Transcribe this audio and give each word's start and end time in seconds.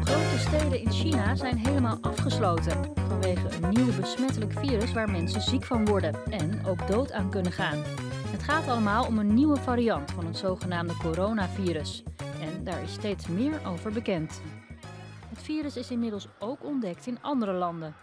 Grote 0.00 0.38
steden 0.38 0.80
in 0.80 0.90
China 0.90 1.34
zijn 1.34 1.56
helemaal 1.56 1.98
afgesloten 2.00 2.92
vanwege 3.08 3.48
een 3.62 3.68
nieuw 3.68 3.96
besmettelijk 3.96 4.52
virus 4.52 4.92
waar 4.92 5.10
mensen 5.10 5.40
ziek 5.40 5.64
van 5.64 5.86
worden 5.86 6.14
en 6.30 6.66
ook 6.66 6.88
dood 6.88 7.12
aan 7.12 7.30
kunnen 7.30 7.52
gaan. 7.52 7.82
Het 8.30 8.42
gaat 8.42 8.68
allemaal 8.68 9.06
om 9.06 9.18
een 9.18 9.34
nieuwe 9.34 9.56
variant 9.56 10.10
van 10.10 10.26
het 10.26 10.36
zogenaamde 10.36 10.96
coronavirus 10.96 12.02
en 12.40 12.64
daar 12.64 12.82
is 12.82 12.92
steeds 12.92 13.26
meer 13.26 13.60
over 13.66 13.92
bekend. 13.92 14.40
Het 15.28 15.42
virus 15.42 15.76
is 15.76 15.90
inmiddels 15.90 16.28
ook 16.38 16.64
ontdekt 16.64 17.06
in 17.06 17.18
andere 17.22 17.52
landen. 17.52 17.94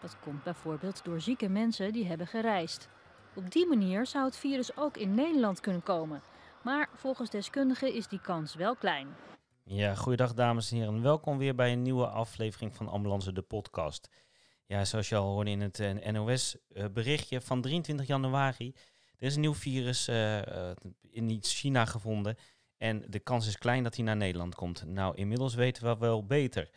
Dat 0.00 0.16
komt 0.20 0.42
bijvoorbeeld 0.42 1.04
door 1.04 1.20
zieke 1.20 1.48
mensen 1.48 1.92
die 1.92 2.06
hebben 2.06 2.26
gereisd. 2.26 2.88
Op 3.34 3.52
die 3.52 3.66
manier 3.66 4.06
zou 4.06 4.24
het 4.24 4.36
virus 4.36 4.76
ook 4.76 4.96
in 4.96 5.14
Nederland 5.14 5.60
kunnen 5.60 5.82
komen. 5.82 6.22
Maar 6.62 6.88
volgens 6.94 7.30
deskundigen 7.30 7.94
is 7.94 8.08
die 8.08 8.20
kans 8.20 8.54
wel 8.54 8.76
klein. 8.76 9.08
Ja, 9.64 9.94
goeiedag 9.94 10.34
dames 10.34 10.70
en 10.70 10.76
heren. 10.76 11.02
Welkom 11.02 11.38
weer 11.38 11.54
bij 11.54 11.72
een 11.72 11.82
nieuwe 11.82 12.06
aflevering 12.06 12.76
van 12.76 12.88
Ambulance 12.88 13.32
de 13.32 13.42
podcast. 13.42 14.08
Ja, 14.66 14.84
zoals 14.84 15.08
je 15.08 15.16
al 15.16 15.32
hoorde 15.32 15.50
in 15.50 15.60
het 15.60 15.80
eh, 15.80 16.12
NOS-berichtje 16.12 17.40
van 17.40 17.60
23 17.60 18.06
januari. 18.06 18.74
Er 19.18 19.26
is 19.26 19.34
een 19.34 19.40
nieuw 19.40 19.54
virus 19.54 20.08
eh, 20.08 20.70
eh, 20.70 20.76
in 21.10 21.38
China 21.40 21.84
gevonden. 21.84 22.36
En 22.76 23.04
de 23.08 23.18
kans 23.18 23.46
is 23.46 23.58
klein 23.58 23.82
dat 23.82 23.94
hij 23.96 24.04
naar 24.04 24.16
Nederland 24.16 24.54
komt. 24.54 24.84
Nou, 24.86 25.16
inmiddels 25.16 25.54
weten 25.54 25.82
we 25.84 25.96
wel 25.98 26.26
beter. 26.26 26.70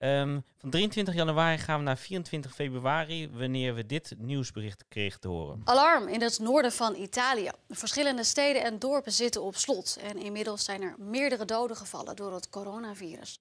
Ehm, 0.00 0.40
van 0.58 0.70
23 0.70 1.14
januari 1.14 1.58
gaan 1.58 1.78
we 1.78 1.84
naar 1.84 1.98
24 1.98 2.54
februari, 2.54 3.30
wanneer 3.30 3.74
we 3.74 3.86
dit 3.86 4.14
nieuwsbericht 4.18 4.84
kregen 4.88 5.20
te 5.20 5.28
horen. 5.28 5.60
Alarm 5.64 6.08
in 6.08 6.22
het 6.22 6.38
noorden 6.38 6.72
van 6.72 6.94
Italië. 6.94 7.50
Verschillende 7.68 8.24
steden 8.24 8.62
en 8.64 8.78
dorpen 8.78 9.12
zitten 9.12 9.42
op 9.42 9.56
slot. 9.56 9.98
En 10.02 10.16
inmiddels 10.16 10.64
zijn 10.64 10.82
er 10.82 10.94
meerdere 10.98 11.44
doden 11.44 11.76
gevallen 11.76 12.16
door 12.16 12.34
het 12.34 12.48
coronavirus. 12.48 13.40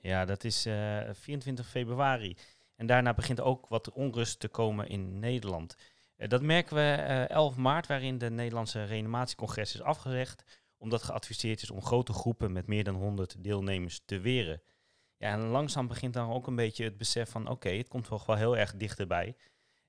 Ja, 0.00 0.24
dat 0.24 0.44
is 0.44 0.66
eh, 0.66 0.98
24 1.12 1.68
februari. 1.68 2.36
En 2.76 2.86
daarna 2.86 3.14
begint 3.14 3.40
ook 3.40 3.66
wat 3.68 3.92
onrust 3.92 4.40
te 4.40 4.48
komen 4.48 4.88
in 4.88 5.18
Nederland. 5.18 5.76
Eh, 6.16 6.28
dat 6.28 6.42
merken 6.42 6.76
we 6.76 7.02
eh 7.02 7.30
11 7.30 7.56
maart, 7.56 7.86
waarin 7.86 8.18
de 8.18 8.30
Nederlandse 8.30 8.84
reanimatiecongres 8.84 9.74
is 9.74 9.82
afgezegd, 9.82 10.44
omdat 10.78 11.02
geadviseerd 11.02 11.62
is 11.62 11.70
om 11.70 11.82
grote 11.82 12.12
groepen 12.12 12.52
met 12.52 12.66
meer 12.66 12.84
dan 12.84 12.94
100 12.94 13.34
deelnemers 13.38 14.00
te 14.04 14.18
weren. 14.18 14.62
Ja, 15.22 15.30
en 15.30 15.46
langzaam 15.46 15.86
begint 15.86 16.14
dan 16.14 16.32
ook 16.32 16.46
een 16.46 16.56
beetje 16.56 16.84
het 16.84 16.98
besef 16.98 17.30
van, 17.30 17.48
oké, 17.48 17.68
het 17.68 17.88
komt 17.88 18.04
toch 18.04 18.26
wel 18.26 18.36
heel 18.36 18.56
erg 18.56 18.74
dichterbij. 18.76 19.36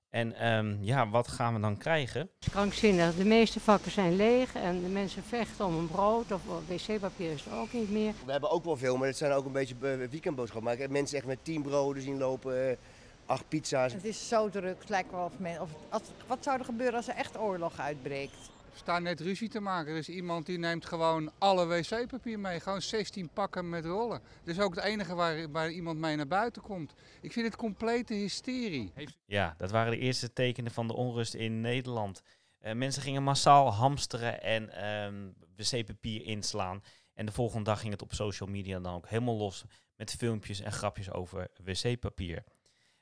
En 0.10 0.34
ehm, 0.34 0.78
ja, 0.82 1.10
wat 1.10 1.28
gaan 1.28 1.54
we 1.54 1.60
dan 1.60 1.78
krijgen? 1.78 2.30
krankzinnig. 2.52 3.16
De 3.16 3.26
meeste 3.26 3.60
vakken 3.60 3.92
zijn 3.92 4.16
leeg 4.16 4.56
en 4.56 4.82
de 4.82 4.90
mensen 4.90 5.24
vechten 5.24 5.66
om 5.66 5.78
een 5.78 5.88
brood 5.88 6.32
of 6.32 6.42
wc-papier 6.68 7.32
is 7.32 7.46
er 7.46 7.54
ook 7.54 7.74
niet 7.74 7.92
meer. 7.92 8.14
We 8.26 8.32
hebben 8.32 8.50
ook 8.50 8.64
wel 8.64 8.78
veel, 8.78 8.98
maar 8.98 9.08
het 9.08 9.18
zijn 9.18 9.32
ook 9.32 9.46
een 9.46 9.52
beetje 9.52 9.76
weekendboodschappen. 10.10 10.64
Maar 10.64 10.74
ik 10.74 10.80
heb 10.80 10.90
mensen 10.90 11.18
echt 11.18 11.26
met 11.26 11.44
tien 11.44 11.62
broden 11.62 12.04
zien 12.04 12.18
lopen, 12.18 12.70
eh, 12.70 12.78
acht 13.26 13.48
pizza's. 13.48 13.94
Het 13.94 14.06
is 14.06 14.28
zo 14.28 14.50
druk, 14.50 14.80
het 14.80 14.90
lijkt 14.90 15.12
wel 15.12 15.26
of 15.26 15.40
men, 15.40 15.62
of, 15.62 15.70
als, 15.90 16.02
wat 16.28 16.44
zou 16.44 16.60
er 16.60 16.66
gebeuren 16.66 16.96
als 16.96 17.08
er 17.08 17.16
echt 17.16 17.38
oorlog 17.38 17.80
uitbreekt? 17.80 18.52
We 18.74 18.80
staan 18.80 19.04
net 19.04 19.20
ruzie 19.20 19.50
te 19.50 19.60
maken. 19.60 19.92
Er 19.92 19.98
is 19.98 20.10
iemand 20.10 20.46
die 20.46 20.58
neemt 20.58 20.86
gewoon 20.86 21.32
alle 21.38 21.66
wc-papier 21.66 22.40
mee. 22.40 22.60
Gewoon 22.60 22.82
16 22.82 23.30
pakken 23.30 23.70
met 23.70 23.86
rollen. 23.86 24.22
Dat 24.44 24.56
is 24.56 24.62
ook 24.62 24.76
het 24.76 24.84
enige 24.84 25.16
waar, 25.16 25.52
waar 25.52 25.72
iemand 25.72 26.00
mee 26.00 26.16
naar 26.16 26.28
buiten 26.28 26.62
komt. 26.62 26.94
Ik 27.22 27.32
vind 27.32 27.46
het 27.46 27.56
complete 27.56 28.14
hysterie. 28.14 28.94
Ja, 29.26 29.56
dat 29.58 29.72
waren 29.72 29.92
de 29.92 29.98
eerste 29.98 30.34
tekenen 30.34 30.72
van 30.72 30.88
de 30.88 30.94
onrust 30.94 31.34
in 31.34 31.62
Nederland. 31.62 32.22
Eh, 32.60 32.74
mensen 32.74 33.02
gingen 33.02 33.24
massaal 33.24 33.74
hamsteren 33.74 34.42
en 34.42 34.70
ehm, 34.70 35.30
wc-papier 35.56 36.26
inslaan. 36.26 36.84
En 37.14 37.26
de 37.26 37.32
volgende 37.32 37.64
dag 37.64 37.80
ging 37.80 37.92
het 37.92 38.02
op 38.02 38.14
social 38.14 38.50
media 38.50 38.80
dan 38.80 38.94
ook 38.94 39.08
helemaal 39.08 39.38
los 39.38 39.64
met 39.96 40.12
filmpjes 40.12 40.60
en 40.60 40.72
grapjes 40.72 41.12
over 41.12 41.48
wc-papier. 41.64 42.44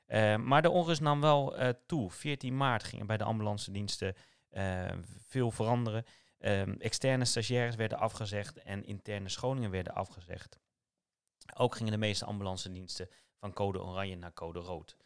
Eh, 0.06 0.36
maar 0.36 0.62
de 0.62 0.70
onrust 0.70 1.00
nam 1.00 1.20
wel 1.20 1.56
eh, 1.56 1.68
toe. 1.86 2.10
14 2.10 2.56
maart 2.56 2.84
gingen 2.84 3.06
bij 3.06 3.16
de 3.16 3.24
ambulance 3.24 3.72
diensten 3.72 4.14
veel 5.26 5.50
veranderen. 5.50 6.04
Ehm, 6.38 6.72
externe 6.72 7.24
stagiaires 7.24 7.74
werden 7.74 7.98
afgezegd 7.98 8.62
en 8.62 8.84
interne 8.84 9.28
scholingen 9.28 9.70
werden 9.70 9.94
afgezegd. 9.94 10.58
Ook 11.56 11.74
gingen 11.74 11.92
de 11.92 11.98
meeste 11.98 12.24
ambulance 12.24 12.70
diensten 12.70 13.08
van 13.36 13.52
code 13.52 13.82
oranje 13.82 14.16
naar 14.16 14.32
code 14.32 14.58
rood. 14.58 14.96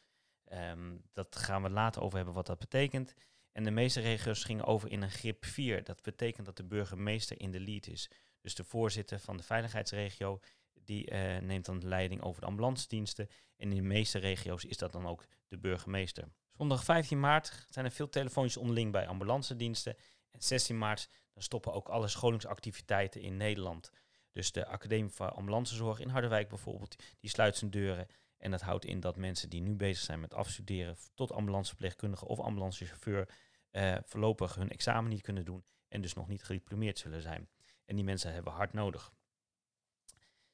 Ehm, 0.45 0.97
dat 1.13 1.37
gaan 1.37 1.63
we 1.63 1.71
later 1.71 2.03
over 2.03 2.17
hebben 2.17 2.35
wat 2.35 2.47
dat 2.47 2.59
betekent. 2.59 3.15
En 3.53 3.65
de 3.65 3.71
meeste 3.71 4.01
regio's 4.01 4.45
gingen 4.45 4.65
over 4.65 4.91
in 4.91 5.03
een 5.03 5.11
grip 5.11 5.45
4. 5.45 5.85
Dat 5.85 6.03
betekent 6.03 6.47
dat 6.47 6.57
de 6.57 6.65
burgemeester 6.65 7.41
in 7.41 7.51
de 7.51 7.61
lead 7.61 7.87
is. 7.87 8.11
Dus 8.41 8.55
de 8.55 8.65
voorzitter 8.65 9.21
van 9.21 9.37
de 9.37 9.43
veiligheidsregio, 9.43 10.41
die 10.73 11.11
eh, 11.11 11.43
neemt 11.43 11.65
dan 11.65 11.79
de 11.79 11.87
leiding 11.87 12.23
over 12.23 12.41
de 12.41 12.47
ambulance 12.47 12.89
diensten. 12.89 13.29
En 13.57 13.71
in 13.71 13.77
de 13.77 13.89
meeste 13.89 14.19
regio's 14.19 14.65
is 14.65 14.77
dat 14.77 14.93
dan 14.93 15.07
ook 15.07 15.27
de 15.49 15.59
burgemeester. 15.59 16.29
Zondag 16.57 16.85
15 16.85 17.21
maart 17.21 17.67
zijn 17.71 17.85
er 17.85 17.91
veel 17.91 18.09
telefoontjes 18.09 18.57
onderling 18.57 18.93
bij 18.93 19.07
ambulance 19.07 19.57
diensten. 19.57 19.97
En 20.31 20.43
16 20.43 20.79
maart 20.79 21.09
dan 21.33 21.43
stoppen 21.43 21.73
ook 21.73 21.89
alle 21.89 22.09
scholingsactiviteiten 22.09 23.21
in 23.21 23.37
Nederland. 23.37 23.91
Dus 24.33 24.53
de 24.53 24.67
Academie 24.67 25.11
voor 25.11 25.31
Ambulancezorg 25.31 26.01
in 26.01 26.09
Harderwijk 26.09 26.49
bijvoorbeeld, 26.49 26.97
die 27.21 27.31
sluit 27.31 27.57
zijn 27.57 27.71
deuren. 27.71 28.07
En 28.39 28.51
dat 28.51 28.61
houdt 28.61 28.85
in 28.85 29.01
dat 29.01 29.17
mensen 29.17 29.51
die 29.51 29.61
nu 29.61 29.75
bezig 29.75 30.05
zijn 30.05 30.21
met 30.21 30.35
afstuderen 30.35 30.97
tot 31.15 31.33
ambulanceverpleegkundige 31.33 32.27
of 32.27 32.41
ambulancechauffeur 32.41 33.29
eh, 33.71 33.97
voorlopig 34.05 34.55
hun 34.55 34.71
examen 34.71 35.11
niet 35.11 35.23
kunnen 35.23 35.45
doen 35.45 35.65
en 35.89 36.01
dus 36.01 36.15
nog 36.15 36.29
niet 36.29 36.43
gediplomeerd 36.43 36.99
zullen 36.99 37.23
zijn. 37.23 37.49
En 37.85 37.97
die 37.97 38.05
mensen 38.05 38.33
hebben 38.33 38.53
hard 38.53 38.73
nodig. 38.73 39.13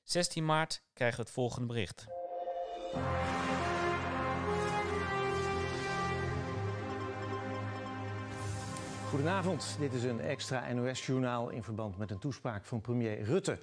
16 0.03 0.45
maart 0.45 0.83
krijgen 0.93 1.17
we 1.17 1.25
het 1.25 1.33
volgende 1.33 1.67
bericht. 1.67 2.07
Goedenavond, 9.12 9.77
dit 9.78 9.93
is 9.93 10.03
een 10.03 10.21
extra 10.21 10.73
NOS-journaal 10.73 11.49
in 11.49 11.62
verband 11.62 11.97
met 11.97 12.11
een 12.11 12.19
toespraak 12.19 12.65
van 12.65 12.81
premier 12.81 13.23
Rutte. 13.23 13.59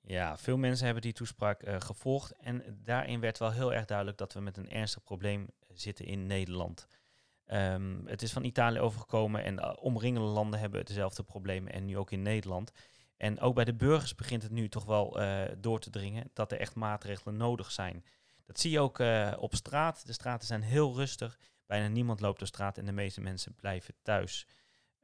Ja, 0.00 0.36
veel 0.36 0.56
mensen 0.56 0.84
hebben 0.84 1.02
die 1.02 1.12
toespraak 1.12 1.62
eh, 1.62 1.80
gevolgd 1.80 2.32
en 2.36 2.78
daarin 2.82 3.20
werd 3.20 3.38
wel 3.38 3.52
heel 3.52 3.72
erg 3.72 3.84
duidelijk 3.84 4.18
dat 4.18 4.32
we 4.32 4.40
met 4.40 4.56
een 4.56 4.70
ernstig 4.70 5.02
probleem 5.02 5.48
zitten 5.68 6.04
in 6.04 6.26
Nederland. 6.26 6.86
Ehm, 7.44 8.06
het 8.06 8.22
is 8.22 8.32
van 8.32 8.44
Italië 8.44 8.80
overgekomen 8.80 9.44
en 9.44 9.56
de 9.56 9.80
omringende 9.80 10.28
landen 10.28 10.60
hebben 10.60 10.84
dezelfde 10.84 11.22
problemen 11.22 11.72
en 11.72 11.84
nu 11.84 11.98
ook 11.98 12.10
in 12.10 12.22
Nederland. 12.22 12.72
En 13.16 13.40
ook 13.40 13.54
bij 13.54 13.64
de 13.64 13.74
burgers 13.74 14.14
begint 14.14 14.42
het 14.42 14.52
nu 14.52 14.68
toch 14.68 14.84
wel 14.84 15.20
eh, 15.20 15.52
door 15.58 15.80
te 15.80 15.90
dringen 15.90 16.30
dat 16.32 16.52
er 16.52 16.60
echt 16.60 16.74
maatregelen 16.74 17.36
nodig 17.36 17.70
zijn. 17.70 18.04
Dat 18.46 18.60
zie 18.60 18.70
je 18.70 18.80
ook 18.80 18.98
eh, 18.98 19.32
op 19.38 19.54
straat. 19.54 20.06
De 20.06 20.12
straten 20.12 20.46
zijn 20.46 20.62
heel 20.62 20.94
rustig. 20.94 21.38
Bijna 21.66 21.88
niemand 21.88 22.20
loopt 22.20 22.38
de 22.38 22.46
straat 22.46 22.78
en 22.78 22.84
de 22.84 22.92
meeste 22.92 23.20
mensen 23.20 23.54
blijven 23.54 23.94
thuis. 24.02 24.46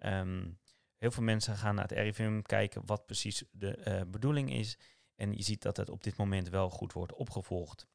Ehm, 0.00 0.50
heel 0.96 1.10
veel 1.10 1.22
mensen 1.22 1.56
gaan 1.56 1.74
naar 1.74 1.88
het 1.88 1.98
RIVM 1.98 2.40
kijken 2.40 2.86
wat 2.86 3.06
precies 3.06 3.44
de 3.50 3.76
eh, 3.76 4.02
bedoeling 4.06 4.52
is. 4.52 4.78
En 5.14 5.32
je 5.32 5.42
ziet 5.42 5.62
dat 5.62 5.76
het 5.76 5.90
op 5.90 6.02
dit 6.02 6.16
moment 6.16 6.48
wel 6.48 6.70
goed 6.70 6.92
wordt 6.92 7.14
opgevolgd. 7.14 7.86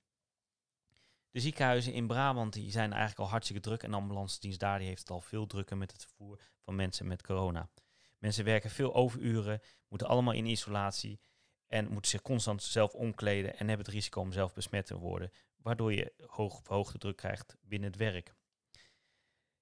De 1.32 1.40
ziekenhuizen 1.40 1.94
in 1.94 2.08
Brabant 2.08 2.54
die 2.54 2.72
zijn 2.72 2.92
eigenlijk 2.92 3.20
al 3.20 3.30
hartstikke 3.30 3.62
druk. 3.62 3.84
En 3.84 3.92
de 3.92 3.98
ambulance 3.98 4.40
dienst 4.40 4.60
daar 4.60 4.80
die 4.80 4.88
heeft 4.88 5.00
het 5.00 5.10
al 5.10 5.22
veel 5.22 5.46
drukker 5.46 5.78
met 5.78 5.92
het 5.92 6.02
vervoer 6.02 6.40
van 6.62 6.76
mensen 6.76 7.08
met 7.08 7.24
corona. 7.24 7.70
Mensen 8.18 8.46
werken 8.46 8.70
veel 8.70 8.96
overuren, 8.96 9.62
moeten 9.88 10.08
allemaal 10.08 10.34
in 10.34 10.46
isolatie. 10.46 11.20
En 11.68 11.92
moeten 11.92 12.12
zich 12.12 12.22
constant 12.22 12.64
zelf 12.64 12.94
omkleden 12.94 13.52
en 13.58 13.68
hebben 13.68 13.85
het 13.85 13.96
risico 13.96 14.22
om 14.22 14.32
zelf 14.32 14.53
besmet 14.53 14.85
te 14.85 14.97
worden. 14.97 15.32
Waardoor 15.56 15.94
je 15.94 16.14
hoog 16.28 16.62
verhoogde 16.64 16.97
druk 16.97 17.18
krijgt 17.18 17.58
binnen 17.62 17.90
het 17.90 18.00
werk. 18.00 18.34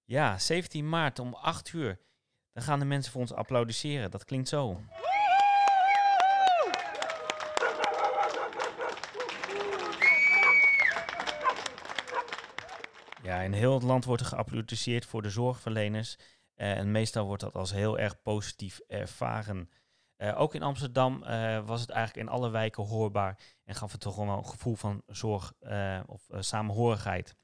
Ja, 0.03 0.39
17 0.39 0.89
maart 0.89 1.19
om 1.19 1.33
8 1.33 1.73
uur. 1.73 1.99
Dan 2.53 2.63
gaan 2.63 2.79
de 2.79 2.85
mensen 2.85 3.11
voor 3.11 3.21
ons 3.21 3.33
applaudisseren. 3.33 4.11
Dat 4.11 4.25
klinkt 4.25 4.49
zo. 4.49 4.81
Ja, 13.21 13.41
in 13.41 13.53
heel 13.53 13.73
het 13.73 13.83
land 13.83 14.05
wordt 14.05 14.21
er 14.21 14.27
geapplaudisseerd 14.27 15.05
voor 15.05 15.21
de 15.21 15.29
zorgverleners. 15.29 16.17
Eh, 16.55 16.77
en 16.77 16.91
meestal 16.91 17.25
wordt 17.25 17.41
dat 17.41 17.53
als 17.53 17.71
heel 17.71 17.99
erg 17.99 18.21
positief 18.21 18.79
ervaren. 18.87 19.69
Eh, 20.15 20.39
ook 20.39 20.55
in 20.55 20.63
Amsterdam 20.63 21.23
eh, 21.23 21.65
was 21.65 21.81
het 21.81 21.89
eigenlijk 21.89 22.27
in 22.27 22.33
alle 22.33 22.49
wijken 22.49 22.83
hoorbaar 22.83 23.39
en 23.63 23.75
gaf 23.75 23.91
het 23.91 24.01
toch 24.01 24.15
wel 24.15 24.27
een 24.27 24.45
gevoel 24.45 24.75
van 24.75 25.03
zorg 25.07 25.53
of 26.05 26.27
samenhorigheid. 26.39 27.35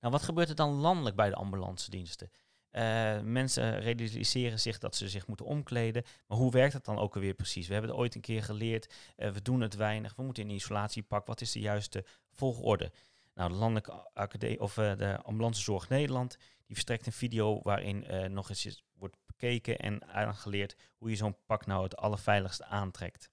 Nou, 0.00 0.12
wat 0.12 0.22
gebeurt 0.22 0.48
er 0.48 0.54
dan 0.54 0.70
landelijk 0.70 1.16
bij 1.16 1.28
de 1.28 1.36
ambulance 1.36 1.90
Eh, 2.76 3.20
mensen 3.20 3.80
realiseren 3.80 4.60
zich 4.60 4.78
dat 4.78 4.96
ze 4.96 5.08
zich 5.08 5.26
moeten 5.26 5.46
omkleden. 5.46 6.04
Maar 6.26 6.38
hoe 6.38 6.50
werkt 6.50 6.72
dat 6.72 6.84
dan 6.84 6.98
ook 6.98 7.14
alweer 7.14 7.34
precies? 7.34 7.66
We 7.66 7.72
hebben 7.72 7.90
het 7.90 8.00
ooit 8.00 8.14
een 8.14 8.20
keer 8.20 8.42
geleerd. 8.42 8.94
eh, 9.16 9.30
we 9.30 9.42
doen 9.42 9.60
het 9.60 9.74
weinig. 9.74 10.14
We 10.14 10.22
moeten 10.22 10.42
in 10.42 10.54
isolatiepak. 10.54 11.26
Wat 11.26 11.40
is 11.40 11.52
de 11.52 11.60
juiste 11.60 12.04
volgorde? 12.32 12.92
Nou, 13.34 13.50
de 13.50 13.56
Landelijke 13.56 13.92
Academie 14.12 14.60
of 14.60 14.78
eh, 14.78 14.96
de 14.96 15.22
Ambulancezorg 15.22 15.88
Nederland, 15.88 16.36
die 16.38 16.74
verstrekt 16.74 17.06
een 17.06 17.12
video 17.12 17.60
waarin 17.62 18.06
nog 18.32 18.48
eens 18.48 18.84
wordt 18.92 19.16
bekeken 19.26 19.78
en 19.78 20.06
aangeleerd 20.06 20.76
hoe 20.98 21.10
je 21.10 21.16
zo'n 21.16 21.36
pak 21.46 21.66
nou 21.66 21.82
het 21.82 21.96
allerveiligste 21.96 22.64
aantrekt. 22.64 23.30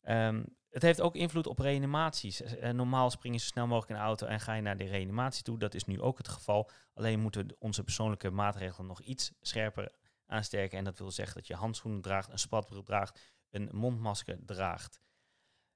Ehm, 0.00 0.42
het 0.70 0.82
heeft 0.82 1.00
ook 1.00 1.14
invloed 1.14 1.46
op 1.46 1.58
reanimaties. 1.58 2.40
Eh, 2.40 2.70
normaal 2.70 3.10
spring 3.10 3.34
je 3.34 3.40
zo 3.40 3.46
snel 3.46 3.66
mogelijk 3.66 3.90
in 3.90 3.96
de 3.96 4.02
auto 4.02 4.26
en 4.26 4.40
ga 4.40 4.54
je 4.54 4.62
naar 4.62 4.76
de 4.76 4.84
reanimatie 4.84 5.42
toe. 5.42 5.58
Dat 5.58 5.74
is 5.74 5.84
nu 5.84 6.00
ook 6.00 6.18
het 6.18 6.28
geval. 6.28 6.70
Alleen 6.94 7.20
moeten 7.20 7.56
onze 7.58 7.84
persoonlijke 7.84 8.30
maatregelen 8.30 8.86
nog 8.86 9.00
iets 9.00 9.32
scherper 9.40 9.92
aansterken. 10.26 10.78
En 10.78 10.84
dat 10.84 10.98
wil 10.98 11.10
zeggen 11.10 11.34
dat 11.34 11.46
je 11.46 11.54
handschoenen 11.54 12.00
draagt, 12.00 12.30
een 12.30 12.38
spatbril 12.38 12.82
draagt, 12.82 13.20
een 13.50 13.68
mondmasker 13.72 14.38
draagt. 14.46 15.00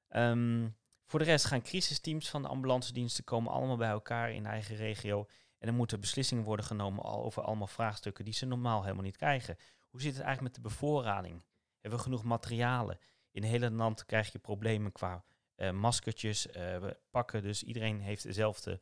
Ehm, 0.09 0.69
voor 1.07 1.19
de 1.19 1.25
rest 1.25 1.45
gaan 1.45 1.63
crisisteams 1.63 2.31
van 2.31 2.43
de 2.43 2.49
ambulance 2.49 2.93
diensten 2.93 3.25
komen 3.25 3.53
allemaal 3.53 3.77
bij 3.77 3.89
elkaar 3.89 4.33
in 4.33 4.43
de 4.43 4.49
eigen 4.49 4.77
regio. 4.77 5.27
En 5.59 5.69
er 5.69 5.75
moeten 5.75 6.01
beslissingen 6.01 6.45
worden 6.45 6.65
genomen 6.65 7.05
over 7.05 7.43
allemaal 7.43 7.67
vraagstukken 7.67 8.25
die 8.25 8.35
ze 8.35 8.47
normaal 8.47 8.83
helemaal 8.83 9.05
niet 9.05 9.17
krijgen. 9.17 9.57
Hoe 9.89 10.01
zit 10.01 10.15
het 10.15 10.23
eigenlijk 10.23 10.55
met 10.55 10.65
de 10.65 10.69
bevoorrading? 10.69 11.45
Hebben 11.81 11.99
we 11.99 12.05
genoeg 12.05 12.25
materialen? 12.25 12.99
In 13.35 13.43
het 13.43 13.51
hele 13.51 13.71
land 13.71 14.05
krijg 14.05 14.33
je 14.33 14.39
problemen 14.39 14.93
qua 14.93 15.25
eh, 15.55 15.71
maskertjes, 15.71 16.47
eh, 16.47 16.79
we 16.79 16.97
pakken. 17.11 17.43
Dus 17.43 17.63
iedereen 17.63 18.01
heeft 18.01 18.23
dezelfde 18.23 18.81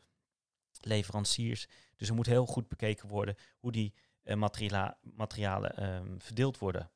leveranciers. 0.80 1.68
Dus 1.96 2.08
er 2.08 2.14
moet 2.14 2.26
heel 2.26 2.46
goed 2.46 2.68
bekeken 2.68 3.08
worden 3.08 3.36
hoe 3.58 3.72
die 3.72 3.94
eh, 4.22 4.36
materiala- 4.36 4.98
materialen 5.00 5.76
ehm, 5.76 6.18
verdeeld 6.18 6.58
worden. 6.58 6.90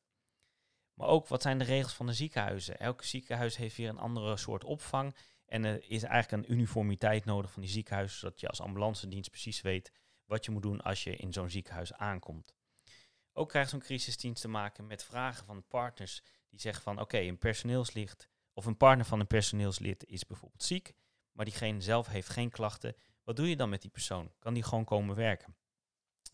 Maar 0.95 1.09
ook 1.09 1.29
wat 1.29 1.43
zijn 1.43 1.59
de 1.59 1.65
regels 1.65 1.95
van 1.95 2.07
de 2.07 2.13
ziekenhuizen? 2.13 2.79
Elk 2.79 3.03
ziekenhuis 3.03 3.57
heeft 3.57 3.77
weer 3.77 3.89
een 3.89 3.99
andere 3.99 4.37
soort 4.37 4.65
opvang. 4.65 5.17
En 5.47 5.65
er 5.65 5.91
is 5.91 6.03
eigenlijk 6.03 6.49
een 6.49 6.53
uniformiteit 6.55 7.25
nodig 7.25 7.53
van 7.53 7.63
die 7.63 7.71
ziekenhuizen, 7.71 8.19
zodat 8.19 8.41
je 8.41 8.49
als 8.49 8.61
ambulance 8.61 9.09
dienst 9.09 9.31
precies 9.31 9.61
weet 9.61 9.93
wat 10.25 10.45
je 10.45 10.51
moet 10.51 10.63
doen 10.63 10.81
als 10.81 11.05
je 11.05 11.17
in 11.17 11.33
zo'n 11.33 11.51
ziekenhuis 11.51 11.93
aankomt. 11.93 12.55
Ook 13.33 13.49
krijgt 13.49 13.71
zo'n 13.71 13.81
crisisdienst 13.81 14.43
te 14.43 14.49
maken 14.49 14.87
met 14.87 15.05
vragen 15.05 15.47
van 15.47 15.67
partners 15.67 16.23
die 16.57 16.73
zeggen 16.73 16.83
van 16.83 17.01
oké, 17.01 17.19
een 17.19 17.39
personeelslid 17.39 18.29
of 18.53 18.67
een 18.67 18.77
partner 18.77 19.07
van 19.07 19.21
een 19.21 19.27
personeelslid 19.27 20.05
is 20.05 20.27
bijvoorbeeld 20.27 20.63
ziek, 20.63 20.95
maar 21.33 21.45
diegene 21.45 21.81
zelf 21.81 22.07
heeft 22.07 22.29
geen 22.29 22.51
klachten. 22.51 22.95
Wat 23.25 23.37
doe 23.37 23.49
je 23.49 23.57
dan 23.57 23.69
met 23.69 23.81
die 23.81 23.91
persoon? 23.91 24.33
Kan 24.39 24.55
die 24.55 24.63
gewoon 24.63 24.85
komen 24.85 25.17
werken? 25.17 25.57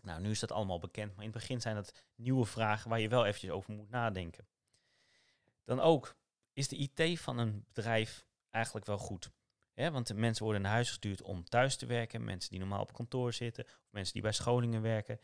Nou, 0.02 0.20
nu 0.20 0.30
is 0.30 0.40
dat 0.40 0.52
allemaal 0.52 0.78
bekend, 0.78 1.14
maar 1.14 1.24
in 1.24 1.30
het 1.30 1.40
begin 1.40 1.60
zijn 1.60 1.74
dat 1.74 2.04
nieuwe 2.14 2.44
vragen 2.44 2.90
waar 2.90 3.00
je 3.00 3.08
wel 3.08 3.26
eventjes 3.26 3.50
over 3.50 3.72
moet 3.72 3.90
nadenken. 3.90 4.46
Dan 5.64 5.80
ook, 5.80 6.16
is 6.52 6.68
de 6.68 6.76
IT 6.76 7.20
van 7.20 7.38
een 7.38 7.64
bedrijf 7.68 8.26
eigenlijk 8.50 8.86
wel 8.86 8.98
goed? 8.98 9.30
Hè, 9.72 9.90
want 9.90 10.06
de 10.06 10.14
mensen 10.14 10.44
worden 10.44 10.62
naar 10.62 10.72
huis 10.72 10.88
gestuurd 10.88 11.22
om 11.22 11.44
thuis 11.44 11.76
te 11.76 11.86
werken, 11.86 12.24
mensen 12.24 12.50
die 12.50 12.58
normaal 12.58 12.80
op 12.80 12.92
kantoor 12.92 13.32
zitten, 13.32 13.64
of 13.64 13.88
mensen 13.90 14.12
die 14.12 14.22
bij 14.22 14.32
scholingen 14.32 14.82
werken. 14.82 15.20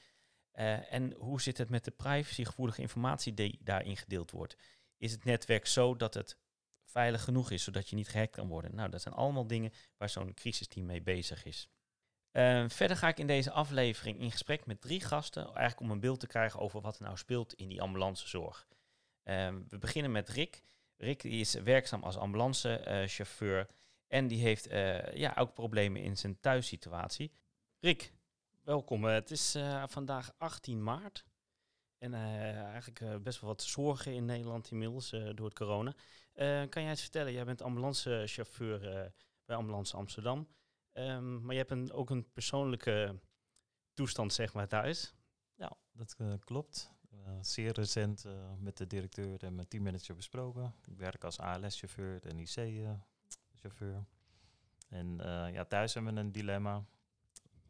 Eh, 0.51 0.93
en 0.93 1.13
hoe 1.13 1.41
zit 1.41 1.59
het 1.59 1.71
met 1.71 1.85
de 1.85 1.91
privacygevoelige 1.91 2.81
informatie 2.81 3.35
die 3.35 3.59
daarin 3.63 3.97
gedeeld 3.97 4.31
wordt? 4.31 4.57
Is 4.99 5.13
het 5.13 5.25
netwerk 5.25 5.67
zo 5.67 5.97
dat 5.97 6.15
het 6.15 6.39
veilig 6.85 7.25
genoeg 7.25 7.51
is, 7.51 7.63
zodat 7.63 7.89
je 7.89 7.97
niet 7.97 8.09
gehackt 8.09 8.35
kan 8.35 8.49
worden? 8.49 8.75
Nou, 8.75 8.91
dat 8.91 9.03
zijn 9.03 9.15
allemaal 9.15 9.47
dingen 9.47 9.73
waar 9.97 10.09
zo'n 10.09 10.35
crisisteam 10.35 10.87
mee 10.87 11.03
bezig 11.03 11.45
is. 11.45 11.69
Eh, 12.31 12.65
verder 12.69 12.97
ga 12.97 13.09
ik 13.09 13.19
in 13.19 13.27
deze 13.27 13.51
aflevering 13.51 14.21
in 14.21 14.31
gesprek 14.31 14.67
met 14.67 14.81
drie 14.81 15.01
gasten, 15.01 15.45
eigenlijk 15.45 15.81
om 15.81 15.91
een 15.91 16.01
beeld 16.01 16.21
te 16.21 16.27
krijgen 16.27 16.61
over 16.61 16.81
wat 16.81 16.99
er 16.99 17.05
nou 17.05 17.17
speelt 17.17 17.55
in 17.55 17.69
die 17.69 17.83
ambulancezorg. 17.83 18.69
Eh, 19.23 19.55
we 19.69 19.79
beginnen 19.79 20.13
met 20.13 20.29
Rick. 20.29 20.63
Rick 20.97 21.23
is 21.23 21.55
werkzaam 21.55 22.03
als 22.03 22.17
ambulancechauffeur 22.17 23.67
en 24.09 24.27
die 24.27 24.41
heeft 24.41 24.67
eh, 24.67 25.15
ja, 25.15 25.35
ook 25.39 25.55
problemen 25.55 26.03
in 26.03 26.17
zijn 26.17 26.41
thuissituatie. 26.41 27.33
Rick, 27.81 28.13
welkom. 28.63 29.07
Eh, 29.07 29.15
het 29.15 29.31
is 29.31 29.55
eh, 29.55 29.85
vandaag 29.87 30.33
18 30.39 30.83
maart. 30.83 31.25
En 31.99 32.15
eh, 32.15 32.63
eigenlijk 32.63 33.01
eh, 33.01 33.17
best 33.17 33.41
wel 33.41 33.51
wat 33.51 33.63
zorgen 33.63 34.15
in 34.15 34.25
Nederland 34.25 34.71
inmiddels 34.71 35.13
eh, 35.13 35.31
door 35.35 35.47
het 35.47 35.55
corona. 35.55 35.95
Kan 36.69 36.83
jij 36.83 36.89
eens 36.89 37.01
vertellen, 37.01 37.33
jij 37.33 37.45
bent 37.45 37.63
ambulancechauffeur 37.63 38.81
bij 39.45 39.57
Ambulance 39.57 39.97
Amsterdam. 39.97 40.49
Ehm, 40.93 41.41
maar 41.45 41.53
je 41.53 41.59
hebt 41.59 41.71
een, 41.71 41.93
ook 41.93 42.11
een 42.11 42.33
persoonlijke 42.33 43.19
toestand 43.95 44.33
zeg 44.33 44.53
maar 44.53 44.69
thuis. 44.69 45.15
Ja, 45.55 45.77
dat 45.93 46.17
klopt. 46.45 46.93
Eh, 47.11 47.19
zeer 47.41 47.73
recent 47.73 48.25
met 48.59 48.77
de 48.77 48.87
directeur 48.87 49.45
en 49.45 49.55
mijn 49.55 49.69
teammanager 49.69 50.15
besproken. 50.15 50.75
Ik 50.87 50.97
werk 50.97 51.25
als 51.25 51.39
ALS-chauffeur 51.39 52.27
en 52.27 52.39
IC-chauffeur. 52.39 54.05
en 54.89 55.17
ja, 55.53 55.65
thuis 55.65 55.95
hebben 55.95 56.15
we 56.15 56.21
een 56.21 56.33
dilemma 56.33 56.85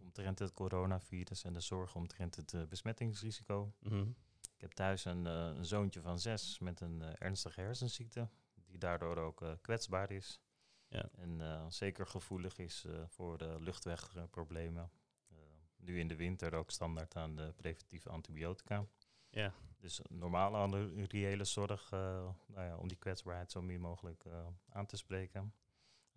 omtrent 0.08 0.38
het 0.38 0.52
coronavirus 0.52 1.44
en 1.44 1.52
de 1.52 1.60
zorg 1.60 1.94
omtrent 1.94 2.37
het 2.37 2.55
eh, 2.55 2.62
besmettingsrisico. 2.64 3.72
Mhm. 3.78 4.08
Ik 4.55 4.60
heb 4.60 4.72
thuis 4.72 5.05
een, 5.05 5.26
eh, 5.26 5.52
een 5.56 5.64
zoontje 5.64 6.00
van 6.00 6.19
zes 6.19 6.58
met 6.58 6.81
een 6.81 7.02
eh, 7.02 7.12
ernstige 7.19 7.60
hersenziekte, 7.60 8.28
die 8.66 8.78
daardoor 8.78 9.16
ook 9.16 9.44
kwetsbaar 9.60 10.10
is. 10.10 10.40
Ja. 10.88 11.08
En 11.16 11.66
zeker 11.72 12.06
gevoelig 12.06 12.58
is 12.58 12.87
voor 13.06 13.38
de 13.38 13.56
luchtwegproblemen. 13.60 14.90
Nu 15.76 15.99
in 15.99 16.08
de 16.08 16.16
winter 16.16 16.54
ook 16.54 16.70
standaard 16.70 17.16
aan 17.16 17.37
de 17.37 17.52
preventieve 17.56 18.08
antibiotica. 18.08 18.87
Ja. 19.31 19.52
Dus 19.78 20.00
normale 20.08 20.56
andere 20.56 21.04
reële 21.04 21.44
zorg 21.44 21.90
nou 21.90 22.34
ja, 22.54 22.76
om 22.76 22.88
die 22.88 22.96
kwetsbaarheid 22.96 23.50
zo 23.50 23.62
min 23.62 23.81
mogelijk 23.81 24.25
aan 24.69 24.87
te 24.87 24.96
spreken. 24.96 25.54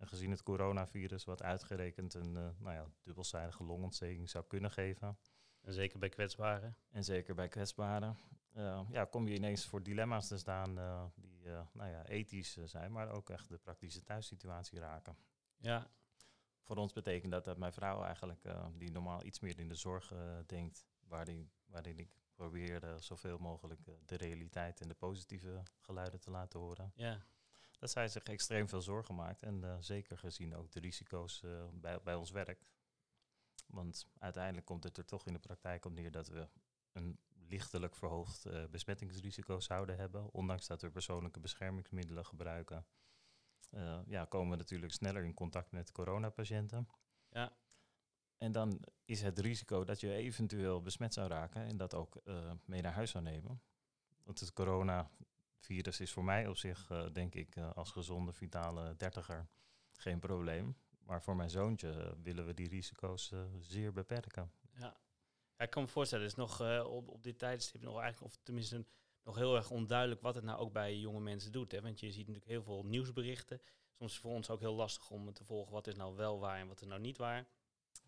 En 0.02 0.08
gezien 0.08 0.30
het 0.30 0.42
coronavirus, 0.42 1.24
wat 1.24 1.42
uitgerekend 1.42 2.14
een 2.14 2.36
eh, 2.36 2.48
nou 2.58 2.74
ja, 2.74 2.86
dubbelzijdige 3.02 3.64
longontsteking 3.64 4.30
zou 4.30 4.44
kunnen 4.44 4.70
geven. 4.70 5.18
En 5.60 5.72
zeker 5.72 5.98
bij 5.98 6.08
kwetsbaren. 6.08 6.76
En 6.90 7.04
zeker 7.04 7.34
bij 7.34 7.48
kwetsbaren. 7.48 8.16
eh, 8.52 8.80
ja, 8.90 9.04
kom 9.04 9.28
je 9.28 9.34
ineens 9.34 9.66
voor 9.66 9.82
dilemma's 9.82 10.28
te 10.28 10.38
staan 10.38 10.78
eh, 10.78 11.04
die 11.14 11.50
nou 11.72 11.90
ja, 11.90 12.06
ethisch 12.06 12.56
zijn, 12.64 12.92
maar 12.92 13.10
ook 13.10 13.30
echt 13.30 13.48
de 13.48 13.58
praktische 13.58 14.02
thuissituatie 14.02 14.78
raken. 14.78 15.16
Ja. 15.56 15.90
Voor 16.62 16.76
ons 16.76 16.92
betekent 16.92 17.32
dat 17.32 17.44
dat 17.44 17.58
mijn 17.58 17.72
vrouw 17.72 18.02
eigenlijk, 18.02 18.42
die 18.78 18.90
normaal 18.90 19.24
iets 19.24 19.40
meer 19.40 19.58
in 19.58 19.68
de 19.68 19.74
zorg 19.74 20.12
denkt, 20.46 20.86
waarin, 21.00 21.50
waarin 21.64 21.98
ik 21.98 22.10
probeer 22.34 22.96
zoveel 22.98 23.38
mogelijk 23.38 23.80
de 24.04 24.16
realiteit 24.16 24.80
en 24.80 24.88
de 24.88 24.94
positieve 24.94 25.62
geluiden 25.78 26.20
te 26.20 26.30
laten 26.30 26.60
horen. 26.60 26.92
Ja. 26.94 27.18
Dat 27.82 27.90
zij 27.90 28.08
zich 28.08 28.22
extreem 28.22 28.68
veel 28.68 28.82
zorgen 28.82 29.14
maakt 29.14 29.42
en 29.42 29.64
eh, 29.64 29.76
zeker 29.80 30.18
gezien 30.18 30.54
ook 30.56 30.70
de 30.70 30.80
risico's 30.80 31.42
eh, 31.42 31.64
bij, 31.72 32.02
bij 32.02 32.14
ons 32.14 32.30
werk. 32.30 32.66
Want 33.66 34.06
uiteindelijk 34.18 34.66
komt 34.66 34.84
het 34.84 34.96
er 34.96 35.04
toch 35.04 35.26
in 35.26 35.32
de 35.32 35.38
praktijk 35.38 35.84
op 35.84 35.92
neer 35.92 36.10
dat 36.10 36.28
we 36.28 36.48
een 36.92 37.18
lichtelijk 37.48 37.96
verhoogd 37.96 38.44
eh, 38.44 38.64
besmettingsrisico 38.66 39.60
zouden 39.60 39.96
hebben. 39.96 40.32
Ondanks 40.32 40.66
dat 40.66 40.82
we 40.82 40.90
persoonlijke 40.90 41.40
beschermingsmiddelen 41.40 42.26
gebruiken, 42.26 42.86
ja, 44.06 44.24
komen 44.24 44.50
we 44.50 44.56
natuurlijk 44.56 44.92
sneller 44.92 45.24
in 45.24 45.34
contact 45.34 45.72
met 45.72 45.92
coronapatiënten. 45.92 46.88
Ja. 47.30 47.56
En 48.38 48.52
dan 48.52 48.82
is 49.04 49.22
het 49.22 49.38
risico 49.38 49.84
dat 49.84 50.00
je 50.00 50.12
eventueel 50.12 50.82
besmet 50.82 51.14
zou 51.14 51.28
raken 51.28 51.64
en 51.64 51.76
dat 51.76 51.94
ook 51.94 52.22
mee 52.64 52.82
naar 52.82 52.92
huis 52.92 53.10
zou 53.10 53.24
nemen. 53.24 53.62
Want 54.22 54.40
het 54.40 54.52
coronavirus 55.62 56.00
is 56.00 56.12
voor 56.12 56.24
mij 56.24 56.48
op 56.48 56.56
zich, 56.56 56.90
eh, 56.90 57.06
denk 57.12 57.34
ik, 57.34 57.56
eh, 57.56 57.72
als 57.72 57.90
gezonde, 57.90 58.32
vitale 58.32 58.96
dertiger 58.96 59.48
geen 59.92 60.18
probleem. 60.18 60.76
Maar 61.04 61.22
voor 61.22 61.36
mijn 61.36 61.50
zoontje 61.50 61.90
eh, 61.90 62.12
willen 62.22 62.46
we 62.46 62.54
die 62.54 62.68
risico's 62.68 63.32
zeer 63.60 63.92
beperken. 63.92 64.52
Ja. 64.74 64.96
ja, 65.56 65.64
ik 65.64 65.70
kan 65.70 65.82
me 65.82 65.88
voorstellen, 65.88 66.24
het 66.24 66.32
is 66.32 66.38
nog 66.38 66.60
op, 66.86 67.08
op 67.08 67.22
dit 67.22 67.38
tijdstip 67.38 67.82
nog 67.82 68.00
eigenlijk, 68.00 68.34
of 68.34 68.40
tenminste 68.42 68.86
nog 69.24 69.36
heel 69.36 69.56
erg 69.56 69.70
onduidelijk 69.70 70.20
wat 70.20 70.34
het 70.34 70.44
nou 70.44 70.58
ook 70.58 70.72
bij 70.72 70.98
jonge 70.98 71.20
mensen 71.20 71.52
doet. 71.52 71.72
Hè? 71.72 71.80
Want 71.80 72.00
je 72.00 72.10
ziet 72.10 72.26
natuurlijk 72.26 72.50
heel 72.50 72.62
veel 72.62 72.84
nieuwsberichten. 72.84 73.60
Soms 73.92 74.10
is 74.10 74.12
het 74.12 74.22
voor 74.22 74.34
ons 74.34 74.50
ook 74.50 74.60
heel 74.60 74.74
lastig 74.74 75.10
om 75.10 75.32
te 75.32 75.44
volgen 75.44 75.72
wat 75.72 75.86
is 75.86 75.96
nou 75.96 76.16
wel 76.16 76.38
waar 76.38 76.58
en 76.58 76.68
wat 76.68 76.80
is 76.80 76.86
nou 76.86 77.00
niet 77.00 77.18
waar. 77.18 77.46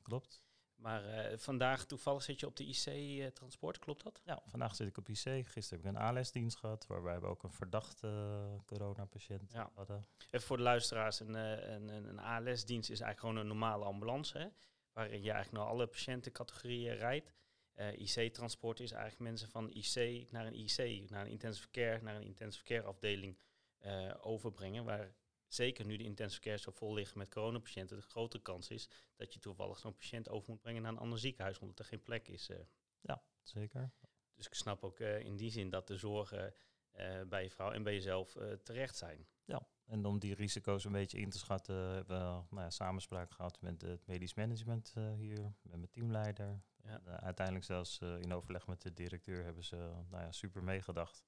Klopt. 0.02 0.43
Maar 0.76 1.04
eh, 1.04 1.38
vandaag 1.38 1.84
toevallig 1.86 2.22
zit 2.22 2.40
je 2.40 2.46
op 2.46 2.56
de 2.56 2.64
IC-transport, 2.64 3.78
klopt 3.78 4.02
dat? 4.02 4.20
Ja, 4.24 4.42
vandaag 4.46 4.74
zit 4.76 4.88
ik 4.88 4.96
op 4.98 5.08
IC. 5.08 5.16
Gisteren 5.46 5.68
heb 5.68 5.78
ik 5.78 5.84
een 5.84 5.96
ALS-dienst 5.96 6.56
gehad, 6.56 6.86
waarbij 6.86 7.20
we 7.20 7.26
ook 7.26 7.42
een 7.42 7.52
verdachte 7.52 8.06
eh, 8.06 8.64
coronapatiënt 8.66 9.52
Ja. 9.52 9.70
hadden. 9.74 10.06
Even 10.30 10.46
voor 10.46 10.56
de 10.56 10.62
luisteraars, 10.62 11.20
een, 11.20 11.34
eh, 11.34 11.74
een, 11.74 11.88
een, 11.88 12.08
een 12.08 12.18
ALS-dienst 12.20 12.90
is 12.90 13.00
eigenlijk 13.00 13.20
gewoon 13.20 13.36
een 13.36 13.46
normale 13.46 13.84
ambulance, 13.84 14.38
hè? 14.38 14.46
waarin 14.92 15.22
je 15.22 15.30
eigenlijk 15.30 15.62
naar 15.64 15.72
alle 15.72 15.86
patiëntencategorieën 15.86 16.96
rijdt. 16.96 17.34
Eh, 17.72 17.98
IC-transport 17.98 18.80
is 18.80 18.90
eigenlijk 18.90 19.22
mensen 19.22 19.48
van 19.48 19.70
IC 19.70 20.26
naar 20.30 20.46
een 20.46 20.54
IC, 20.54 21.10
naar 21.10 21.24
een 21.24 21.30
intensive 21.30 21.70
care, 21.70 22.02
naar 22.02 22.16
een 22.16 22.22
intensive 22.26 22.64
care 22.64 22.82
afdeling 22.82 23.38
eh, 23.78 24.14
overbrengen, 24.20 24.84
waar 24.84 25.14
zeker 25.54 25.86
nu 25.86 25.96
de 25.96 26.04
intensive 26.04 26.40
care 26.40 26.58
zo 26.58 26.70
vol 26.70 26.94
liggen 26.94 27.18
met 27.18 27.30
coronapatiënten, 27.30 27.96
de 27.96 28.02
grote 28.02 28.38
kans 28.42 28.70
is 28.70 28.88
dat 29.16 29.34
je 29.34 29.40
toevallig 29.40 29.78
zo'n 29.78 29.94
patiënt 29.96 30.28
over 30.28 30.50
moet 30.50 30.60
brengen 30.60 30.82
naar 30.82 30.92
een 30.92 30.98
ander 30.98 31.18
ziekenhuis, 31.18 31.58
omdat 31.58 31.78
er 31.78 31.84
geen 31.84 32.02
plek 32.02 32.28
is. 32.28 32.48
eh. 32.48 32.58
Ja, 33.00 33.22
zeker. 33.42 33.92
Dus 34.34 34.46
ik 34.46 34.54
snap 34.54 34.84
ook 34.84 35.00
eh, 35.00 35.18
in 35.20 35.36
die 35.36 35.50
zin 35.50 35.70
dat 35.70 35.86
de 35.86 35.96
zorgen 35.96 36.54
eh, 36.90 37.22
bij 37.22 37.42
je 37.42 37.50
vrouw 37.50 37.72
en 37.72 37.82
bij 37.82 37.92
jezelf 37.92 38.36
terecht 38.62 38.96
zijn. 38.96 39.26
Ja, 39.44 39.68
En 39.84 40.04
om 40.04 40.18
die 40.18 40.34
risico's 40.34 40.84
een 40.84 40.92
beetje 40.92 41.18
in 41.18 41.30
te 41.30 41.38
schatten, 41.38 41.76
hebben 41.76 42.18
we 42.18 42.24
nou 42.50 42.62
ja, 42.62 42.70
samenspraak 42.70 43.30
gehad 43.30 43.60
met 43.60 43.82
het 43.82 44.06
medisch 44.06 44.34
management 44.34 44.94
hier, 45.16 45.54
met 45.62 45.76
mijn 45.76 45.90
teamleider. 45.90 46.62
Ja. 46.82 47.00
En, 47.04 47.20
uiteindelijk 47.20 47.66
zelfs 47.66 47.98
in 48.00 48.32
overleg 48.32 48.66
met 48.66 48.82
de 48.82 48.92
directeur 48.92 49.44
hebben 49.44 49.64
ze 49.64 49.76
nou 50.10 50.22
ja, 50.22 50.32
super 50.32 50.62
meegedacht. 50.62 51.24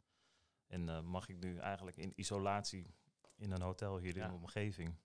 En 0.67 1.05
mag 1.05 1.29
ik 1.29 1.39
nu 1.39 1.59
eigenlijk 1.59 1.97
in 1.97 2.13
isolatie 2.15 2.95
in 3.37 3.51
een 3.51 3.63
hotel 3.63 3.99
hier 3.99 4.17
in 4.17 4.29
de 4.29 4.35
omgeving. 4.35 4.97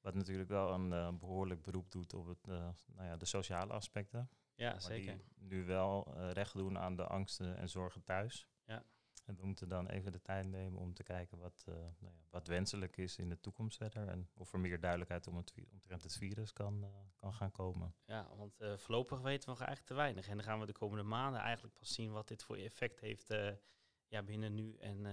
Wat 0.00 0.14
natuurlijk 0.14 0.48
wel 0.48 0.72
een 0.72 0.92
eh, 0.92 1.12
behoorlijk 1.12 1.62
beroep 1.62 1.90
doet 1.90 2.14
op 2.14 2.26
het, 2.26 2.48
eh, 2.48 2.68
nou 2.86 3.08
ja, 3.08 3.16
de 3.16 3.24
sociale 3.24 3.72
aspecten. 3.72 4.30
Ja, 4.54 4.70
Maar 4.70 4.80
zeker. 4.80 5.16
die 5.16 5.24
nu 5.34 5.64
wel 5.64 6.14
eh, 6.14 6.30
recht 6.30 6.52
doen 6.54 6.78
aan 6.78 6.96
de 6.96 7.06
angsten 7.06 7.56
en 7.56 7.68
zorgen 7.68 8.04
thuis. 8.04 8.48
Ja. 8.64 8.84
En 9.24 9.36
we 9.36 9.46
moeten 9.46 9.68
dan 9.68 9.88
even 9.88 10.12
de 10.12 10.22
tijd 10.22 10.46
nemen 10.46 10.80
om 10.80 10.94
te 10.94 11.02
kijken 11.02 11.38
wat, 11.38 11.62
nou 11.66 12.12
ja, 12.12 12.24
wat 12.30 12.46
wenselijk 12.46 12.96
is 12.96 13.16
in 13.16 13.28
de 13.28 13.40
toekomst 13.40 13.76
verder. 13.76 14.08
En 14.08 14.28
of 14.34 14.52
er 14.52 14.60
meer 14.60 14.80
duidelijkheid 14.80 15.26
om 15.26 15.36
het, 15.36 15.54
omtrent 15.72 16.02
het 16.02 16.16
virus 16.16 16.52
kan, 16.52 16.86
kan 17.16 17.34
gaan 17.34 17.50
komen. 17.50 17.94
Ja, 18.04 18.36
want 18.36 18.56
voorlopig 18.76 19.20
weten 19.20 19.44
we 19.44 19.50
nog 19.50 19.58
eigenlijk 19.58 19.86
te 19.86 19.94
weinig. 19.94 20.28
En 20.28 20.36
dan 20.36 20.44
gaan 20.44 20.60
we 20.60 20.66
de 20.66 20.72
komende 20.72 21.02
maanden 21.02 21.40
eigenlijk 21.40 21.74
pas 21.74 21.94
zien 21.94 22.12
wat 22.12 22.28
dit 22.28 22.42
voor 22.42 22.56
effect 22.56 23.00
heeft 23.00 23.34
ja, 24.08 24.22
binnen 24.22 24.54
nu 24.54 24.76
en 24.76 25.06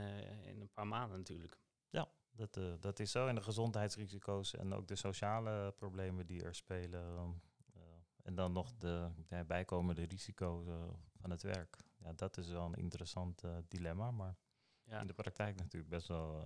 in 0.44 0.62
een 0.62 0.72
paar 0.74 0.88
maanden 0.88 1.18
natuurlijk. 1.18 1.60
Ja, 1.90 2.10
dat, 2.38 2.58
eh, 2.58 2.74
dat 2.80 3.00
is 3.00 3.12
zo. 3.12 3.28
En 3.28 3.36
de 3.36 3.42
gezondheidsrisico's 3.42 4.54
en 4.56 4.74
ook 4.74 4.88
de 4.88 4.96
sociale 4.96 5.72
problemen 5.72 6.26
die 6.26 6.44
er 6.44 6.56
spelen. 6.56 7.04
ehm, 7.18 7.32
eh, 7.74 7.82
en 8.24 8.36
dan 8.36 8.52
nog 8.52 8.74
de, 8.78 9.10
de 9.28 9.44
bijkomende 9.48 10.04
risico's 10.06 10.68
eh, 10.68 10.90
van 11.22 11.30
het 11.30 11.42
werk. 11.42 11.78
Ja, 11.98 12.14
dat 12.14 12.38
is 12.38 12.48
wel 12.50 12.66
een 12.66 12.76
interessant 12.76 13.44
dilemma, 13.68 14.12
maar 14.12 14.36
Ja. 14.84 15.00
in 15.02 15.08
de 15.08 15.14
praktijk 15.14 15.56
natuurlijk 15.56 15.92
best 15.92 16.08
wel 16.08 16.46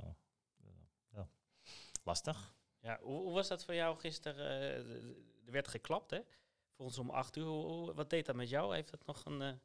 ja, 1.11 1.27
lastig. 2.03 2.55
Ja, 2.79 2.99
hoe, 3.01 3.21
hoe 3.21 3.33
was 3.33 3.47
dat 3.47 3.65
voor 3.65 3.73
jou 3.73 3.97
gisteren? 3.99 4.45
er 5.45 5.51
werd 5.51 5.67
geklapt, 5.67 6.11
hè? 6.11 6.19
Voor 6.71 6.85
ons 6.85 6.97
om 6.97 7.09
acht 7.09 7.35
uur. 7.35 7.45
Hoe- 7.45 7.93
wat 7.93 8.09
deed 8.09 8.25
dat 8.25 8.35
met 8.35 8.49
jou? 8.49 8.73
Heeft 8.75 8.91
dat 8.91 9.05
nog 9.05 9.25
een 9.25 9.59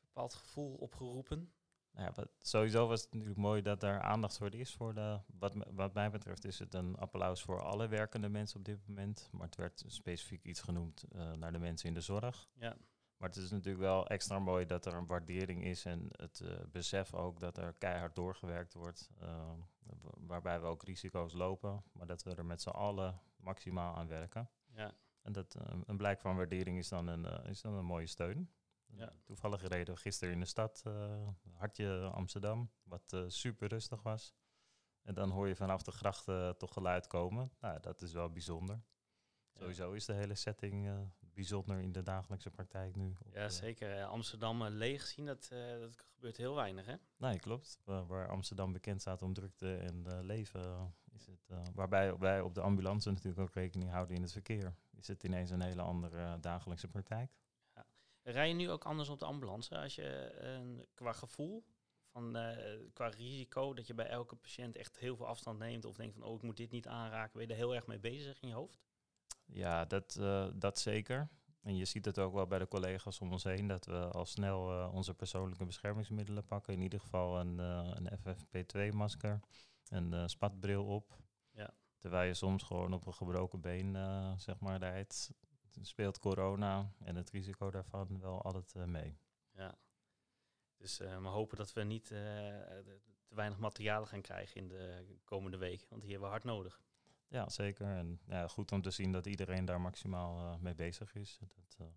bepaald 0.00 0.34
gevoel 0.34 0.74
opgeroepen? 0.74 1.52
Nou 1.98 2.10
ja, 2.10 2.16
wat, 2.16 2.28
sowieso 2.38 2.86
was 2.86 3.02
het 3.02 3.12
natuurlijk 3.12 3.38
mooi 3.40 3.62
dat 3.62 3.82
er 3.82 4.00
aandacht 4.00 4.38
voor 4.38 4.54
is. 4.54 4.74
Voor 4.74 4.94
de, 4.94 5.20
wat, 5.74 5.94
mij 5.94 6.10
betreft 6.10 6.44
is 6.44 6.58
het 6.58 6.74
een 6.74 6.96
applaus 6.96 7.42
voor 7.42 7.62
alle 7.62 7.88
werkende 7.88 8.28
mensen 8.28 8.58
op 8.58 8.64
dit 8.64 8.78
moment. 8.88 9.28
Maar 9.32 9.46
het 9.46 9.56
werd 9.56 9.84
specifiek 9.86 10.44
iets 10.44 10.60
genoemd 10.60 11.04
eh, 11.12 11.32
naar 11.32 11.52
de 11.52 11.58
mensen 11.58 11.88
in 11.88 11.94
de 11.94 12.00
zorg. 12.00 12.48
Ja. 12.54 12.76
Maar 13.16 13.28
het 13.28 13.38
is 13.38 13.50
natuurlijk 13.50 13.82
wel 13.84 14.06
extra 14.06 14.38
mooi 14.38 14.66
dat 14.66 14.86
er 14.86 14.94
een 14.94 15.06
waardering 15.06 15.64
is 15.64 15.84
en 15.84 16.08
het 16.10 16.40
eh, 16.40 16.50
besef 16.72 17.14
ook 17.14 17.40
dat 17.40 17.56
er 17.58 17.72
keihard 17.72 18.14
doorgewerkt 18.14 18.74
wordt. 18.74 19.10
eh, 19.20 19.52
wa- 20.02 20.14
waarbij 20.26 20.60
we 20.60 20.66
ook 20.66 20.82
risico's 20.82 21.32
lopen, 21.32 21.82
maar 21.92 22.06
dat 22.06 22.22
we 22.22 22.34
er 22.34 22.44
met 22.44 22.62
z'n 22.62 22.68
allen 22.68 23.20
maximaal 23.36 23.96
aan 23.96 24.08
werken. 24.08 24.50
Ja. 24.74 24.92
En 25.22 25.32
dat 25.32 25.56
een 25.86 25.96
blijk 25.96 26.20
van 26.20 26.36
waardering 26.36 26.78
is 26.78 26.88
dan 26.88 27.06
een, 27.06 27.24
is 27.44 27.60
dan 27.60 27.74
een 27.74 27.84
mooie 27.84 28.06
steun. 28.06 28.50
Ja. 28.94 29.12
Toevallig 29.24 29.62
reden 29.68 29.94
we 29.94 30.00
gisteren 30.00 30.34
in 30.34 30.40
de 30.40 30.46
stad, 30.46 30.82
eh, 30.86 31.28
hartje 31.52 32.00
Amsterdam, 32.14 32.70
wat 32.82 33.12
eh, 33.12 33.24
super 33.26 33.68
rustig 33.68 34.02
was. 34.02 34.34
En 35.02 35.14
dan 35.14 35.30
hoor 35.30 35.48
je 35.48 35.56
vanaf 35.56 35.82
de 35.82 35.90
grachten 35.92 36.56
toch 36.58 36.72
geluid 36.72 37.06
komen. 37.06 37.52
Nou, 37.60 37.80
dat 37.80 38.02
is 38.02 38.12
wel 38.12 38.30
bijzonder. 38.30 38.80
Sowieso 39.58 39.92
is 39.92 40.04
de 40.04 40.12
hele 40.12 40.34
setting 40.34 40.86
eh, 40.88 41.00
bijzonder 41.20 41.78
in 41.80 41.92
de 41.92 42.02
dagelijkse 42.02 42.50
praktijk 42.50 42.96
nu. 42.96 43.16
Op, 43.24 43.34
Ja, 43.34 43.44
eh, 43.44 43.48
zeker. 43.50 43.96
Eh, 43.98 44.08
Amsterdam 44.08 44.62
eh, 44.62 44.70
leeg 44.70 45.06
zien, 45.06 45.26
dat, 45.26 45.48
eh, 45.52 45.78
dat 45.78 45.96
gebeurt 46.14 46.36
heel 46.36 46.54
weinig, 46.54 46.86
hè? 46.86 46.94
Nee, 47.16 47.38
klopt. 47.38 47.78
Wa- 47.84 48.04
waar 48.04 48.28
Amsterdam 48.28 48.72
bekend 48.72 49.00
staat 49.00 49.22
om 49.22 49.32
drukte 49.34 49.76
en 49.76 50.06
eh, 50.06 50.18
leven, 50.22 50.60
eh, 50.62 50.84
is 51.14 51.26
het, 51.26 51.48
eh, 51.50 51.62
waarbij 51.74 52.16
wij 52.18 52.40
op 52.40 52.54
de 52.54 52.60
ambulance 52.60 53.10
natuurlijk 53.10 53.38
ook 53.38 53.54
rekening 53.54 53.90
houden 53.90 54.16
in 54.16 54.22
het 54.22 54.32
verkeer, 54.32 54.74
is 54.96 55.06
het 55.08 55.22
ineens 55.22 55.50
een 55.50 55.60
hele 55.62 55.82
andere 55.82 56.18
eh, 56.22 56.34
dagelijkse 56.40 56.88
praktijk. 56.88 57.32
Rij 58.30 58.48
je 58.48 58.54
nu 58.54 58.70
ook 58.70 58.84
anders 58.84 59.08
op 59.08 59.18
de 59.18 59.24
ambulance 59.24 59.78
als 59.78 59.94
je 59.94 60.02
eh, 60.02 60.60
qua 60.94 61.12
gevoel, 61.12 61.64
van, 62.12 62.36
eh, 62.36 62.78
qua 62.92 63.06
risico, 63.06 63.74
dat 63.74 63.86
je 63.86 63.94
bij 63.94 64.08
elke 64.08 64.36
patiënt 64.36 64.76
echt 64.76 64.98
heel 64.98 65.16
veel 65.16 65.26
afstand 65.26 65.58
neemt 65.58 65.84
of 65.84 65.96
denkt 65.96 66.14
van, 66.14 66.22
oh, 66.22 66.34
ik 66.34 66.42
moet 66.42 66.56
dit 66.56 66.70
niet 66.70 66.86
aanraken. 66.86 67.32
Ben 67.32 67.46
je 67.46 67.52
er 67.52 67.58
heel 67.58 67.74
erg 67.74 67.86
mee 67.86 67.98
bezig 67.98 68.40
in 68.40 68.48
je 68.48 68.54
hoofd? 68.54 68.80
Ja, 69.44 69.84
dat, 69.84 70.16
eh, 70.16 70.48
dat 70.54 70.78
zeker. 70.78 71.28
En 71.62 71.76
je 71.76 71.84
ziet 71.84 72.04
het 72.04 72.18
ook 72.18 72.32
wel 72.32 72.46
bij 72.46 72.58
de 72.58 72.68
collega's 72.68 73.20
om 73.20 73.32
ons 73.32 73.44
heen, 73.44 73.66
dat 73.66 73.86
we 73.86 74.08
al 74.08 74.26
snel 74.26 74.90
onze 74.90 75.14
persoonlijke 75.14 75.64
beschermingsmiddelen 75.64 76.44
pakken. 76.44 76.74
In 76.74 76.82
ieder 76.82 77.00
geval 77.00 77.40
een, 77.40 77.58
een 77.58 78.18
FFP2-masker, 78.18 79.40
een 79.88 80.28
spatbril 80.30 80.84
op. 80.84 81.16
Ja. 81.50 81.74
Terwijl 81.98 82.26
je 82.26 82.34
soms 82.34 82.62
gewoon 82.62 82.92
op 82.92 83.06
een 83.06 83.14
gebroken 83.14 83.60
been, 83.60 83.96
zeg 84.36 84.60
maar, 84.60 84.78
rijdt. 84.78 85.30
Speelt 85.82 86.18
corona 86.18 86.92
en 86.98 87.16
het 87.16 87.30
risico 87.30 87.70
daarvan 87.70 88.20
wel 88.20 88.42
altijd 88.42 88.74
eh, 88.74 88.84
mee. 88.84 89.18
Ja. 89.50 89.78
Dus 90.76 91.00
eh, 91.00 91.18
we 91.20 91.28
hopen 91.28 91.56
dat 91.56 91.72
we 91.72 91.82
niet 91.82 92.10
eh, 92.10 92.18
te 93.24 93.34
weinig 93.34 93.58
materialen 93.58 94.08
gaan 94.08 94.20
krijgen 94.22 94.56
in 94.60 94.68
de 94.68 95.16
komende 95.24 95.56
weken, 95.56 95.86
want 95.88 96.00
die 96.02 96.10
hebben 96.10 96.28
we 96.28 96.34
hard 96.34 96.46
nodig. 96.46 96.82
Ja, 97.28 97.48
zeker. 97.48 97.86
En 97.86 98.20
ja, 98.26 98.48
goed 98.48 98.72
om 98.72 98.82
te 98.82 98.90
zien 98.90 99.12
dat 99.12 99.26
iedereen 99.26 99.64
daar 99.64 99.80
maximaal 99.80 100.58
mee 100.58 100.74
bezig 100.74 101.14
is. 101.14 101.38
Dat, 101.38 101.88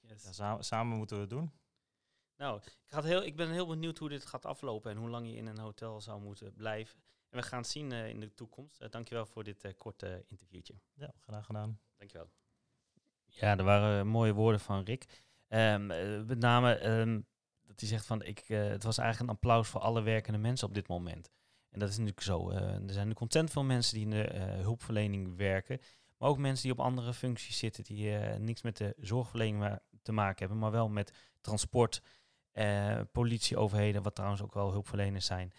Yes. 0.00 0.22
ja, 0.24 0.32
sa- 0.32 0.62
samen 0.62 0.96
moeten 0.96 1.16
we 1.16 1.22
het 1.22 1.30
doen. 1.30 1.52
Nou, 2.36 2.56
ik, 2.62 2.78
ga 2.86 3.02
heel, 3.02 3.22
ik 3.22 3.36
ben 3.36 3.50
heel 3.50 3.66
benieuwd 3.66 3.98
hoe 3.98 4.08
dit 4.08 4.26
gaat 4.26 4.44
aflopen 4.44 4.90
en 4.90 4.96
hoe 4.96 5.08
lang 5.08 5.26
je 5.26 5.36
in 5.36 5.46
een 5.46 5.58
hotel 5.58 6.00
zou 6.00 6.20
moeten 6.20 6.54
blijven. 6.54 7.02
En 7.28 7.38
we 7.38 7.44
gaan 7.44 7.58
het 7.60 7.68
zien 7.70 7.92
in 7.92 8.20
de 8.20 8.34
toekomst. 8.34 8.90
Dankjewel 8.92 9.26
voor 9.26 9.44
dit 9.44 9.74
korte 9.76 10.24
interviewtje. 10.26 10.74
Ja, 10.94 11.12
graag 11.20 11.46
gedaan. 11.46 11.80
Dankjewel. 11.96 12.30
Ja, 13.32 13.56
er 13.56 13.64
waren 13.64 14.06
mooie 14.06 14.32
woorden 14.32 14.60
van 14.60 14.84
Rick. 14.84 15.06
Eh, 15.48 15.76
met 16.26 16.38
name 16.38 16.74
ehm, 16.74 17.20
dat 17.62 17.80
hij 17.80 17.88
zegt 17.88 18.06
van, 18.06 18.22
ik, 18.22 18.38
eh, 18.38 18.68
het 18.68 18.82
was 18.82 18.98
eigenlijk 18.98 19.30
een 19.30 19.36
applaus 19.36 19.68
voor 19.68 19.80
alle 19.80 20.02
werkende 20.02 20.38
mensen 20.38 20.68
op 20.68 20.74
dit 20.74 20.88
moment. 20.88 21.30
En 21.70 21.78
dat 21.78 21.88
is 21.88 21.96
natuurlijk 21.96 22.22
zo. 22.22 22.50
eh, 22.50 22.56
er 22.56 22.62
zijn 22.70 22.78
natuurlijk 22.78 23.18
content 23.18 23.50
veel 23.50 23.64
mensen 23.64 23.94
die 23.94 24.04
in 24.04 24.10
de 24.10 24.58
hulpverlening 24.62 25.36
werken. 25.36 25.80
Maar 26.18 26.28
ook 26.28 26.38
mensen 26.38 26.62
die 26.62 26.72
op 26.72 26.84
andere 26.84 27.14
functies 27.14 27.58
zitten, 27.58 27.84
die 27.84 28.10
niks 28.38 28.62
met 28.62 28.76
de 28.76 28.94
zorgverlening 28.98 29.78
te 30.02 30.12
maken 30.12 30.38
hebben, 30.38 30.58
maar 30.58 30.70
wel 30.70 30.88
met 30.88 31.12
transport, 31.40 32.02
politie, 33.12 33.56
overheden, 33.56 34.02
wat 34.02 34.14
trouwens 34.14 34.42
ook 34.42 34.54
wel 34.54 34.70
hulpverleners 34.70 35.26
zijn. 35.26 35.52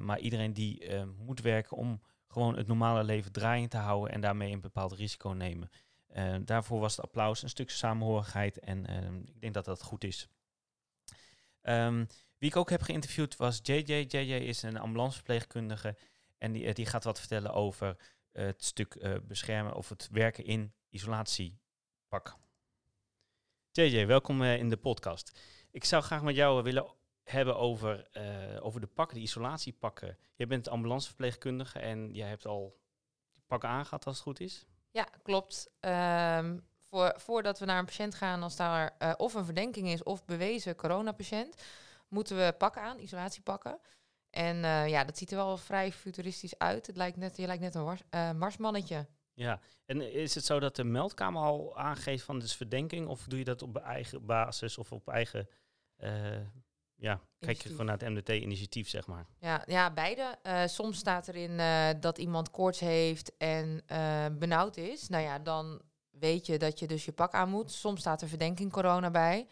Maar 0.00 0.18
iedereen 0.18 0.52
die 0.52 1.04
moet 1.04 1.40
werken 1.40 1.76
om 1.76 2.00
gewoon 2.28 2.56
het 2.56 2.66
normale 2.66 3.04
leven 3.04 3.32
draaiend 3.32 3.70
te 3.70 3.76
houden 3.76 4.12
en 4.12 4.20
daarmee 4.20 4.52
een 4.52 4.60
bepaald 4.60 4.92
risico 4.92 5.28
nemen. 5.28 5.70
Eh, 6.14 6.36
daarvoor 6.40 6.80
was 6.80 6.96
het 6.96 7.04
applaus 7.04 7.42
een 7.42 7.48
stukje 7.48 7.76
samenhorigheid 7.76 8.58
en 8.58 8.86
ehm, 8.86 9.16
ik 9.16 9.40
denk 9.40 9.54
dat 9.54 9.64
dat 9.64 9.82
goed 9.82 10.04
is. 10.04 10.28
Ehm, 11.60 12.04
wie 12.38 12.50
ik 12.50 12.56
ook 12.56 12.70
heb 12.70 12.82
geïnterviewd 12.82 13.36
was 13.36 13.60
JJ. 13.62 14.06
JJ 14.08 14.32
is 14.32 14.62
een 14.62 14.78
ambulanceverpleegkundige 14.78 15.96
en 16.38 16.52
die, 16.52 16.66
eh, 16.66 16.74
die 16.74 16.86
gaat 16.86 17.04
wat 17.04 17.18
vertellen 17.18 17.52
over 17.52 17.96
het 18.32 18.64
stuk 18.64 18.94
eh, 18.94 19.14
beschermen 19.22 19.74
of 19.74 19.88
het 19.88 20.08
werken 20.12 20.44
in 20.44 20.74
isolatiepak. 20.88 22.36
JJ, 23.70 24.06
welkom 24.06 24.42
eh, 24.42 24.58
in 24.58 24.68
de 24.68 24.76
podcast. 24.76 25.40
Ik 25.70 25.84
zou 25.84 26.02
graag 26.02 26.22
met 26.22 26.34
jou 26.34 26.62
willen 26.62 26.86
hebben 27.22 27.56
over, 27.56 28.08
over 28.60 28.80
de 28.80 28.86
pakken, 28.86 29.16
de 29.16 29.22
isolatiepakken. 29.22 30.18
Jij 30.34 30.46
bent 30.46 30.68
ambulanceverpleegkundige 30.68 31.78
en 31.78 32.14
jij 32.14 32.28
hebt 32.28 32.46
al 32.46 32.80
die 33.32 33.42
pakken 33.46 33.68
aangehad 33.68 34.06
als 34.06 34.14
het 34.14 34.24
goed 34.24 34.40
is. 34.40 34.66
Ja, 34.94 35.08
klopt. 35.22 35.70
Ehm, 35.80 36.58
voor, 36.80 37.12
voordat 37.16 37.58
we 37.58 37.64
naar 37.64 37.78
een 37.78 37.84
patiënt 37.84 38.14
gaan, 38.14 38.42
als 38.42 38.56
daar 38.56 38.94
eh, 38.98 39.12
of 39.16 39.34
een 39.34 39.44
verdenking 39.44 39.88
is 39.88 40.02
of 40.02 40.24
bewezen 40.24 40.76
coronapatiënt, 40.76 41.62
moeten 42.08 42.36
we 42.36 42.54
pakken 42.58 42.82
aan, 42.82 42.98
isolatiepakken. 42.98 43.78
En 44.30 44.64
eh, 44.64 44.88
ja, 44.88 45.04
dat 45.04 45.18
ziet 45.18 45.30
er 45.30 45.36
wel 45.36 45.56
vrij 45.56 45.92
futuristisch 45.92 46.58
uit. 46.58 46.86
Het 46.86 46.96
lijkt 46.96 47.16
net, 47.16 47.36
je 47.36 47.46
lijkt 47.46 47.62
net 47.62 47.74
een 47.74 47.98
eh, 48.10 48.32
marsmannetje. 48.32 49.06
Ja, 49.32 49.60
en 49.86 50.12
is 50.12 50.34
het 50.34 50.44
zo 50.44 50.60
dat 50.60 50.76
de 50.76 50.84
meldkamer 50.84 51.42
al 51.42 51.78
aangeeft 51.78 52.24
van 52.24 52.38
dus 52.38 52.56
verdenking, 52.56 53.08
of 53.08 53.24
doe 53.24 53.38
je 53.38 53.44
dat 53.44 53.62
op 53.62 53.76
eigen 53.76 54.26
basis 54.26 54.78
of 54.78 54.92
op 54.92 55.08
eigen, 55.08 55.48
ja, 57.04 57.20
kijk 57.38 57.62
je 57.62 57.68
gewoon 57.68 57.86
naar 57.86 57.98
het 57.98 58.08
MDT-initiatief, 58.08 58.88
zeg 58.88 59.06
maar. 59.06 59.26
Ja, 59.38 59.62
ja 59.66 59.92
beide. 59.92 60.38
Eh, 60.42 60.66
soms 60.66 60.98
staat 60.98 61.28
erin 61.28 61.60
eh, 61.60 61.88
dat 62.00 62.18
iemand 62.18 62.50
koorts 62.50 62.80
heeft 62.80 63.36
en 63.36 63.82
eh, 63.86 64.26
benauwd 64.32 64.76
is. 64.76 65.08
Nou 65.08 65.22
ja, 65.22 65.38
dan 65.38 65.82
weet 66.10 66.46
je 66.46 66.58
dat 66.58 66.78
je 66.78 66.86
dus 66.86 67.04
je 67.04 67.12
pak 67.12 67.32
aan 67.32 67.50
moet. 67.50 67.72
Soms 67.72 68.00
staat 68.00 68.22
er 68.22 68.28
verdenking 68.28 68.72
corona 68.72 69.10
bij. 69.10 69.48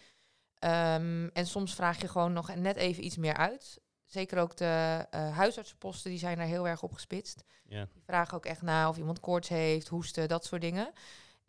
Ehm, 0.58 1.28
en 1.32 1.46
soms 1.46 1.74
vraag 1.74 2.00
je 2.00 2.08
gewoon 2.08 2.32
nog 2.32 2.54
net 2.54 2.76
even 2.76 3.04
iets 3.04 3.16
meer 3.16 3.36
uit. 3.36 3.80
Zeker 4.04 4.38
ook 4.38 4.56
de 4.56 5.06
huisartsenposten, 5.10 6.10
die 6.10 6.18
zijn 6.18 6.38
er 6.38 6.46
heel 6.46 6.68
erg 6.68 6.82
op 6.82 6.92
gespitst. 6.92 7.44
Ja. 7.64 7.88
Die 7.92 8.02
vragen 8.02 8.36
ook 8.36 8.46
echt 8.46 8.62
na 8.62 8.88
of 8.88 8.96
iemand 8.96 9.20
koorts 9.20 9.48
heeft, 9.48 9.88
hoesten, 9.88 10.28
dat 10.28 10.44
soort 10.44 10.60
dingen. 10.60 10.92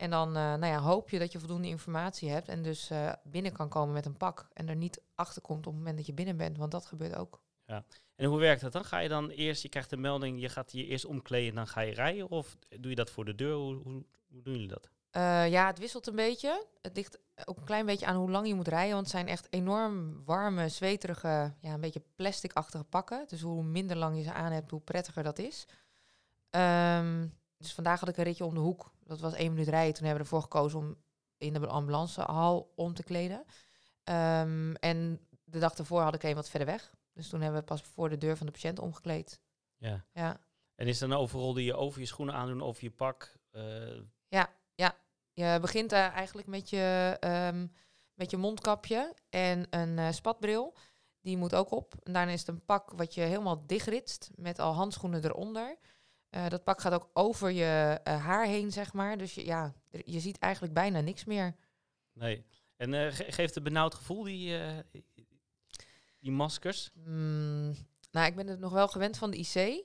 En 0.04 0.10
dan 0.10 0.28
eh, 0.28 0.42
nou 0.42 0.66
ja, 0.66 0.78
hoop 0.78 1.10
je 1.10 1.18
dat 1.18 1.32
je 1.32 1.38
voldoende 1.38 1.68
informatie 1.68 2.30
hebt 2.30 2.48
en 2.48 2.62
dus 2.62 2.90
eh, 2.90 3.12
binnen 3.22 3.52
kan 3.52 3.68
komen 3.68 3.94
met 3.94 4.06
een 4.06 4.16
pak. 4.16 4.48
En 4.52 4.68
er 4.68 4.76
niet 4.76 5.02
achter 5.14 5.42
komt 5.42 5.58
op 5.58 5.64
het 5.64 5.74
moment 5.74 5.96
dat 5.96 6.06
je 6.06 6.12
binnen 6.12 6.36
bent, 6.36 6.58
want 6.58 6.70
dat 6.70 6.86
gebeurt 6.86 7.14
ook. 7.16 7.42
Ja. 7.66 7.84
En 8.16 8.26
hoe 8.26 8.38
werkt 8.38 8.60
dat 8.60 8.72
dan? 8.72 8.84
Ga 8.84 8.98
je 8.98 9.08
dan 9.08 9.30
eerst, 9.30 9.62
je 9.62 9.68
krijgt 9.68 9.92
een 9.92 10.00
melding, 10.00 10.40
je 10.40 10.48
gaat 10.48 10.72
je 10.72 10.86
eerst 10.86 11.04
omkleden 11.04 11.48
en 11.48 11.54
dan 11.54 11.66
ga 11.66 11.80
je 11.80 11.94
rijden? 11.94 12.30
Of 12.30 12.56
doe 12.68 12.90
je 12.90 12.94
dat 12.94 13.10
voor 13.10 13.24
de 13.24 13.34
deur? 13.34 13.54
Hoe, 13.54 13.74
hoe, 13.74 14.04
hoe 14.28 14.42
doen 14.42 14.52
jullie 14.52 14.68
dat? 14.68 14.88
Eh, 15.10 15.50
ja, 15.50 15.66
het 15.66 15.78
wisselt 15.78 16.06
een 16.06 16.16
beetje. 16.16 16.66
Het 16.82 16.96
ligt 16.96 17.18
ook 17.44 17.56
een 17.56 17.64
klein 17.64 17.86
beetje 17.86 18.06
aan 18.06 18.16
hoe 18.16 18.30
lang 18.30 18.46
je 18.46 18.54
moet 18.54 18.68
rijden. 18.68 18.94
Want 18.94 19.06
het 19.06 19.14
zijn 19.14 19.28
echt 19.28 19.46
enorm 19.50 20.24
warme, 20.24 20.68
zweterige, 20.68 21.54
ja, 21.60 21.72
een 21.72 21.80
beetje 21.80 22.02
plasticachtige 22.16 22.84
pakken. 22.84 23.24
Dus 23.28 23.40
hoe 23.40 23.62
minder 23.62 23.96
lang 23.96 24.16
je 24.16 24.22
ze 24.22 24.32
aan 24.32 24.52
hebt, 24.52 24.70
hoe 24.70 24.80
prettiger 24.80 25.22
dat 25.22 25.38
is. 25.38 25.66
Ehm, 26.50 27.26
dus 27.64 27.74
vandaag 27.74 28.00
had 28.00 28.08
ik 28.08 28.16
een 28.16 28.24
ritje 28.24 28.44
om 28.44 28.54
de 28.54 28.60
hoek. 28.60 28.92
Dat 29.04 29.20
was 29.20 29.32
één 29.34 29.52
minuut 29.52 29.68
rijden. 29.68 29.94
Toen 29.94 30.06
hebben 30.06 30.24
we 30.24 30.30
ervoor 30.30 30.42
gekozen 30.42 30.78
om 30.78 30.96
in 31.38 31.52
de 31.52 31.66
ambulancehal 31.66 32.72
om 32.76 32.94
te 32.94 33.02
kleden. 33.02 33.44
Ehm, 34.04 34.74
en 34.74 35.26
de 35.44 35.58
dag 35.58 35.74
daarvoor 35.74 36.00
had 36.00 36.14
ik 36.14 36.22
een 36.22 36.34
wat 36.34 36.48
verder 36.48 36.68
weg. 36.68 36.94
Dus 37.12 37.28
toen 37.28 37.40
hebben 37.40 37.60
we 37.60 37.66
pas 37.66 37.82
voor 37.82 38.08
de 38.08 38.18
deur 38.18 38.36
van 38.36 38.46
de 38.46 38.52
patiënt 38.52 38.78
omgekleed. 38.78 39.40
Ja. 39.76 40.04
Ja. 40.12 40.40
En 40.74 40.86
is 40.86 40.98
dan 40.98 41.12
overal 41.12 41.52
die 41.52 41.64
je 41.64 41.74
over 41.74 42.00
je 42.00 42.06
schoenen 42.06 42.34
aandoen, 42.34 42.62
over 42.62 42.84
je 42.84 42.90
pak? 42.90 43.36
eh, 43.50 44.00
Ja, 44.28 44.48
ja. 44.74 44.96
Je 45.32 45.58
begint 45.60 45.92
eigenlijk 45.92 46.46
met 46.46 46.70
je, 46.70 47.16
ehm, 47.20 47.66
met 48.14 48.30
je 48.30 48.36
mondkapje 48.36 49.14
en 49.30 49.66
een 49.70 49.98
eh, 49.98 50.10
spatbril. 50.12 50.74
Die 51.20 51.36
moet 51.36 51.54
ook 51.54 51.70
op. 51.70 51.94
En 52.02 52.12
daarna 52.12 52.32
is 52.32 52.38
het 52.40 52.48
een 52.48 52.64
pak 52.64 52.90
wat 52.90 53.14
je 53.14 53.20
helemaal 53.20 53.66
dichtritst 53.66 54.30
met 54.34 54.58
al 54.58 54.72
handschoenen 54.72 55.24
eronder. 55.24 55.76
Eh, 56.34 56.48
dat 56.48 56.64
pak 56.64 56.80
gaat 56.80 56.92
ook 56.92 57.10
over 57.12 57.50
je 57.50 58.00
eh, 58.04 58.24
haar 58.24 58.46
heen, 58.46 58.72
zeg 58.72 58.92
maar. 58.92 59.18
Dus 59.18 59.34
je, 59.34 59.44
ja, 59.44 59.74
je 60.04 60.20
ziet 60.20 60.38
eigenlijk 60.38 60.74
bijna 60.74 61.00
niks 61.00 61.24
meer. 61.24 61.56
nee. 62.12 62.44
En 62.76 62.94
eh, 62.94 63.12
ge- 63.12 63.32
geeft 63.32 63.54
het 63.54 63.64
benauwd 63.64 63.94
gevoel, 63.94 64.22
die, 64.22 64.56
die 66.18 66.30
maskers? 66.32 66.90
Mm, 66.94 67.74
nou, 68.10 68.26
ik 68.26 68.34
ben 68.36 68.46
het 68.46 68.58
nog 68.58 68.72
wel 68.72 68.88
gewend 68.88 69.16
van 69.18 69.30
de 69.30 69.36
IC, 69.36 69.84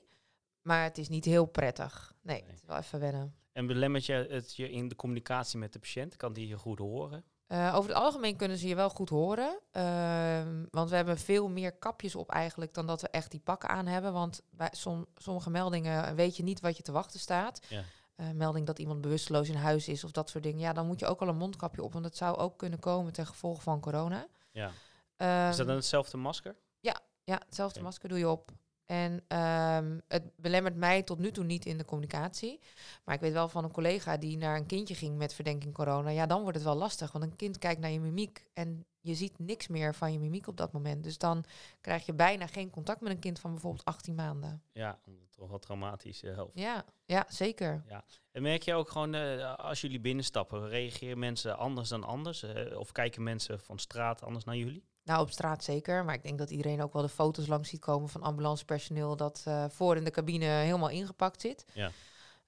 maar 0.62 0.82
het 0.82 0.98
is 0.98 1.08
niet 1.08 1.24
heel 1.24 1.46
prettig. 1.46 2.14
Nee, 2.22 2.42
het 2.46 2.52
is 2.54 2.64
wel 2.66 2.76
even 2.76 3.00
wennen. 3.00 3.34
En 3.52 3.66
belemmert 3.66 4.06
je 4.06 4.12
het 4.12 4.56
je 4.56 4.70
in 4.70 4.88
de 4.88 4.96
communicatie 4.96 5.58
met 5.58 5.72
de 5.72 5.78
patiënt? 5.78 6.16
Kan 6.16 6.32
die 6.32 6.46
je 6.46 6.56
goed 6.58 6.78
horen? 6.78 7.24
Eh, 7.50 7.74
over 7.74 7.90
het 7.90 7.98
algemeen 7.98 8.36
kunnen 8.36 8.58
ze 8.58 8.68
je 8.68 8.74
wel 8.74 8.90
goed 8.90 9.08
horen. 9.08 9.58
ehm, 9.70 10.64
want 10.70 10.90
we 10.90 10.96
hebben 10.96 11.18
veel 11.18 11.48
meer 11.48 11.72
kapjes 11.72 12.14
op 12.14 12.30
eigenlijk 12.30 12.74
dan 12.74 12.86
dat 12.86 13.00
we 13.00 13.08
echt 13.08 13.30
die 13.30 13.40
pakken 13.40 13.68
aan 13.68 13.86
hebben. 13.86 14.12
Want 14.12 14.42
bij 14.50 14.68
som- 14.72 15.06
sommige 15.16 15.50
meldingen 15.50 16.14
weet 16.14 16.36
je 16.36 16.42
niet 16.42 16.60
wat 16.60 16.76
je 16.76 16.82
te 16.82 16.92
wachten 16.92 17.20
staat. 17.20 17.60
Ja. 17.68 17.82
Eh, 18.16 18.30
melding 18.30 18.66
dat 18.66 18.78
iemand 18.78 19.00
bewusteloos 19.00 19.48
in 19.48 19.54
huis 19.54 19.88
is 19.88 20.04
of 20.04 20.10
dat 20.10 20.28
soort 20.30 20.44
dingen. 20.44 20.60
Ja, 20.60 20.72
dan 20.72 20.86
moet 20.86 21.00
je 21.00 21.06
ook 21.06 21.20
al 21.20 21.28
een 21.28 21.36
mondkapje 21.36 21.82
op. 21.82 21.92
Want 21.92 22.04
het 22.04 22.16
zou 22.16 22.36
ook 22.36 22.58
kunnen 22.58 22.78
komen 22.78 23.12
ten 23.12 23.26
gevolge 23.26 23.60
van 23.60 23.80
corona. 23.80 24.26
Ja. 24.50 24.66
is 24.66 24.72
dat 25.16 25.58
Ehm, 25.58 25.66
dan 25.66 25.76
hetzelfde 25.76 26.16
masker? 26.16 26.56
ja, 26.80 27.00
ja 27.24 27.40
hetzelfde 27.46 27.82
masker 27.82 28.08
doe 28.08 28.18
je 28.18 28.28
op. 28.28 28.50
En 28.90 29.24
ehm, 29.28 29.98
het 30.08 30.22
belemmert 30.36 30.76
mij 30.76 31.02
tot 31.02 31.18
nu 31.18 31.30
toe 31.30 31.44
niet 31.44 31.66
in 31.66 31.78
de 31.78 31.84
communicatie. 31.84 32.60
Maar 33.04 33.14
ik 33.14 33.20
weet 33.20 33.32
wel 33.32 33.48
van 33.48 33.64
een 33.64 33.72
collega 33.72 34.16
die 34.16 34.36
naar 34.36 34.56
een 34.56 34.66
kindje 34.66 34.94
ging 34.94 35.16
met 35.16 35.34
verdenking 35.34 35.74
corona. 35.74 36.10
Ja, 36.10 36.26
dan 36.26 36.40
wordt 36.40 36.56
het 36.56 36.66
wel 36.66 36.74
lastig. 36.76 37.12
Want 37.12 37.24
een 37.24 37.36
kind 37.36 37.58
kijkt 37.58 37.80
naar 37.80 37.90
je 37.90 38.00
mimiek 38.00 38.46
en 38.52 38.86
je 39.00 39.14
ziet 39.14 39.38
niks 39.38 39.68
meer 39.68 39.94
van 39.94 40.12
je 40.12 40.18
mimiek 40.18 40.46
op 40.46 40.56
dat 40.56 40.72
moment. 40.72 41.04
Dus 41.04 41.18
dan 41.18 41.44
krijg 41.80 42.06
je 42.06 42.14
bijna 42.14 42.46
geen 42.46 42.70
contact 42.70 43.00
met 43.00 43.12
een 43.12 43.18
kind 43.18 43.38
van 43.38 43.50
bijvoorbeeld 43.50 43.84
18 43.84 44.14
maanden. 44.14 44.62
Ja, 44.72 45.00
toch 45.30 45.48
wel 45.48 45.58
traumatisch 45.58 46.20
helft. 46.20 46.58
Ja, 46.58 46.84
ja 47.04 47.26
zeker. 47.28 47.84
Ja. 47.88 48.04
En 48.32 48.42
merk 48.42 48.62
je 48.62 48.74
ook 48.74 48.90
gewoon, 48.90 49.14
eh, 49.14 49.54
als 49.54 49.80
jullie 49.80 50.00
binnenstappen, 50.00 50.68
reageren 50.68 51.18
mensen 51.18 51.58
anders 51.58 51.88
dan 51.88 52.04
anders? 52.04 52.42
Eh, 52.42 52.78
of 52.78 52.92
kijken 52.92 53.22
mensen 53.22 53.60
van 53.60 53.78
straat 53.78 54.22
anders 54.22 54.44
naar 54.44 54.56
jullie? 54.56 54.88
Nou, 55.04 55.20
op 55.20 55.30
straat 55.30 55.64
zeker. 55.64 56.04
Maar 56.04 56.14
ik 56.14 56.22
denk 56.22 56.38
dat 56.38 56.50
iedereen 56.50 56.82
ook 56.82 56.92
wel 56.92 57.02
de 57.02 57.08
foto's 57.08 57.46
langs 57.46 57.68
ziet 57.68 57.80
komen 57.80 58.08
van 58.08 58.22
ambulancepersoneel 58.22 59.16
dat 59.16 59.42
eh, 59.44 59.64
voor 59.68 59.96
in 59.96 60.04
de 60.04 60.10
cabine 60.10 60.44
helemaal 60.44 60.88
ingepakt 60.88 61.40
zit. 61.40 61.64
Ja. 61.74 61.90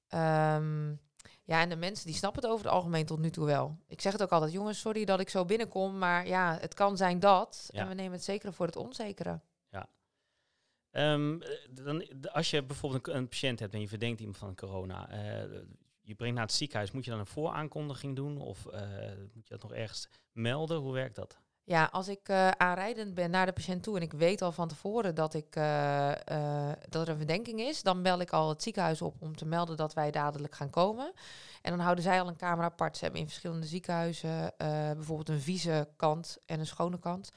Ehm, 0.09 0.89
ja, 1.45 1.61
en 1.61 1.69
de 1.69 1.77
mensen 1.77 2.07
die 2.07 2.15
snappen 2.15 2.43
het 2.43 2.51
over 2.51 2.65
het 2.65 2.75
algemeen 2.75 3.07
tot 3.07 3.19
nu 3.19 3.31
toe 3.31 3.47
wel. 3.47 3.79
Ik 3.87 4.01
zeg 4.01 4.13
het 4.13 4.23
ook 4.23 4.31
altijd, 4.31 4.53
jongens, 4.53 4.81
sorry 4.81 5.05
dat 5.05 5.21
ik 5.21 5.29
zo 5.29 5.45
binnenkom, 5.45 5.99
maar 5.99 6.27
ja, 6.27 6.59
het 6.61 6.75
kan 6.75 6.97
zijn 6.97 7.21
dat. 7.21 7.69
Ja. 7.69 7.81
En 7.81 7.89
we 7.89 7.95
nemen 7.95 8.13
het 8.13 8.25
zekere 8.25 8.53
voor 8.53 8.67
het 8.67 8.77
onzekere. 8.77 9.41
Ja. 9.69 9.89
Ehm, 10.91 11.41
eh, 11.41 11.49
dan, 11.71 12.23
als 12.33 12.51
je 12.51 12.63
bijvoorbeeld 12.63 13.09
een, 13.09 13.17
een 13.17 13.29
patiënt 13.29 13.59
hebt 13.59 13.75
en 13.75 13.81
je 13.81 13.89
verdenkt 13.89 14.21
iemand 14.21 14.39
van 14.39 14.55
corona, 14.55 15.09
eh, 15.09 15.61
je 16.01 16.15
brengt 16.15 16.35
naar 16.35 16.47
het 16.47 16.55
ziekenhuis, 16.55 16.91
moet 16.91 17.05
je 17.05 17.11
dan 17.11 17.21
een 17.21 17.27
vooraankondiging 17.27 18.17
doen 18.17 18.41
of 18.41 18.65
moet 19.35 19.49
je 19.49 19.55
dat 19.55 19.63
nog 19.63 19.73
ergens 19.73 20.09
melden? 20.33 20.79
Hoe 20.79 20.93
werkt 20.93 21.15
dat? 21.15 21.42
Ja, 21.65 21.89
als 21.93 22.09
ik 22.09 22.29
eh, 22.29 22.49
aanrijdend 22.49 23.15
ben 23.15 23.31
naar 23.31 23.47
de 23.47 23.53
patiënt 23.53 23.83
toe 23.83 23.97
en 23.97 24.03
ik 24.03 24.13
weet 24.13 24.43
al 24.43 24.53
van 24.53 24.69
tevoren 24.69 25.15
dat, 25.15 25.35
ik, 25.35 25.57
eh, 25.57 26.11
eh, 26.11 26.77
dat 26.89 27.03
er 27.03 27.09
een 27.09 27.17
verdenking 27.17 27.61
is, 27.61 27.83
dan 27.83 28.03
bel 28.03 28.21
ik 28.21 28.31
al 28.31 28.49
het 28.49 28.63
ziekenhuis 28.63 29.03
op 29.03 29.17
om 29.19 29.37
te 29.37 29.45
melden 29.45 29.77
dat 29.77 29.95
wij 29.95 30.11
dadelijk 30.11 30.55
gaan 30.55 30.71
komen. 30.71 31.13
En 31.63 31.71
dan 31.71 31.81
houden 31.81 32.05
zij 32.05 32.21
al 32.21 32.29
een 32.29 32.37
kamer 32.37 32.65
apart. 32.65 32.97
Ze 32.97 33.05
hebben 33.05 33.21
in 33.21 33.29
verschillende 33.29 33.67
ziekenhuizen 33.67 34.55
bijvoorbeeld 34.97 35.29
een 35.29 35.41
vieze 35.41 35.89
kant 35.97 36.39
en 36.47 36.61
een 36.61 36.67
schone 36.67 36.99
kant. 36.99 37.31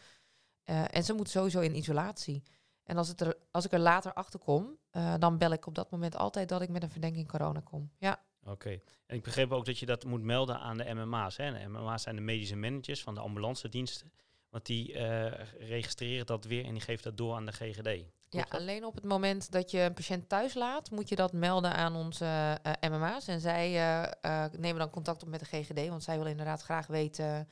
En 0.63 1.03
ze 1.03 1.13
moeten 1.13 1.33
sowieso 1.33 1.59
in 1.59 1.75
isolatie. 1.75 2.43
En 2.83 2.97
als, 2.97 3.07
het 3.07 3.21
er, 3.21 3.37
als 3.51 3.65
ik 3.65 3.71
er 3.71 3.79
later 3.79 4.13
achter 4.13 4.39
kom, 4.39 4.77
dan 5.19 5.37
bel 5.37 5.51
ik 5.51 5.67
op 5.67 5.75
dat 5.75 5.91
moment 5.91 6.17
altijd 6.17 6.49
dat 6.49 6.61
ik 6.61 6.69
met 6.69 6.83
een 6.83 6.89
verdenking 6.89 7.27
corona 7.27 7.59
kom. 7.59 7.91
Ja. 7.97 8.23
Oké. 8.45 8.79
En 9.05 9.15
ik 9.15 9.23
begreep 9.23 9.51
ook 9.51 9.65
dat 9.65 9.79
je 9.79 9.85
dat 9.85 10.03
moet 10.03 10.21
melden 10.21 10.59
aan 10.59 10.77
de 10.77 10.93
MMA's. 10.93 11.37
Hè? 11.37 11.51
De 11.51 11.67
MMA's 11.67 12.01
zijn 12.01 12.15
de 12.15 12.21
medische 12.21 12.55
managers 12.55 13.01
van 13.01 13.13
de 13.13 13.21
ambulance 13.21 13.69
diensten. 13.69 14.11
Want 14.49 14.65
die 14.65 14.93
eh, 14.93 15.45
registreren 15.59 16.25
dat 16.25 16.45
weer 16.45 16.65
en 16.65 16.71
die 16.71 16.81
geven 16.81 17.03
dat 17.03 17.17
door 17.17 17.35
aan 17.35 17.45
de 17.45 17.51
GGD. 17.51 18.05
Ja, 18.29 18.41
dat? 18.41 18.49
alleen 18.49 18.85
op 18.85 18.95
het 18.95 19.03
moment 19.03 19.51
dat 19.51 19.71
je 19.71 19.79
een 19.79 19.93
patiënt 19.93 20.29
thuis 20.29 20.53
laat, 20.53 20.91
moet 20.91 21.09
je 21.09 21.15
dat 21.15 21.33
melden 21.33 21.73
aan 21.73 21.95
onze 21.95 22.59
eh, 22.63 22.89
MMA's. 22.91 23.27
En 23.27 23.39
zij 23.39 23.75
eh, 24.21 24.45
nemen 24.57 24.79
dan 24.79 24.89
contact 24.89 25.23
op 25.23 25.29
met 25.29 25.39
de 25.39 25.45
GGD, 25.45 25.87
want 25.87 26.03
zij 26.03 26.15
willen 26.15 26.31
inderdaad 26.31 26.61
graag 26.61 26.87
weten 26.87 27.47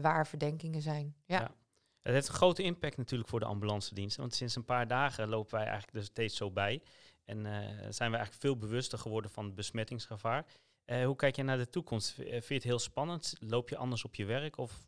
waar 0.00 0.26
verdenkingen 0.26 0.82
zijn. 0.82 1.14
Ja. 1.24 1.40
Ja. 1.40 1.54
Het 2.02 2.12
heeft 2.12 2.28
een 2.28 2.34
grote 2.34 2.62
impact 2.62 2.96
natuurlijk 2.96 3.28
voor 3.28 3.40
de 3.40 3.46
ambulance 3.46 3.94
diensten. 3.94 4.20
Want 4.20 4.34
sinds 4.34 4.56
een 4.56 4.64
paar 4.64 4.86
dagen 4.86 5.28
lopen 5.28 5.54
wij 5.54 5.66
eigenlijk 5.66 5.96
er 5.96 6.04
steeds 6.04 6.36
zo 6.36 6.50
bij. 6.50 6.82
En 7.28 7.46
eh, 7.46 7.86
zijn 7.88 8.10
we 8.10 8.16
eigenlijk 8.16 8.34
veel 8.34 8.56
bewuster 8.56 8.98
geworden 8.98 9.30
van 9.30 9.44
het 9.44 9.54
besmettingsgevaar. 9.54 10.46
Eh, 10.84 11.04
hoe 11.04 11.16
kijk 11.16 11.36
je 11.36 11.42
naar 11.42 11.56
de 11.56 11.70
toekomst? 11.70 12.18
Eh, 12.18 12.26
Vind 12.30 12.46
je 12.46 12.54
het 12.54 12.62
heel 12.62 12.78
spannend? 12.78 13.34
Loop 13.40 13.68
je 13.68 13.76
anders 13.76 14.04
op 14.04 14.14
je 14.14 14.24
werk? 14.24 14.56
Of 14.56 14.86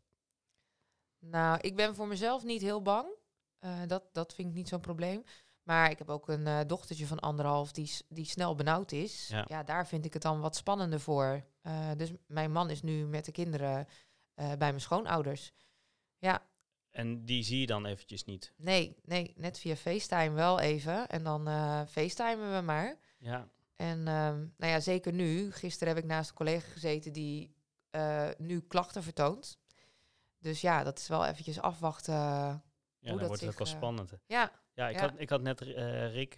Nou, 1.18 1.58
ik 1.60 1.76
ben 1.76 1.94
voor 1.94 2.06
mezelf 2.06 2.44
niet 2.44 2.60
heel 2.60 2.82
bang. 2.82 3.18
Dat, 3.86 4.02
dat 4.12 4.34
vind 4.34 4.48
ik 4.48 4.54
niet 4.54 4.68
zo'n 4.68 4.80
probleem. 4.80 5.24
Maar 5.62 5.90
ik 5.90 5.98
heb 5.98 6.08
ook 6.08 6.28
een 6.28 6.66
dochtertje 6.66 7.06
van 7.06 7.18
anderhalf 7.18 7.72
die, 7.72 7.92
die 8.08 8.24
snel 8.24 8.54
benauwd 8.54 8.92
is. 8.92 9.28
Ja. 9.28 9.44
Ja. 9.48 9.62
daar 9.62 9.86
vind 9.86 10.04
ik 10.04 10.12
het 10.12 10.22
dan 10.22 10.40
wat 10.40 10.56
spannender 10.56 11.00
voor. 11.00 11.44
Dus 11.96 12.12
mijn 12.26 12.52
man 12.52 12.70
is 12.70 12.82
nu 12.82 13.06
met 13.06 13.24
de 13.24 13.32
kinderen 13.32 13.86
bij 14.34 14.56
mijn 14.56 14.80
schoonouders. 14.80 15.52
Ja, 16.18 16.49
En 16.90 17.24
die 17.24 17.42
zie 17.42 17.60
je 17.60 17.66
dan 17.66 17.86
eventjes 17.86 18.24
niet. 18.24 18.52
Nee, 18.56 18.96
nee, 19.04 19.32
net 19.36 19.58
via 19.58 19.76
FaceTime 19.76 20.30
wel 20.34 20.60
even. 20.60 21.08
En 21.08 21.24
dan 21.24 21.48
eh 21.48 21.80
FaceTimen 21.88 22.54
we 22.56 22.60
maar. 22.60 22.98
Ja. 23.18 23.48
En 23.76 23.98
ehm, 23.98 24.38
nou 24.56 24.72
ja, 24.72 24.80
zeker 24.80 25.12
nu. 25.12 25.52
Gisteren 25.52 25.94
heb 25.94 26.02
ik 26.02 26.08
naast 26.08 26.30
een 26.30 26.36
collega 26.36 26.68
gezeten 26.72 27.12
die 27.12 27.54
eh, 27.90 28.28
nu 28.38 28.60
klachten 28.60 29.02
vertoont. 29.02 29.58
Dus 30.38 30.60
ja, 30.60 30.82
dat 30.84 30.98
is 30.98 31.08
wel 31.08 31.26
eventjes 31.26 31.60
afwachten. 31.60 32.14
eh, 32.14 32.20
Ja, 32.20 32.60
hoe 33.00 33.08
dan 33.08 33.18
dat 33.18 33.26
wordt 33.26 33.40
het 33.42 33.50
ook 33.50 33.58
wel 33.58 33.66
spannend. 33.66 34.12
Ja. 34.26 34.52
Ja, 34.74 34.88
ik, 34.88 34.94
ja. 34.94 35.00
Had, 35.00 35.12
ik 35.16 35.28
had 35.30 35.40
net 35.42 35.60
Rick 35.60 36.34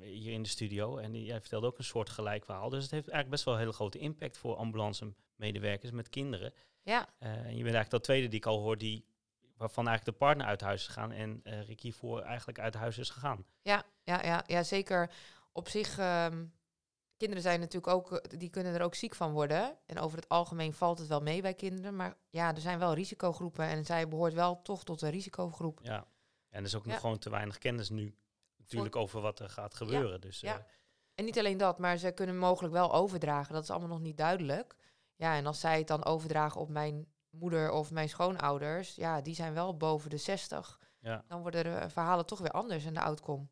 hier 0.00 0.32
in 0.32 0.42
de 0.42 0.48
studio 0.48 0.96
en 0.98 1.12
die, 1.12 1.24
jij 1.24 1.40
vertelde 1.40 1.66
ook 1.66 1.78
een 1.78 1.84
soort 1.84 2.10
gelijk 2.10 2.44
verhaal. 2.44 2.68
Dus 2.68 2.82
het 2.82 2.90
heeft 2.90 3.08
eigenlijk 3.08 3.30
best 3.30 3.44
wel 3.44 3.54
een 3.54 3.60
hele 3.60 3.72
grote 3.72 3.98
impact 3.98 4.38
voor 4.38 4.56
ambulance-medewerkers 4.56 5.90
met 5.90 6.08
kinderen. 6.08 6.52
Ja. 6.82 7.08
En 7.18 7.32
je 7.56 7.62
bent 7.62 7.74
eigenlijk 7.74 7.90
de 7.90 8.00
tweede 8.00 8.28
die 8.28 8.38
ik 8.38 8.46
al 8.46 8.60
hoor, 8.60 8.78
die, 8.78 9.04
waarvan 9.56 9.86
eigenlijk 9.88 10.18
de 10.18 10.24
partner 10.24 10.46
uit 10.46 10.60
huis 10.60 10.80
is 10.80 10.86
gegaan 10.86 11.12
en 11.12 11.40
eh 11.44 11.62
Rick 11.62 11.80
hiervoor 11.80 12.20
eigenlijk 12.20 12.58
uit 12.58 12.74
huis 12.74 12.98
is 12.98 13.10
gegaan. 13.10 13.44
Ja, 13.62 13.84
ja, 14.02 14.22
ja, 14.24 14.44
ja 14.46 14.62
zeker. 14.62 15.10
Op 15.52 15.68
zich, 15.68 15.98
ehm, 15.98 16.44
kinderen 17.16 17.42
zijn 17.42 17.60
natuurlijk 17.60 17.92
ook, 17.92 18.12
eh, 18.12 18.38
die 18.38 18.50
kunnen 18.50 18.74
er 18.74 18.82
ook 18.82 18.94
ziek 18.94 19.14
van 19.14 19.32
worden. 19.32 19.78
En 19.86 19.98
over 19.98 20.18
het 20.18 20.28
algemeen 20.28 20.74
valt 20.74 20.98
het 20.98 21.08
wel 21.08 21.20
mee 21.20 21.42
bij 21.42 21.54
kinderen. 21.54 21.96
Maar 21.96 22.16
ja, 22.30 22.54
er 22.54 22.60
zijn 22.60 22.78
wel 22.78 22.94
risicogroepen 22.94 23.64
en 23.66 23.84
zij 23.84 24.08
behoort 24.08 24.32
wel 24.34 24.62
toch 24.62 24.84
tot 24.84 25.02
een 25.02 25.10
risicogroep. 25.10 25.80
Ja. 25.82 26.06
En 26.48 26.58
er 26.60 26.66
is 26.66 26.74
ook 26.74 26.84
nog 26.84 26.94
Ja. 26.94 27.00
gewoon 27.00 27.18
te 27.18 27.30
weinig 27.30 27.58
kennis 27.58 27.90
nu 27.90 28.16
natuurlijk 28.58 28.96
over 28.96 29.20
wat 29.20 29.38
er 29.38 29.48
gaat 29.50 29.74
gebeuren. 29.74 30.20
Dus 30.20 30.40
ja. 30.40 30.58
eh, 30.58 30.64
En 31.14 31.24
niet 31.24 31.38
alleen 31.38 31.56
dat, 31.58 31.78
maar 31.78 31.96
ze 31.96 32.10
kunnen 32.12 32.38
mogelijk 32.38 32.74
wel 32.74 32.92
overdragen. 32.92 33.54
Dat 33.54 33.62
is 33.62 33.70
allemaal 33.70 33.88
nog 33.88 34.00
niet 34.00 34.16
duidelijk. 34.16 34.76
Ja, 35.16 35.34
en 35.36 35.46
als 35.46 35.60
zij 35.60 35.78
het 35.78 35.86
dan 35.86 36.04
overdragen 36.04 36.60
op 36.60 36.68
mijn 36.68 37.06
moeder 37.40 37.70
of 37.70 37.90
mijn 37.90 38.08
schoonouders, 38.08 38.94
ja, 38.94 39.20
die 39.20 39.34
zijn 39.34 39.54
wel 39.54 39.76
boven 39.76 40.10
de 40.10 40.16
60. 40.16 40.80
Ja. 41.00 41.24
Dan 41.28 41.40
worden 41.42 41.64
de 41.64 41.70
eh, 41.70 41.88
verhalen 41.88 42.26
toch 42.26 42.38
weer 42.38 42.50
anders 42.50 42.84
in 42.84 42.94
de 42.94 43.00
outcome. 43.00 43.46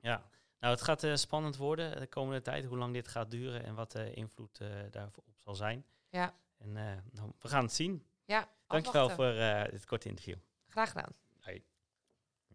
ja. 0.00 0.22
Nou, 0.60 0.74
het 0.74 0.82
gaat 0.82 1.02
eh, 1.02 1.14
spannend 1.14 1.56
worden 1.56 2.00
de 2.00 2.06
komende 2.06 2.42
tijd, 2.42 2.64
hoe 2.64 2.78
lang 2.78 2.92
dit 2.92 3.08
gaat 3.08 3.30
duren 3.30 3.64
en 3.64 3.74
wat 3.74 3.92
de 3.92 4.12
invloed 4.14 4.60
eh 4.60 4.68
daarop 4.90 5.24
zal 5.36 5.54
zijn. 5.54 5.84
Ja. 6.08 6.34
En 6.58 6.76
eh, 6.76 6.84
nou, 7.12 7.32
we 7.40 7.48
gaan 7.48 7.62
het 7.62 7.72
zien. 7.72 8.06
Ja, 8.24 8.48
Dankjewel 8.66 9.02
afwachten. 9.08 9.34
voor 9.34 9.42
eh, 9.42 9.70
dit 9.70 9.84
korte 9.86 10.08
interview. 10.08 10.36
Graag 10.66 10.88
gedaan. 10.88 11.12
Hoi. 11.40 11.62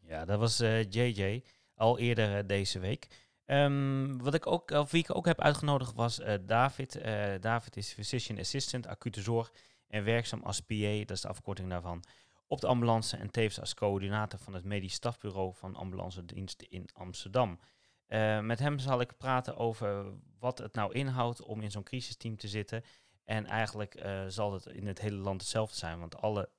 Ja, 0.01 0.25
dat 0.25 0.39
was 0.39 0.59
eh, 0.59 0.89
JJ 0.91 1.43
al 1.75 1.99
eerder 1.99 2.37
eh, 2.37 2.47
deze 2.47 2.79
week. 2.79 3.07
Ehm, 3.45 4.17
wat 4.17 4.33
ik 4.33 4.47
ook, 4.47 4.71
of 4.71 4.91
wie 4.91 5.03
ik 5.03 5.15
ook 5.15 5.25
heb 5.25 5.41
uitgenodigd 5.41 5.93
was 5.93 6.19
eh, 6.19 6.37
David. 6.41 6.95
Eh, 6.95 7.33
David 7.39 7.77
is 7.77 7.93
Physician 7.93 8.39
Assistant, 8.39 8.87
acute 8.87 9.21
zorg 9.21 9.51
en 9.93 10.03
werkzaam 10.03 10.43
als 10.43 10.59
PA, 10.59 10.97
dat 10.97 11.09
is 11.09 11.21
de 11.21 11.27
afkorting 11.27 11.69
daarvan, 11.69 12.03
op 12.47 12.61
de 12.61 12.67
ambulance 12.67 13.17
en 13.17 13.31
tevens 13.31 13.59
als 13.59 13.73
coördinator 13.73 14.39
van 14.39 14.53
het 14.53 14.63
medisch 14.63 14.93
stafbureau 14.93 15.53
van 15.55 15.75
ambulance 15.75 16.25
diensten 16.25 16.69
in 16.69 16.89
Amsterdam. 16.93 17.59
Eh, 18.05 18.39
met 18.39 18.59
hem 18.59 18.79
zal 18.79 19.01
ik 19.01 19.17
praten 19.17 19.57
over 19.57 20.13
wat 20.39 20.57
het 20.57 20.73
nou 20.73 20.93
inhoudt 20.93 21.41
om 21.41 21.61
in 21.61 21.71
zo'n 21.71 21.83
crisisteam 21.83 22.37
te 22.37 22.47
zitten. 22.47 22.83
En 23.23 23.45
eigenlijk 23.45 23.95
eh, 23.95 24.23
zal 24.27 24.53
het 24.53 24.65
in 24.65 24.87
het 24.87 24.99
hele 24.99 25.17
land 25.17 25.41
hetzelfde 25.41 25.75
zijn, 25.75 25.99
want 25.99 26.17
alle 26.17 26.49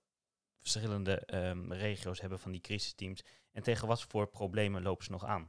verschillende 0.61 1.19
ehm, 1.19 1.73
regio's 1.73 2.21
hebben 2.21 2.39
van 2.39 2.53
die 2.53 2.61
crisisteams. 2.61 3.25
En 3.53 3.63
tegen 3.63 3.89
wat 3.89 4.03
voor 4.03 4.27
problemen 4.27 4.83
lopen 4.83 5.05
ze 5.05 5.11
nog 5.11 5.25
aan? 5.25 5.49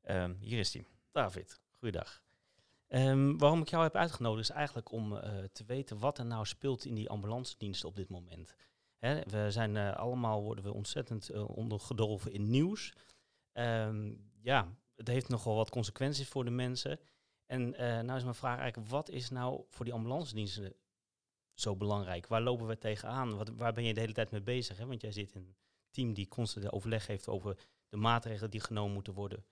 Ehm, 0.00 0.34
hier 0.38 0.58
is 0.58 0.72
hij. 0.72 0.86
David, 1.12 1.60
goeiedag. 1.70 2.25
Ehm, 2.88 3.36
waarom 3.36 3.60
ik 3.60 3.68
jou 3.68 3.82
heb 3.82 3.96
uitgenodigd 3.96 4.48
is 4.48 4.56
eigenlijk 4.56 4.92
om 4.92 5.16
eh, 5.16 5.44
te 5.44 5.64
weten 5.64 5.98
wat 5.98 6.18
er 6.18 6.26
nou 6.26 6.46
speelt 6.46 6.84
in 6.84 6.94
die 6.94 7.10
ambulancediensten 7.10 7.88
op 7.88 7.96
dit 7.96 8.08
moment. 8.08 8.54
Hè, 8.98 9.20
we 9.20 9.50
zijn 9.50 9.76
eh, 9.76 9.96
allemaal 9.96 10.42
worden 10.42 10.64
we 10.64 10.72
ontzettend 10.72 11.28
eh, 11.28 11.48
ondergedolven 11.48 12.32
in 12.32 12.50
nieuws. 12.50 12.92
Ehm, 13.52 14.14
ja, 14.40 14.76
het 14.94 15.08
heeft 15.08 15.28
nogal 15.28 15.54
wat 15.54 15.70
consequenties 15.70 16.28
voor 16.28 16.44
de 16.44 16.50
mensen. 16.50 17.00
En 17.46 17.70
nou 18.06 18.16
is 18.16 18.22
mijn 18.22 18.34
vraag 18.34 18.58
eigenlijk, 18.58 18.90
wat 18.90 19.10
is 19.10 19.30
nou 19.30 19.64
voor 19.68 19.84
die 19.84 19.94
ambulancediensten 19.94 20.74
zo 21.54 21.76
belangrijk? 21.76 22.26
Waar 22.26 22.42
lopen 22.42 22.66
we 22.66 22.78
tegenaan? 22.78 23.36
Wat, 23.36 23.48
waar 23.48 23.72
ben 23.72 23.84
je 23.84 23.94
de 23.94 24.00
hele 24.00 24.12
tijd 24.12 24.30
mee 24.30 24.42
bezig? 24.42 24.76
Hè? 24.76 24.86
Want 24.86 25.00
jij 25.00 25.12
zit 25.12 25.32
in 25.32 25.40
een 25.40 25.56
team 25.90 26.14
die 26.14 26.28
constant 26.28 26.72
overleg 26.72 27.06
heeft 27.06 27.28
over 27.28 27.58
de 27.88 27.96
maatregelen 27.96 28.50
die 28.50 28.60
genomen 28.60 28.92
moeten 28.92 29.14
worden 29.14 29.44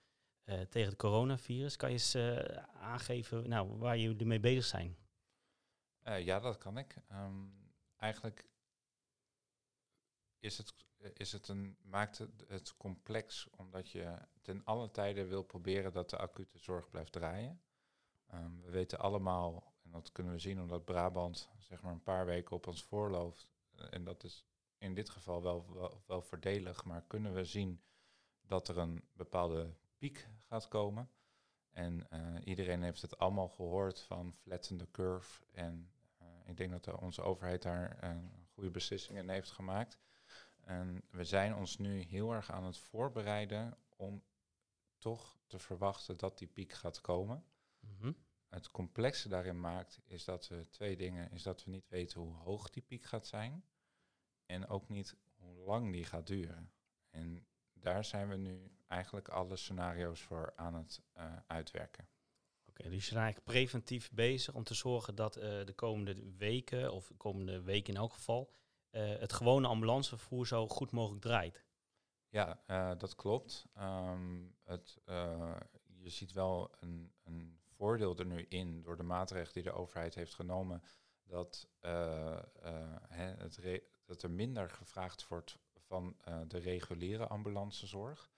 eh, 0.45 0.61
tegen 0.61 0.89
het 0.89 0.97
coronavirus. 0.97 1.75
Kan 1.75 1.89
je 1.89 1.95
eens 1.95 2.13
eh, 2.13 2.63
aangeven 2.81 3.49
nou, 3.49 3.77
waar 3.77 3.97
jullie 3.97 4.25
mee 4.25 4.39
bezig 4.39 4.65
zijn? 4.65 4.97
Eh, 6.01 6.25
ja, 6.25 6.39
dat 6.39 6.57
kan 6.57 6.77
ik. 6.77 6.95
Ehm, 7.07 7.45
eigenlijk 7.97 8.45
is 10.39 10.57
het, 10.57 10.73
is 11.13 11.31
het 11.31 11.47
een, 11.47 11.77
maakt 11.81 12.17
het, 12.47 12.77
complex 12.77 13.49
omdat 13.49 13.89
je 13.89 14.17
ten 14.41 14.63
alle 14.63 14.91
tijden 14.91 15.27
wil 15.27 15.43
proberen 15.43 15.93
dat 15.93 16.09
de 16.09 16.17
acute 16.17 16.57
zorg 16.57 16.89
blijft 16.89 17.11
draaien. 17.11 17.61
Ehm, 18.27 18.61
we 18.61 18.69
weten 18.69 18.99
allemaal, 18.99 19.73
en 19.83 19.91
dat 19.91 20.11
kunnen 20.11 20.33
we 20.33 20.39
zien 20.39 20.61
omdat 20.61 20.85
Brabant 20.85 21.49
zeg 21.59 21.81
maar 21.81 21.91
een 21.91 22.03
paar 22.03 22.25
weken 22.25 22.55
op 22.55 22.67
ons 22.67 22.83
voorloopt, 22.83 23.49
en 23.89 24.03
dat 24.03 24.23
is 24.23 24.45
in 24.77 24.93
dit 24.93 25.09
geval 25.09 25.41
wel, 25.41 25.65
wel, 26.07 26.23
maar 26.83 27.03
kunnen 27.07 27.33
we 27.33 27.45
zien 27.45 27.81
dat 28.41 28.67
er 28.67 28.77
een 28.77 29.03
bepaalde 29.13 29.75
piek 29.97 30.27
gaat 30.47 30.67
komen. 30.67 31.09
En 31.71 32.09
eh, 32.09 32.35
iedereen 32.43 32.83
heeft 32.83 33.01
het 33.01 33.17
allemaal 33.17 33.49
gehoord 33.49 34.01
van 34.01 34.33
flatten 34.33 34.77
the 34.77 34.91
curve. 34.91 35.45
En 35.51 35.91
eh, 36.17 36.27
ik 36.45 36.57
denk 36.57 36.71
dat 36.71 36.83
de, 36.83 36.99
onze 36.99 37.21
overheid 37.21 37.61
daar 37.61 38.03
een 38.03 38.31
goede 38.53 38.71
beslissing 38.71 39.17
in 39.17 39.29
heeft 39.29 39.51
gemaakt. 39.51 39.99
En 40.61 41.03
we 41.09 41.23
zijn 41.23 41.55
ons 41.55 41.77
nu 41.77 42.01
heel 42.01 42.33
erg 42.33 42.51
aan 42.51 42.63
het 42.63 42.77
voorbereiden 42.77 43.77
om 43.89 44.23
toch 44.97 45.37
te 45.47 45.59
verwachten 45.59 46.17
dat 46.17 46.37
die 46.37 46.47
piek 46.47 46.73
gaat 46.73 47.01
komen. 47.01 47.45
Mhm. 47.79 48.11
Het 48.49 48.71
complexe 48.71 49.29
daarin 49.29 49.59
maakt 49.59 50.01
is 50.05 50.25
dat 50.25 50.47
we 50.47 50.69
twee 50.69 50.95
dingen, 50.95 51.31
is 51.31 51.43
dat 51.43 51.63
we 51.63 51.71
niet 51.71 51.89
weten 51.89 52.21
hoe 52.21 52.33
hoog 52.33 52.69
die 52.69 52.83
piek 52.83 53.03
gaat 53.03 53.27
zijn 53.27 53.65
en 54.45 54.67
ook 54.67 54.89
niet 54.89 55.15
hoe 55.35 55.55
lang 55.55 55.91
die 55.91 56.05
gaat 56.05 56.27
duren. 56.27 56.71
En 57.09 57.47
daar 57.85 58.05
zijn 58.05 58.29
we 58.29 58.35
nu 58.35 58.71
eigenlijk 58.87 59.27
alle 59.27 59.55
scenario's 59.55 60.21
voor 60.21 60.53
aan 60.55 60.73
het 60.73 61.01
eh, 61.13 61.33
uitwerken. 61.47 62.07
Oké, 62.69 62.89
dus 62.89 63.03
je 63.03 63.13
bent 63.13 63.23
eigenlijk 63.23 63.45
preventief 63.45 64.11
bezig 64.11 64.53
om 64.53 64.63
te 64.63 64.73
zorgen 64.73 65.15
dat 65.15 65.35
eh, 65.35 65.65
de 65.65 65.73
komende 65.73 66.35
weken, 66.37 66.93
of 66.93 67.07
de 67.07 67.13
komende 67.13 67.61
week 67.61 67.87
in 67.87 67.95
elk 67.95 68.13
geval, 68.13 68.51
eh, 68.89 69.19
het 69.19 69.33
gewone 69.33 69.67
ambulancevervoer 69.67 70.47
zo 70.47 70.67
goed 70.67 70.91
mogelijk 70.91 71.21
draait. 71.21 71.65
Ja, 72.29 72.95
dat 72.95 73.15
klopt. 73.15 73.65
Ehm, 73.73 74.43
het, 74.63 74.97
je 75.85 76.09
ziet 76.09 76.31
wel 76.31 76.71
een, 76.79 77.13
een 77.23 77.59
voordeel 77.75 78.17
er 78.17 78.25
nu 78.25 78.45
in 78.49 78.81
door 78.81 78.97
de 78.97 79.03
maatregelen 79.03 79.53
die 79.53 79.63
de 79.63 79.79
overheid 79.79 80.15
heeft 80.15 80.33
genomen, 80.33 80.83
dat, 81.23 81.69
het 83.09 83.59
dat 84.05 84.23
er 84.23 84.31
minder 84.31 84.69
gevraagd 84.69 85.27
wordt 85.27 85.57
van 85.85 86.15
eh, 86.23 86.37
de 86.47 86.57
reguliere 86.57 87.27
ambulancezorg. 87.27 88.29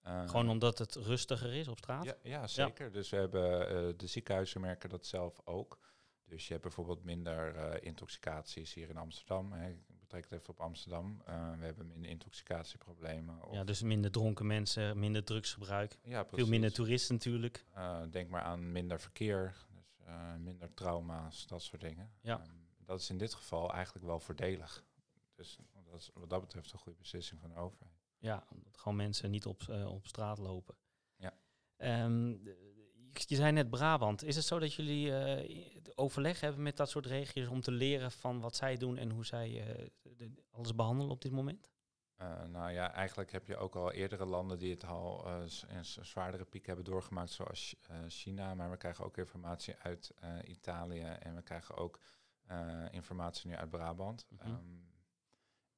Eh, 0.00 0.28
Gewoon 0.28 0.48
omdat 0.48 0.78
het 0.78 0.94
rustiger 0.94 1.54
is 1.54 1.68
op 1.68 1.78
straat? 1.78 2.04
Ja, 2.04 2.16
ja 2.22 2.46
zeker. 2.46 2.92
Dus 2.92 3.10
we 3.10 3.16
hebben, 3.16 3.68
eh, 3.68 3.94
de 3.96 4.06
ziekenhuizen 4.06 4.60
merken 4.60 4.88
dat 4.88 5.06
zelf 5.06 5.40
ook. 5.44 5.78
Dus 6.24 6.46
je 6.46 6.50
hebt 6.50 6.62
bijvoorbeeld 6.62 7.04
minder 7.04 7.82
intoxicaties 7.82 8.74
hier 8.74 8.88
in 8.88 8.96
Amsterdam. 8.96 9.52
Hè. 9.52 9.68
Ik 9.70 9.78
betrek 10.00 10.24
het 10.24 10.32
even 10.32 10.48
op 10.48 10.60
Amsterdam. 10.60 11.22
We 11.58 11.64
hebben 11.64 11.86
minder 11.86 12.10
intoxicatieproblemen. 12.10 13.38
Ja, 13.50 13.64
dus 13.64 13.82
minder 13.82 14.10
dronken 14.10 14.46
mensen, 14.46 14.98
minder 14.98 15.24
drugsgebruik. 15.24 15.98
Ja, 16.02 16.26
Veel 16.26 16.46
minder 16.46 16.72
toeristen 16.72 17.14
natuurlijk. 17.14 17.64
denk 18.10 18.28
maar 18.28 18.42
aan 18.42 18.72
minder 18.72 19.00
verkeer, 19.00 19.54
dus, 20.04 20.38
minder 20.38 20.74
trauma's, 20.74 21.46
dat 21.46 21.62
soort 21.62 21.80
dingen. 21.80 22.12
Ja. 22.20 22.40
Ehm, 22.40 22.50
dat 22.84 23.00
is 23.00 23.10
in 23.10 23.18
dit 23.18 23.34
geval 23.34 23.72
eigenlijk 23.72 24.04
wel 24.06 24.20
voordelig. 24.20 24.84
Dus 25.34 25.58
dat 25.94 26.02
is 26.02 26.10
wat 26.14 26.30
dat 26.30 26.40
betreft 26.40 26.72
een 26.72 26.78
goede 26.78 26.98
beslissing 26.98 27.40
van 27.40 27.50
de 27.50 27.56
overheid. 27.56 27.92
Ja, 28.18 28.44
omdat 28.50 28.78
gewoon 28.78 28.96
mensen 28.96 29.30
niet 29.30 29.46
op, 29.46 29.62
eh, 29.68 29.86
op 29.92 30.06
straat 30.06 30.38
lopen. 30.38 30.76
Ja. 31.16 31.32
Ehm, 31.76 32.28
je 33.12 33.36
zei 33.36 33.52
net 33.52 33.70
Brabant. 33.70 34.22
Is 34.24 34.36
het 34.36 34.44
zo 34.44 34.58
dat 34.58 34.74
jullie 34.74 35.16
eh, 35.16 35.92
overleg 35.94 36.40
hebben 36.40 36.62
met 36.62 36.76
dat 36.76 36.90
soort 36.90 37.06
regio's 37.06 37.48
om 37.48 37.60
te 37.60 37.70
leren 37.70 38.12
van 38.12 38.40
wat 38.40 38.56
zij 38.56 38.76
doen 38.76 38.96
en 38.96 39.10
hoe 39.10 39.26
zij 39.26 39.76
eh, 39.76 39.88
de- 40.02 40.42
alles 40.50 40.74
behandelen 40.74 41.12
op 41.12 41.20
dit 41.22 41.32
moment? 41.32 41.72
Nou 42.46 42.70
ja, 42.70 42.92
eigenlijk 42.92 43.32
heb 43.32 43.46
je 43.46 43.56
ook 43.56 43.76
al 43.76 43.92
eerdere 43.92 44.24
landen 44.24 44.58
die 44.58 44.70
het 44.70 44.84
al 44.84 45.26
een 45.28 45.84
zwaardere 45.84 46.44
piek 46.44 46.66
hebben 46.66 46.84
doorgemaakt, 46.84 47.30
zoals 47.30 47.76
China. 48.08 48.54
Maar 48.54 48.70
we 48.70 48.76
krijgen 48.76 49.04
ook 49.04 49.16
informatie 49.18 49.76
uit 49.76 50.14
Italië 50.44 51.00
en 51.02 51.34
we 51.34 51.42
krijgen 51.42 51.76
ook 51.76 52.00
informatie 52.90 53.48
nu 53.50 53.56
uit 53.56 53.70
Brabant. 53.70 54.26
Ehm, 54.38 54.52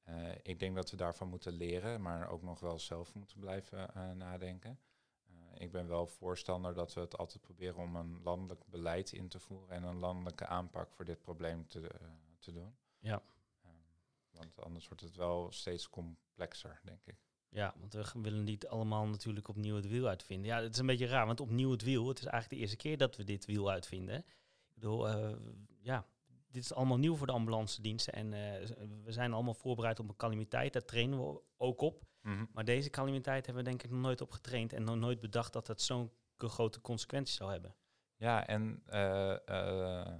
eh, 0.07 0.31
ik 0.41 0.59
denk 0.59 0.75
dat 0.75 0.91
we 0.91 0.97
daarvan 0.97 1.27
moeten 1.27 1.53
leren, 1.53 2.01
maar 2.01 2.29
ook 2.29 2.41
nog 2.41 2.59
wel 2.59 2.79
zelf 2.79 3.15
moeten 3.15 3.39
blijven 3.39 3.93
eh, 3.93 4.11
nadenken. 4.11 4.79
Eh, 5.27 5.35
ik 5.53 5.71
ben 5.71 5.87
wel 5.87 6.07
voorstander 6.07 6.73
dat 6.73 6.93
we 6.93 6.99
het 6.99 7.17
altijd 7.17 7.41
proberen 7.41 7.75
om 7.75 7.95
een 7.95 8.21
landelijk 8.23 8.65
beleid 8.65 9.11
in 9.11 9.27
te 9.27 9.39
voeren 9.39 9.75
en 9.75 9.83
een 9.83 9.99
landelijke 9.99 10.45
aanpak 10.45 10.91
voor 10.91 11.05
dit 11.05 11.21
probleem 11.21 11.67
te, 11.67 11.91
te 12.39 12.51
doen. 12.51 12.75
Ja. 12.99 13.21
Want 14.31 14.61
anders 14.61 14.87
wordt 14.87 15.03
het 15.03 15.15
wel 15.15 15.51
steeds 15.51 15.89
complexer, 15.89 16.79
denk 16.83 17.05
ik. 17.05 17.15
Ja, 17.49 17.73
want 17.79 17.93
we 17.93 18.21
willen 18.21 18.43
niet 18.43 18.67
allemaal 18.67 19.07
natuurlijk 19.07 19.47
opnieuw 19.47 19.75
het 19.75 19.87
wiel 19.87 20.07
uitvinden. 20.07 20.47
Ja, 20.47 20.61
het 20.61 20.73
is 20.73 20.79
een 20.79 20.85
beetje 20.85 21.07
raar, 21.07 21.25
want 21.25 21.39
opnieuw 21.39 21.71
het 21.71 21.81
wiel, 21.81 22.07
het 22.07 22.19
is 22.19 22.25
eigenlijk 22.25 22.53
de 22.53 22.59
eerste 22.59 22.77
keer 22.77 22.97
dat 22.97 23.15
we 23.15 23.23
dit 23.23 23.45
wiel 23.45 23.69
uitvinden. 23.69 24.17
Ik 24.17 24.73
bedoel, 24.73 25.07
ja, 25.79 26.07
dit 26.57 26.65
is 26.65 26.73
allemaal 26.73 26.97
nieuw 26.97 27.15
voor 27.15 27.27
de 27.27 27.33
ambulance 27.33 27.81
diensten 27.81 28.13
en 28.13 28.33
eh, 28.33 28.67
we 29.03 29.11
zijn 29.11 29.33
allemaal 29.33 29.53
voorbereid 29.53 29.99
op 29.99 30.09
een 30.09 30.15
calamiteit, 30.15 30.73
daar 30.73 30.85
trainen 30.85 31.19
we 31.19 31.41
ook 31.57 31.81
op. 31.81 32.03
Mhm. 32.21 32.45
Maar 32.53 32.65
deze 32.65 32.89
calamiteit 32.89 33.45
hebben 33.45 33.63
we 33.63 33.69
denk 33.69 33.83
ik 33.83 33.89
nog 33.89 33.99
nooit 33.99 34.21
op 34.21 34.31
getraind 34.31 34.73
en 34.73 34.83
nog 34.83 34.95
nooit 34.95 35.19
bedacht 35.19 35.53
dat 35.53 35.67
het 35.67 35.81
zo'n 35.81 36.11
grote 36.37 36.81
consequenties 36.81 37.35
zou 37.35 37.51
hebben. 37.51 37.75
Ja, 38.15 38.47
en 38.47 38.81
eh, 38.85 39.47
eh, 39.47 40.17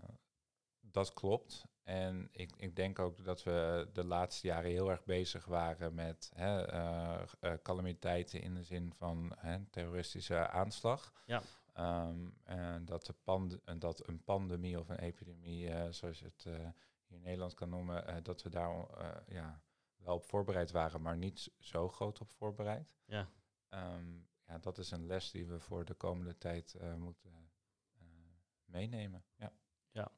dat 0.80 1.14
klopt. 1.14 1.66
En 1.84 2.30
ik, 2.32 2.52
ik 2.58 2.76
denk 2.76 3.00
ook 3.00 3.24
dat 3.24 3.44
we 3.44 3.90
de 3.94 4.06
laatste 4.06 4.48
jaren 4.48 4.72
heel 4.72 4.90
erg 4.90 5.04
bezig 5.04 5.46
waren 5.46 5.94
met 5.94 6.32
hè, 6.36 6.66
calamiteiten 7.62 8.42
in 8.42 8.54
de 8.54 8.64
zin 8.64 8.94
van 8.94 9.34
hè, 9.38 9.66
terroristische 9.70 10.50
aanslag. 10.50 11.14
Ja. 11.26 11.42
Ehm, 11.78 12.30
en 12.44 12.86
dat, 12.86 13.06
de 13.06 13.14
pand 13.24 13.64
en 13.64 13.80
dat 13.80 14.08
een 14.08 14.24
pandemie 14.24 14.80
of 14.80 14.90
een 14.90 15.00
epidemie, 15.00 15.70
eh, 15.70 15.92
zoals 15.92 16.20
je 16.20 16.26
het 16.26 16.46
eh, 16.46 16.54
hier 17.06 17.18
in 17.18 17.22
Nederland 17.22 17.54
kan 17.54 17.70
noemen, 17.70 18.08
eh, 18.08 18.16
dat 18.24 18.44
we 18.44 18.50
daar 18.50 18.88
ja, 19.28 19.62
wel 19.96 20.16
op 20.16 20.26
voorbereid 20.26 20.72
waren, 20.72 21.02
maar 21.02 21.18
niet 21.18 21.52
zo 21.60 21.90
groot 21.90 22.22
op 22.22 22.30
voorbereid. 22.30 22.96
Ja. 23.06 23.30
Ehm, 23.70 24.20
ja, 24.48 24.58
dat 24.58 24.78
is 24.78 24.92
een 24.92 25.06
les 25.06 25.32
die 25.32 25.46
we 25.46 25.60
voor 25.60 25.86
de 25.86 25.94
komende 25.94 26.38
tijd 26.38 26.76
moeten 26.98 27.52
meenemen. 28.66 29.26
Ja. 29.36 29.54
Ja. 29.92 30.12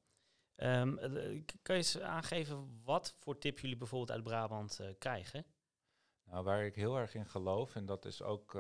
Ehm, 0.56 0.98
eh, 0.98 1.44
kan 1.62 1.76
je 1.76 1.82
eens 1.82 2.00
aangeven 2.00 2.82
wat 2.84 3.16
voor 3.20 3.38
tip 3.38 3.60
jullie 3.60 3.78
bijvoorbeeld 3.78 4.12
uit 4.12 4.24
Brabant 4.24 4.80
krijgen? 4.98 5.46
Nou, 6.24 6.44
waar 6.44 6.66
ik 6.66 6.76
heel 6.76 6.98
erg 6.98 7.14
in 7.14 7.26
geloof, 7.26 7.76
en 7.76 7.86
dat 7.86 8.06
is 8.06 8.22
ook 8.22 8.54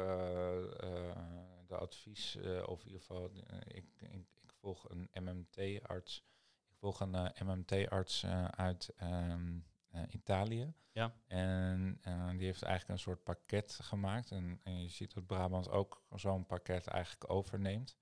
de 1.69 1.77
advies, 1.77 2.35
eh, 2.35 2.63
of 2.67 2.79
in 2.79 2.85
ieder 2.85 3.01
geval, 3.01 3.31
eh, 3.47 3.57
ik, 3.67 4.01
ik, 4.01 4.27
ik 4.41 4.53
volg 4.53 4.89
een 4.89 5.09
MMT-arts. 5.13 6.23
Ik 6.69 6.75
volg 6.77 6.99
een 6.99 7.31
MMT-arts 7.45 8.25
uit, 8.55 8.93
ehm, 8.95 9.59
eh, 9.89 10.01
Italië. 10.09 10.73
Ja. 10.91 11.13
En 11.27 11.97
eh, 12.01 12.29
die 12.29 12.45
heeft 12.45 12.63
eigenlijk 12.63 12.89
een 12.89 13.03
soort 13.03 13.23
pakket 13.23 13.79
gemaakt. 13.81 14.31
En, 14.31 14.59
en 14.63 14.81
je 14.81 14.87
ziet 14.87 15.13
dat 15.13 15.25
Brabant 15.25 15.69
ook 15.69 16.03
zo'n 16.15 16.45
pakket 16.45 16.87
eigenlijk 16.87 17.31
overneemt. 17.31 17.97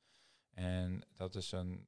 En 0.49 1.03
dat 1.13 1.36
is 1.36 1.51
een, 1.51 1.88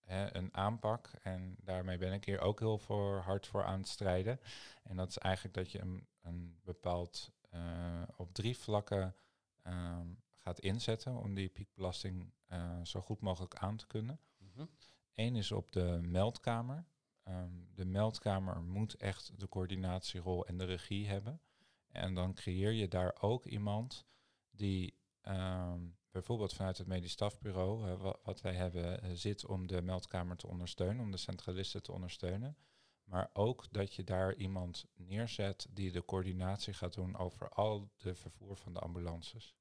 hè, 0.00 0.34
een 0.34 0.54
aanpak. 0.54 1.10
En 1.22 1.56
daarmee 1.60 1.98
ben 1.98 2.12
ik 2.12 2.24
hier 2.24 2.40
ook 2.40 2.58
heel 2.58 2.78
voor, 2.78 3.18
hard 3.18 3.46
voor 3.46 3.64
aan 3.64 3.78
het 3.78 3.88
strijden. 3.88 4.40
En 4.82 4.96
dat 4.96 5.08
is 5.08 5.18
eigenlijk 5.18 5.54
dat 5.54 5.70
je 5.70 5.80
een, 5.80 6.06
een 6.22 6.60
bepaald 6.64 7.32
eh, 7.50 8.02
op 8.16 8.34
drie 8.34 8.58
vlakken 8.58 9.14
ehm, 9.62 10.08
gaat 10.46 10.60
inzetten 10.60 11.16
om 11.16 11.34
die 11.34 11.48
piekbelasting 11.48 12.32
eh, 12.46 12.80
zo 12.82 13.00
goed 13.00 13.20
mogelijk 13.20 13.54
aan 13.54 13.76
te 13.76 13.86
kunnen. 13.86 14.20
Mhm. 14.38 14.66
Eén 15.14 15.36
is 15.36 15.52
op 15.52 15.72
de 15.72 15.98
meldkamer. 16.02 16.86
Ehm, 17.22 17.50
de 17.74 17.84
meldkamer 17.84 18.62
moet 18.62 18.94
echt 18.94 19.40
de 19.40 19.48
coördinatierol 19.48 20.46
en 20.46 20.58
de 20.58 20.64
regie 20.64 21.06
hebben. 21.08 21.40
En 21.88 22.14
dan 22.14 22.34
creëer 22.34 22.72
je 22.72 22.88
daar 22.88 23.16
ook 23.20 23.44
iemand 23.46 24.06
die 24.50 24.98
ehm, 25.20 25.80
bijvoorbeeld 26.10 26.52
vanuit 26.52 26.78
het 26.78 26.86
medisch 26.86 27.12
stafbureau, 27.12 27.88
eh, 27.88 28.00
wa- 28.00 28.18
wat 28.22 28.40
wij 28.40 28.54
hebben, 28.54 29.02
eh, 29.02 29.10
zit 29.12 29.46
om 29.46 29.66
de 29.66 29.82
meldkamer 29.82 30.36
te 30.36 30.46
ondersteunen, 30.46 31.02
om 31.04 31.10
de 31.10 31.16
centralisten 31.16 31.82
te 31.82 31.92
ondersteunen. 31.92 32.56
Maar 33.04 33.30
ook 33.32 33.66
dat 33.70 33.94
je 33.94 34.04
daar 34.04 34.34
iemand 34.34 34.84
neerzet 34.94 35.66
die 35.70 35.92
de 35.92 36.04
coördinatie 36.04 36.72
gaat 36.72 36.94
doen 36.94 37.16
over 37.16 37.48
al 37.48 37.90
de 37.96 38.14
vervoer 38.14 38.56
van 38.56 38.72
de 38.72 38.80
ambulances. 38.80 39.54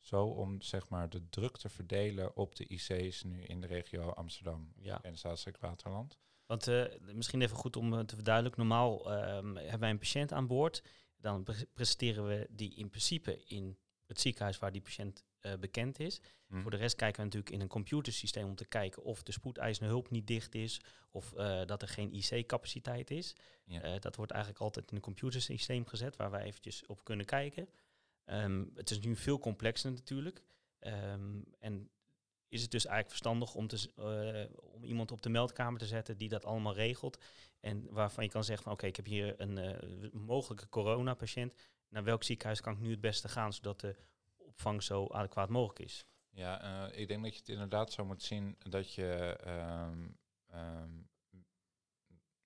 Zo 0.00 0.24
om 0.26 0.60
zeg 0.62 0.88
maar 0.88 1.08
de 1.08 1.28
druk 1.28 1.56
te 1.56 1.68
verdelen 1.68 2.36
op 2.36 2.56
de 2.56 2.66
IC's 2.66 3.22
nu 3.22 3.42
in 3.42 3.60
de 3.60 3.66
regio 3.66 4.10
Amsterdam 4.10 4.72
Ja. 4.76 5.02
en 5.02 5.16
Staatselijk 5.18 5.58
Waterland. 5.58 6.18
Want 6.46 6.68
eh, 6.68 6.84
misschien 7.12 7.42
even 7.42 7.56
goed 7.56 7.76
om 7.76 7.92
eh, 7.94 8.00
te 8.00 8.14
verduidelijken. 8.14 8.60
Normaal 8.66 9.12
ehm, 9.12 9.54
hebben 9.56 9.80
wij 9.80 9.90
een 9.90 9.98
patiënt 9.98 10.32
aan 10.32 10.46
boord. 10.46 10.82
Dan 11.16 11.42
pre- 11.42 11.66
presenteren 11.74 12.26
we 12.26 12.46
die 12.50 12.74
in 12.74 12.88
principe 12.88 13.44
in 13.44 13.78
het 14.06 14.20
ziekenhuis 14.20 14.58
waar 14.58 14.72
die 14.72 14.80
patiënt 14.80 15.24
eh, 15.40 15.54
bekend 15.54 15.98
is. 15.98 16.20
Mhm. 16.46 16.62
Voor 16.62 16.70
de 16.70 16.76
rest 16.76 16.96
kijken 16.96 17.16
we 17.18 17.24
natuurlijk 17.24 17.52
in 17.54 17.60
een 17.60 17.68
computersysteem 17.68 18.44
om 18.48 18.54
te 18.54 18.64
kijken 18.64 19.02
of 19.02 19.22
de 19.22 19.32
spoedeisende 19.32 19.88
hulp 19.90 20.10
niet 20.10 20.26
dicht 20.26 20.54
is 20.54 20.80
of 21.10 21.30
dat 21.66 21.82
er 21.82 21.88
geen 21.88 22.12
IC-capaciteit 22.14 23.10
is. 23.10 23.34
Ja. 23.64 23.98
Dat 23.98 24.16
wordt 24.16 24.32
eigenlijk 24.32 24.62
altijd 24.62 24.90
in 24.90 24.96
een 24.96 25.02
computersysteem 25.02 25.86
gezet 25.86 26.16
waar 26.16 26.30
wij 26.30 26.42
eventjes 26.42 26.86
op 26.86 27.04
kunnen 27.04 27.26
kijken. 27.26 27.68
Ehm, 28.30 28.64
het 28.74 28.90
is 28.90 29.00
nu 29.00 29.16
veel 29.16 29.38
complexer 29.38 29.90
natuurlijk. 29.90 30.42
Ehm, 30.78 31.40
en 31.58 31.90
is 32.48 32.62
het 32.62 32.70
dus 32.70 32.84
eigenlijk 32.84 33.08
verstandig 33.08 33.54
om, 33.54 33.66
te, 33.66 33.90
eh, 33.96 34.56
om 34.72 34.84
iemand 34.84 35.12
op 35.12 35.22
de 35.22 35.28
meldkamer 35.28 35.78
te 35.78 35.86
zetten 35.86 36.16
die 36.16 36.28
dat 36.28 36.44
allemaal 36.44 36.74
regelt. 36.74 37.18
En 37.60 37.86
waarvan 37.92 38.24
je 38.24 38.30
kan 38.30 38.44
zeggen 38.44 38.64
van 38.64 38.72
oké, 38.72 38.86
ik 38.86 38.96
heb 38.96 39.06
hier 39.06 39.40
een 39.40 39.58
eh, 39.58 40.12
mogelijke 40.12 40.68
coronapatiënt. 40.68 41.54
Naar 41.88 42.04
welk 42.04 42.22
ziekenhuis 42.22 42.60
kan 42.60 42.72
ik 42.72 42.80
nu 42.80 42.90
het 42.90 43.00
beste 43.00 43.28
gaan, 43.28 43.52
zodat 43.52 43.80
de 43.80 43.96
opvang 44.36 44.82
zo 44.82 45.06
adequaat 45.06 45.48
mogelijk 45.48 45.78
is? 45.78 46.06
Ja, 46.30 46.60
eh, 46.90 47.00
ik 47.00 47.08
denk 47.08 47.22
dat 47.22 47.32
je 47.32 47.38
het 47.38 47.48
inderdaad 47.48 47.92
zo 47.92 48.04
moet 48.04 48.22
zien 48.22 48.56
dat 48.58 48.94
je. 48.94 49.36
ehm, 49.44 50.08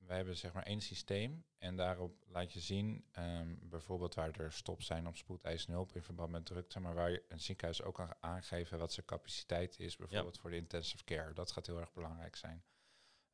wij 0.07 0.17
hebben 0.17 0.37
zeg 0.37 0.53
maar 0.53 0.63
één 0.63 0.81
systeem 0.81 1.45
en 1.59 1.77
daarop 1.77 2.25
laat 2.27 2.53
je 2.53 2.61
zien, 2.61 3.05
ehm, 3.13 3.55
bijvoorbeeld 3.61 4.15
waar 4.15 4.31
er 4.41 4.53
stops 4.53 4.87
zijn 4.87 5.07
op 5.07 5.17
spoedeisende 5.17 5.73
hulp 5.73 5.95
in 5.95 6.03
verband 6.03 6.31
met 6.31 6.47
drukte, 6.47 6.81
maar 6.81 6.95
waar 6.95 7.11
je 7.11 7.25
een 7.29 7.41
ziekenhuis 7.41 7.83
ook 7.83 7.95
kan 7.95 8.15
aangeven 8.21 8.79
wat 8.79 8.93
zijn 8.93 9.07
capaciteit 9.07 9.79
is, 9.79 9.97
bijvoorbeeld 9.97 10.39
voor 10.39 10.51
de 10.51 10.57
intensive 10.57 11.05
care. 11.05 11.33
Dat 11.35 11.53
gaat 11.53 11.67
heel 11.67 11.81
erg 11.81 11.93
belangrijk 11.93 12.37
zijn. 12.37 12.65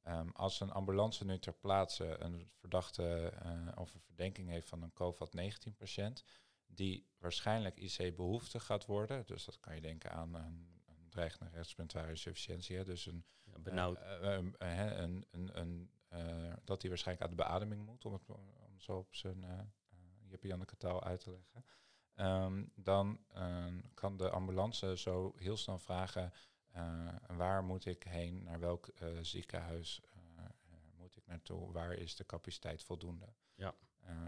Ehm, 0.03 0.29
als 0.33 0.61
een 0.61 0.71
ambulance 0.73 1.25
nu 1.25 1.39
ter 1.39 1.53
plaatse 1.55 2.17
een 2.19 2.51
verdachte 2.53 3.33
eh, 3.43 3.69
of 3.75 3.95
een 3.95 4.01
verdenking 4.01 4.49
heeft 4.49 4.69
van 4.69 4.83
een 4.83 4.93
COVID-19-patiënt, 4.93 6.25
die 6.67 7.07
waarschijnlijk 7.19 7.77
IC-behoeftig 7.77 8.65
gaat 8.65 8.87
worden, 8.87 9.27
dus 9.27 9.45
dat 9.45 9.61
kan 9.61 9.75
je 9.75 9.81
denken 9.81 10.11
aan 10.13 10.35
een, 10.35 10.83
een 10.87 11.09
dreigende 11.09 11.51
respiratoire 11.51 12.11
insufficiëntie, 12.11 12.85
dus 12.85 13.07
een, 13.07 13.25
Ja, 13.45 13.59
benauwd. 13.59 13.99
eh, 13.99 14.35
eh, 14.35 14.39
een, 14.39 14.55
een, 14.59 15.25
een, 15.31 15.61
een, 15.61 15.91
dat 16.65 16.81
hij 16.81 16.91
waarschijnlijk 16.91 17.31
aan 17.31 17.37
de 17.37 17.43
beademing 17.43 17.87
moet, 17.87 18.05
om 18.05 18.13
het 18.13 18.29
om 18.29 18.81
zo 18.81 18.97
op 18.97 19.15
zijn 19.15 19.43
uh, 19.43 19.61
Jippie 20.29 20.77
taal 20.77 21.05
uit 21.05 21.21
te 21.21 21.31
leggen. 21.31 21.65
Ehm, 22.15 22.65
dan 22.75 23.21
eh, 23.29 23.67
kan 23.95 24.17
de 24.17 24.31
ambulance 24.31 24.97
zo 24.97 25.33
heel 25.37 25.57
snel 25.57 25.79
vragen, 25.79 26.33
waar 27.27 27.65
moet 27.65 27.87
ik 27.87 28.03
heen, 28.03 28.43
naar 28.43 28.61
welk 28.61 28.89
ziekenhuis 29.21 30.03
moet 30.97 31.17
ik 31.17 31.27
naartoe, 31.27 31.73
waar 31.73 31.93
is 31.93 32.17
de 32.17 32.27
capaciteit 32.27 32.83
voldoende. 32.83 33.27
Ja. 33.55 33.75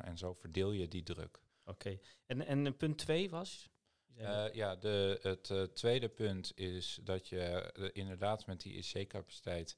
En 0.00 0.18
zo 0.18 0.32
verdeel 0.32 0.72
je 0.72 0.88
die 0.88 1.02
druk. 1.02 1.42
Oké, 1.64 1.70
okay. 1.70 2.00
en, 2.26 2.46
en 2.46 2.76
punt 2.76 2.98
twee 2.98 3.30
was? 3.30 3.72
Uh, 4.18 4.52
ja, 4.52 4.76
de, 4.76 5.18
het 5.22 5.48
uh, 5.48 5.62
tweede 5.62 6.08
punt 6.08 6.58
is 6.58 7.00
dat 7.02 7.28
je 7.28 7.72
uh, 7.78 7.88
inderdaad 7.92 8.46
met 8.46 8.60
die 8.60 8.74
IC-capaciteit, 8.74 9.76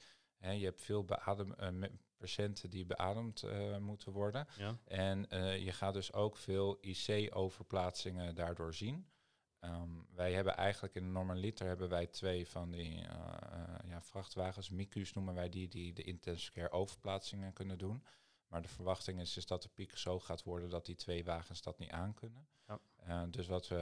je 0.53 0.65
hebt 0.65 0.83
veel 0.83 1.05
beadem, 1.05 1.55
uh, 1.61 1.89
patiënten 2.17 2.71
die 2.71 2.87
beademd 2.87 3.43
uh, 3.43 3.77
moeten 3.79 4.13
worden. 4.13 4.47
Ja. 4.57 4.79
En 4.85 5.27
uh, 5.29 5.65
je 5.65 5.73
gaat 5.73 5.95
dus 5.95 6.13
ook 6.13 6.37
veel 6.37 6.79
IC-overplaatsingen 6.81 8.35
daardoor 8.35 8.75
zien. 8.75 9.07
Um, 9.61 10.07
wij 10.15 10.33
hebben 10.33 10.57
eigenlijk 10.57 10.95
in 10.95 11.03
de 11.03 11.11
normaliter 11.11 11.67
hebben 11.67 11.89
wij 11.89 12.07
twee 12.07 12.49
van 12.49 12.71
die 12.71 12.99
ja, 13.87 14.03
vrachtwagens, 14.03 14.71
MICU's 14.71 15.13
noemen 15.13 15.35
wij 15.35 15.49
die, 15.49 15.69
die 15.69 15.93
de 15.93 16.03
intensive 16.03 16.53
care 16.53 16.71
overplaatsingen 16.71 17.53
kunnen 17.53 17.79
doen. 17.79 18.05
Maar 18.55 18.63
de 18.63 18.69
verwachting 18.69 19.21
is, 19.21 19.37
is 19.37 19.47
dat 19.47 19.63
de 19.63 19.69
piek 19.69 19.97
zo 19.97 20.21
gaat 20.21 20.43
worden 20.43 20.71
dat 20.71 20.87
die 20.87 20.95
twee 20.95 21.25
wagens 21.25 21.63
dat 21.63 21.79
niet 21.79 21.91
aankunnen. 21.91 22.47
Ja. 22.67 22.81
Uh, 23.09 23.23
dus 23.31 23.47
wat 23.47 23.69
we, 23.69 23.77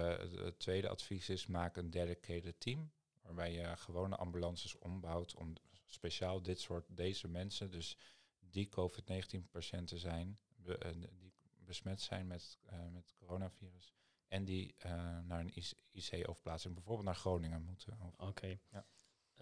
het 0.45 0.59
tweede 0.59 0.89
advies 0.89 1.29
is, 1.29 1.47
maak 1.47 1.77
een 1.77 1.91
dedicated 1.91 2.61
team. 2.61 2.91
Waarbij 3.23 3.53
je 3.53 3.77
gewone 3.77 4.17
ambulances 4.17 4.79
ombouwt 4.79 5.35
om 5.35 5.53
speciaal 5.93 6.43
dit 6.43 6.61
soort, 6.61 6.85
deze 6.89 7.29
mensen, 7.29 7.71
dus 7.71 7.97
die 8.39 8.69
COVID-19 8.69 9.51
patiënten 9.51 9.99
zijn, 9.99 10.39
be, 10.57 10.79
uh, 10.87 11.09
die 11.19 11.33
besmet 11.65 12.01
zijn 12.01 12.27
met, 12.27 12.59
uh, 12.73 12.89
met 12.93 13.13
coronavirus. 13.19 13.93
En 14.29 14.45
die 14.45 14.75
naar 15.25 15.41
een 15.41 15.55
IC-overplaatsing, 15.93 16.75
bijvoorbeeld 16.75 17.07
naar 17.07 17.17
Groningen 17.17 17.63
moeten. 17.63 17.99
Oké. 18.17 18.25
Okay. 18.25 18.61
Ja. 18.71 18.87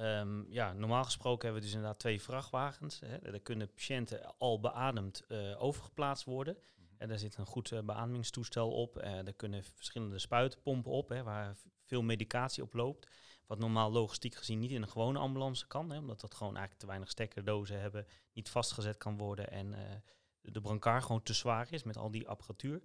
Um, 0.00 0.46
ja, 0.48 0.72
normaal 0.72 1.04
gesproken 1.04 1.42
hebben 1.42 1.60
we 1.60 1.66
dus 1.66 1.76
inderdaad 1.76 1.98
twee 2.00 2.20
vrachtwagens. 2.20 3.00
Hè. 3.00 3.18
Daar 3.18 3.40
kunnen 3.40 3.72
patiënten 3.72 4.38
al 4.38 4.60
beademd 4.60 5.24
uh, 5.28 5.62
overgeplaatst 5.62 6.24
worden. 6.24 6.54
Mm 6.54 6.86
-hmm. 6.86 6.94
En 6.98 7.08
daar 7.08 7.18
zit 7.18 7.36
een 7.36 7.46
goed 7.46 7.70
uh, 7.70 7.80
beademingstoestel 7.80 8.70
op. 8.72 8.96
Uh, 8.96 9.02
daar 9.02 9.32
kunnen 9.32 9.64
verschillende 9.64 10.18
spuitpompen 10.18 10.92
op, 10.92 11.08
hè, 11.08 11.22
waar 11.22 11.56
veel 11.84 12.02
medicatie 12.02 12.62
op 12.62 12.74
loopt. 12.74 13.06
Wat 13.50 13.58
normaal 13.58 13.90
logistiek 13.92 14.34
gezien 14.34 14.58
niet 14.58 14.70
in 14.70 14.82
een 14.82 14.88
gewone 14.88 15.18
ambulance 15.18 15.66
kan. 15.66 15.90
Hè, 15.90 15.98
omdat 15.98 16.20
dat 16.20 16.34
gewoon 16.34 16.52
eigenlijk 16.52 16.80
te 16.80 16.86
weinig 16.86 17.10
stekkerdozen 17.10 17.80
hebben, 17.80 18.06
niet 18.32 18.48
vastgezet 18.48 18.96
kan 18.96 19.16
worden. 19.16 19.50
En 19.50 19.72
uh, 19.72 19.78
de 20.40 20.60
brancard 20.60 21.04
gewoon 21.04 21.22
te 21.22 21.32
zwaar 21.32 21.72
is 21.72 21.82
met 21.82 21.96
al 21.96 22.10
die 22.10 22.28
apparatuur. 22.28 22.82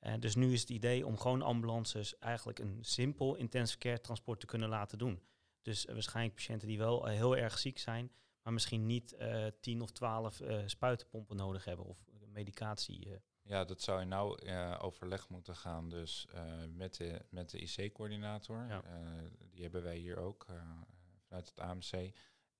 Uh, 0.00 0.14
dus 0.18 0.34
nu 0.34 0.52
is 0.52 0.60
het 0.60 0.70
idee 0.70 1.06
om 1.06 1.18
gewoon 1.18 1.42
ambulances 1.42 2.18
eigenlijk 2.18 2.58
een 2.58 2.78
simpel 2.80 3.34
intensive 3.34 3.78
care 3.78 4.00
transport 4.00 4.40
te 4.40 4.46
kunnen 4.46 4.68
laten 4.68 4.98
doen. 4.98 5.22
Dus 5.62 5.86
uh, 5.86 5.92
waarschijnlijk 5.92 6.34
patiënten 6.34 6.68
die 6.68 6.78
wel 6.78 7.06
heel 7.06 7.36
erg 7.36 7.58
ziek 7.58 7.78
zijn, 7.78 8.12
maar 8.42 8.52
misschien 8.52 8.86
niet 8.86 9.14
uh, 9.18 9.46
10 9.60 9.80
of 9.80 9.90
12 9.90 10.40
uh, 10.40 10.62
spuitenpompen 10.66 11.36
nodig 11.36 11.64
hebben 11.64 11.86
of 11.86 11.98
medicatie. 12.32 13.20
Ja, 13.50 13.64
dat 13.64 13.82
zou 13.82 14.00
in 14.00 14.08
nauw 14.08 14.38
overleg 14.78 15.28
moeten 15.28 15.56
gaan 15.56 15.88
dus 15.88 16.26
uh, 16.34 16.42
met 16.74 16.94
de, 16.94 17.24
met 17.28 17.50
de 17.50 17.58
IC-coördinator. 17.58 18.66
Ja. 18.68 18.82
die 19.50 19.62
hebben 19.62 19.82
wij 19.82 19.96
hier 19.96 20.18
ook 20.18 20.46
vanuit 21.26 21.48
het 21.48 21.60
AMC. 21.60 22.14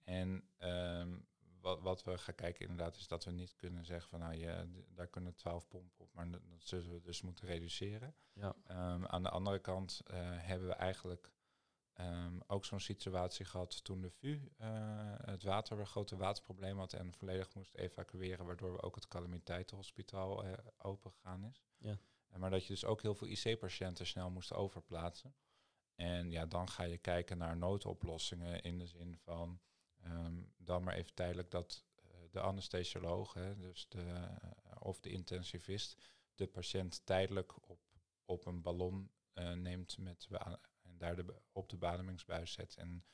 En 0.05 0.49
um, 0.59 1.27
wat, 1.61 1.81
wat, 1.81 2.05
we 2.05 2.19
gaan 2.19 2.35
kijken 2.35 2.69
inderdaad 2.69 2.97
is 2.97 3.09
dat 3.09 3.25
we 3.25 3.31
niet 3.31 3.55
kunnen 3.55 3.85
zeggen 3.85 4.09
van 4.09 4.21
nou 4.21 4.35
ja, 4.35 4.67
daar 4.95 5.09
kunnen 5.09 5.35
12 5.35 5.69
pompen 5.69 6.05
op, 6.05 6.15
maar 6.15 6.31
dat 6.31 6.41
zullen 6.59 6.93
we 6.93 7.01
dus 7.01 7.23
moeten 7.23 7.47
reduceren. 7.47 8.15
Ja. 8.33 8.55
Um, 8.71 9.07
aan 9.07 9.23
de 9.23 9.31
andere 9.31 9.59
kant 9.59 10.03
hebben 10.37 10.69
we 10.69 10.75
eigenlijk 10.75 11.33
Um, 12.01 12.41
ook 12.47 12.65
zo'n 12.65 12.81
situatie 12.81 13.45
gehad 13.45 13.85
toen 13.85 14.01
de 14.01 14.11
VU 14.11 14.41
uh, 14.61 14.69
het 15.25 15.43
water, 15.43 15.79
een 15.79 15.87
grote 15.87 16.17
waterprobleem 16.17 16.79
had 16.79 16.93
en 16.93 17.13
volledig 17.13 17.55
moest 17.55 17.75
evacueren, 17.75 18.47
waardoor 18.47 18.73
we 18.73 18.83
ook 18.83 18.95
het 18.95 19.09
calamiteitenhospitaal 19.09 20.45
uh, 20.45 20.53
open 20.79 21.11
gegaan 21.11 21.45
is. 21.45 21.65
Ja. 21.79 21.99
Uh, 22.33 22.39
maar 22.39 22.51
dat 22.51 22.63
je 22.63 22.73
dus 22.73 22.85
ook 22.85 23.03
heel 23.03 23.15
veel 23.15 23.29
IC-patiënten 23.29 24.07
snel 24.07 24.31
moest 24.31 24.53
overplaatsen. 24.53 25.35
En 25.95 26.31
ja, 26.31 26.47
dan 26.47 26.69
ga 26.69 26.83
je 26.83 26.99
kijken 26.99 27.39
naar 27.39 27.57
noodoplossingen 27.57 28.63
in 28.63 28.79
de 28.79 28.87
zin 28.87 29.17
van 29.17 29.61
um, 30.05 30.53
dan 30.57 30.83
maar 30.83 30.95
even 30.95 31.15
tijdelijk 31.15 31.51
dat 31.51 31.85
de 32.31 32.41
anesthesioloog, 32.41 33.35
hè, 33.35 33.57
dus 33.57 33.89
de, 33.89 34.29
of 34.79 35.01
de 35.01 35.11
intensivist, 35.11 35.97
de 36.35 36.47
patiënt 36.47 37.07
tijdelijk 37.07 37.69
op, 37.69 37.81
op 38.25 38.47
een 38.47 38.63
ballon 38.63 39.11
neemt 39.55 39.99
met 39.99 40.27
en 40.31 40.61
daar 41.01 41.17
de, 41.17 41.35
op 41.53 41.69
de 41.69 41.77
beademingsbuis 41.77 42.53
zet 42.53 42.77
en 42.77 43.05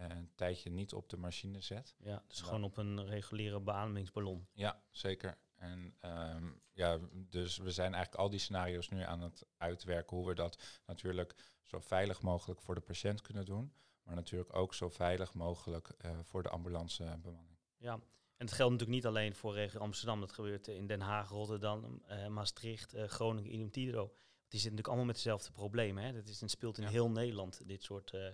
uh, 0.00 0.06
een 0.08 0.30
tijdje 0.34 0.70
niet 0.70 0.92
op 0.92 1.08
de 1.08 1.16
machine 1.16 1.60
zet. 1.60 1.96
Ja, 1.98 2.24
dus 2.28 2.40
gewoon 2.40 2.64
op 2.64 2.76
een 2.76 3.06
reguliere 3.06 3.60
beademingsballon. 3.60 4.46
Ja, 4.52 4.82
zeker. 4.90 5.38
En 5.54 5.94
ehm, 6.00 6.50
ja, 6.72 6.98
dus 7.12 7.56
we 7.56 7.70
zijn 7.70 7.94
eigenlijk 7.94 8.22
al 8.22 8.30
die 8.30 8.40
scenario's 8.40 8.88
nu 8.88 9.02
aan 9.02 9.20
het 9.20 9.46
uitwerken 9.56 10.16
hoe 10.16 10.26
we 10.26 10.34
dat 10.34 10.82
natuurlijk 10.86 11.34
zo 11.62 11.78
veilig 11.80 12.22
mogelijk 12.22 12.60
voor 12.60 12.74
de 12.74 12.80
patiënt 12.80 13.20
kunnen 13.20 13.44
doen. 13.44 13.72
Maar 14.02 14.14
natuurlijk 14.14 14.56
ook 14.56 14.74
zo 14.74 14.88
veilig 14.88 15.34
mogelijk 15.34 15.88
eh, 15.88 16.18
voor 16.22 16.42
de 16.42 16.48
ambulancebemanning. 16.48 17.58
Ja, 17.76 17.92
en 18.36 18.46
het 18.46 18.52
geldt 18.52 18.72
natuurlijk 18.72 18.98
niet 18.98 19.06
alleen 19.06 19.34
voor 19.34 19.54
regio 19.54 19.80
Amsterdam. 19.80 20.20
Dat 20.20 20.32
gebeurt 20.32 20.68
in 20.68 20.86
Den 20.86 21.00
Haag, 21.00 21.28
Rotterdam, 21.28 22.02
eh, 22.06 22.26
Maastricht, 22.26 22.94
eh, 22.94 23.04
Groningen, 23.04 23.78
idem. 23.78 24.10
Die 24.56 24.64
zitten 24.64 24.84
natuurlijk 24.84 24.88
allemaal 24.88 25.04
met 25.06 25.14
dezelfde 25.14 25.52
problemen. 25.52 26.04
Hè? 26.04 26.12
Dat 26.12 26.28
is, 26.28 26.40
het 26.40 26.50
speelt 26.50 26.78
in 26.78 26.86
heel 26.86 27.10
Nederland, 27.10 27.60
dit 27.66 27.82
soort 27.82 28.10
eh, 28.10 28.28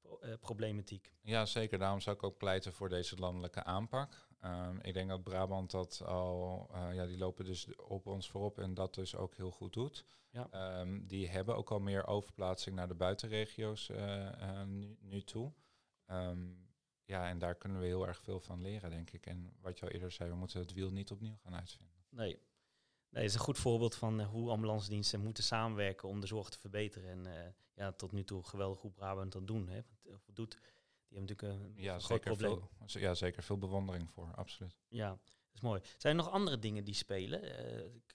pro- 0.00 0.18
eh, 0.18 0.34
problematiek. 0.40 1.12
Ja, 1.20 1.46
zeker. 1.46 1.78
Daarom 1.78 2.00
zou 2.00 2.16
ik 2.16 2.22
ook 2.22 2.36
pleiten 2.36 2.72
voor 2.72 2.88
deze 2.88 3.16
landelijke 3.16 3.64
aanpak. 3.64 4.28
Ehm, 4.40 4.78
ik 4.82 4.94
denk 4.94 5.08
dat 5.08 5.22
Brabant 5.22 5.70
dat 5.70 6.02
al, 6.04 6.68
eh, 6.72 6.94
ja, 6.94 7.06
die 7.06 7.18
lopen 7.18 7.44
dus 7.44 7.76
op 7.76 8.06
ons 8.06 8.30
voorop 8.30 8.58
en 8.58 8.74
dat 8.74 8.94
dus 8.94 9.16
ook 9.16 9.36
heel 9.36 9.50
goed 9.50 9.72
doet. 9.72 10.04
Ja. 10.30 10.48
Ehm, 10.50 11.06
die 11.06 11.28
hebben 11.28 11.56
ook 11.56 11.70
al 11.70 11.80
meer 11.80 12.06
overplaatsing 12.06 12.76
naar 12.76 12.88
de 12.88 12.94
buitenregio's 12.94 13.88
eh, 13.88 14.26
eh, 14.60 14.66
nu, 14.66 14.96
nu 15.00 15.22
toe. 15.22 15.52
Ehm, 16.06 16.50
ja, 17.04 17.28
en 17.28 17.38
daar 17.38 17.54
kunnen 17.54 17.80
we 17.80 17.86
heel 17.86 18.06
erg 18.06 18.20
veel 18.20 18.40
van 18.40 18.62
leren, 18.62 18.90
denk 18.90 19.10
ik. 19.10 19.26
En 19.26 19.56
wat 19.60 19.78
je 19.78 19.84
al 19.84 19.90
eerder 19.92 20.12
zei, 20.12 20.30
we 20.30 20.36
moeten 20.36 20.60
het 20.60 20.72
wiel 20.72 20.90
niet 20.90 21.10
opnieuw 21.10 21.36
gaan 21.42 21.54
uitvinden. 21.54 21.96
Nee. 22.08 22.38
Nee, 23.12 23.22
het 23.22 23.30
is 23.32 23.34
een 23.38 23.44
goed 23.44 23.58
voorbeeld 23.58 23.94
van 23.94 24.20
eh, 24.20 24.26
hoe 24.28 24.50
ambulance 24.50 24.88
diensten 24.88 25.20
moeten 25.20 25.44
samenwerken 25.44 26.08
om 26.08 26.20
de 26.20 26.26
zorg 26.26 26.48
te 26.48 26.58
verbeteren. 26.58 27.10
En 27.10 27.26
eh, 27.44 27.48
ja, 27.74 27.92
tot 27.92 28.12
nu 28.12 28.24
toe 28.24 28.42
geweldig 28.42 28.80
hoe 28.80 28.90
Brabant 28.90 29.32
dat 29.32 29.46
doen. 29.46 29.68
Hè? 29.68 29.74
Want, 30.04 30.06
eh, 30.06 30.34
doet. 30.34 30.50
Die 31.08 31.18
hebben 31.20 31.36
natuurlijk 31.36 31.64
een, 31.76 31.82
Ja, 31.82 31.94
een 31.94 32.00
groot 32.00 32.22
zeker 32.22 32.36
probleem. 32.36 32.68
veel, 32.86 33.00
ja, 33.00 33.14
zeker 33.14 33.42
veel 33.42 33.58
bewondering 33.58 34.10
voor, 34.10 34.32
absoluut. 34.34 34.78
Ja, 34.88 35.08
dat 35.08 35.20
is 35.54 35.60
mooi. 35.60 35.80
Zijn 35.96 36.16
er 36.18 36.24
nog 36.24 36.32
andere 36.32 36.58
dingen 36.58 36.84
die 36.84 36.94
spelen? 36.94 37.40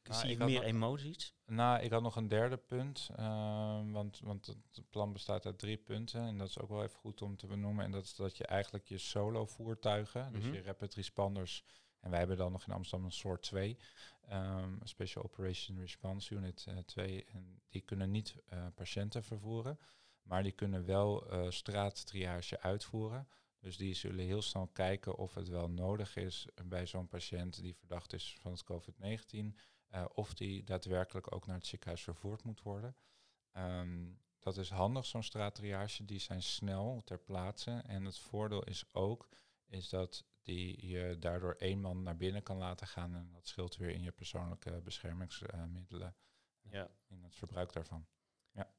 Nou, 0.03 0.21
zie 0.21 0.29
ik 0.29 0.37
meer 0.37 0.53
nog- 0.59 0.63
emoties. 0.63 1.33
Nou, 1.45 1.81
ik 1.81 1.91
had 1.91 2.01
nog 2.01 2.15
een 2.15 2.27
derde 2.27 2.57
punt. 2.57 3.09
ehm, 3.15 3.91
want, 3.91 4.19
want 4.19 4.45
het 4.47 4.89
plan 4.89 5.13
bestaat 5.13 5.45
uit 5.45 5.59
drie 5.59 5.77
punten. 5.77 6.21
En 6.21 6.37
dat 6.37 6.47
is 6.47 6.59
ook 6.59 6.69
wel 6.69 6.83
even 6.83 6.99
goed 6.99 7.21
om 7.21 7.35
te 7.37 7.47
benoemen. 7.47 7.85
En 7.85 7.91
dat 7.91 8.03
is 8.03 8.15
dat 8.15 8.37
je 8.37 8.45
eigenlijk 8.45 8.87
je 8.87 8.97
solo-voertuigen, 8.97 10.31
dus 10.33 10.43
Mhm. 10.43 10.53
je 10.53 10.61
rapid 10.61 10.93
responders. 10.93 11.63
En 12.07 12.13
wij 12.13 12.19
hebben 12.21 12.37
dan 12.37 12.51
nog 12.51 12.67
in 12.67 12.73
Amsterdam 12.73 13.05
een 13.05 13.11
soort 13.13 13.41
2. 13.41 13.77
ehm, 14.27 14.75
Special 14.83 15.23
Operation 15.23 15.79
Response 15.79 16.35
Unit 16.35 16.65
eh 16.67 16.77
2. 16.77 17.25
En 17.25 17.61
die 17.69 17.81
kunnen 17.81 18.11
niet 18.11 18.35
eh, 18.45 18.67
patiënten 18.75 19.23
vervoeren. 19.23 19.79
Maar 20.23 20.43
die 20.43 20.51
kunnen 20.51 20.85
wel 20.85 21.29
eh 21.29 21.49
straattriage 21.49 22.59
uitvoeren. 22.61 23.27
Dus 23.59 23.77
die 23.77 23.93
zullen 23.93 24.25
heel 24.25 24.41
snel 24.41 24.67
kijken 24.67 25.15
of 25.17 25.33
het 25.33 25.47
wel 25.47 25.69
nodig 25.69 26.15
is 26.15 26.47
bij 26.65 26.85
zo'n 26.85 27.07
patiënt 27.07 27.61
die 27.61 27.75
verdacht 27.75 28.13
is 28.13 28.35
van 28.39 28.51
het 28.51 28.63
COVID-19. 28.63 29.55
eh, 29.87 30.05
of 30.13 30.33
die 30.33 30.63
daadwerkelijk 30.63 31.33
ook 31.35 31.45
naar 31.45 31.55
het 31.55 31.67
ziekenhuis 31.67 32.01
vervoerd 32.03 32.43
moet 32.43 32.61
worden. 32.61 32.95
Ehm, 33.51 34.05
dat 34.39 34.57
is 34.57 34.69
handig, 34.69 35.05
zo'n 35.05 35.23
straattriage. 35.23 36.05
Die 36.05 36.19
zijn 36.19 36.43
snel 36.43 37.01
ter 37.05 37.19
plaatse. 37.19 37.71
En 37.71 38.05
het 38.05 38.17
voordeel 38.19 38.63
is 38.63 38.83
ook 38.91 39.29
is 39.65 39.89
dat 39.89 40.25
die 40.47 40.87
je 40.87 41.17
daardoor 41.19 41.53
één 41.53 41.81
man 41.81 42.03
naar 42.03 42.17
binnen 42.17 42.43
kan 42.43 42.57
laten 42.57 42.87
gaan. 42.87 43.15
En 43.15 43.29
dat 43.31 43.47
scheelt 43.47 43.77
weer 43.77 43.89
in 43.89 44.03
je 44.03 44.11
persoonlijke 44.11 44.81
beschermingsmiddelen. 44.81 46.15
Ja. 46.61 46.89
In 47.07 47.23
het 47.23 47.35
verbruik 47.35 47.73
daarvan. 47.73 48.07
Ja. 48.51 48.73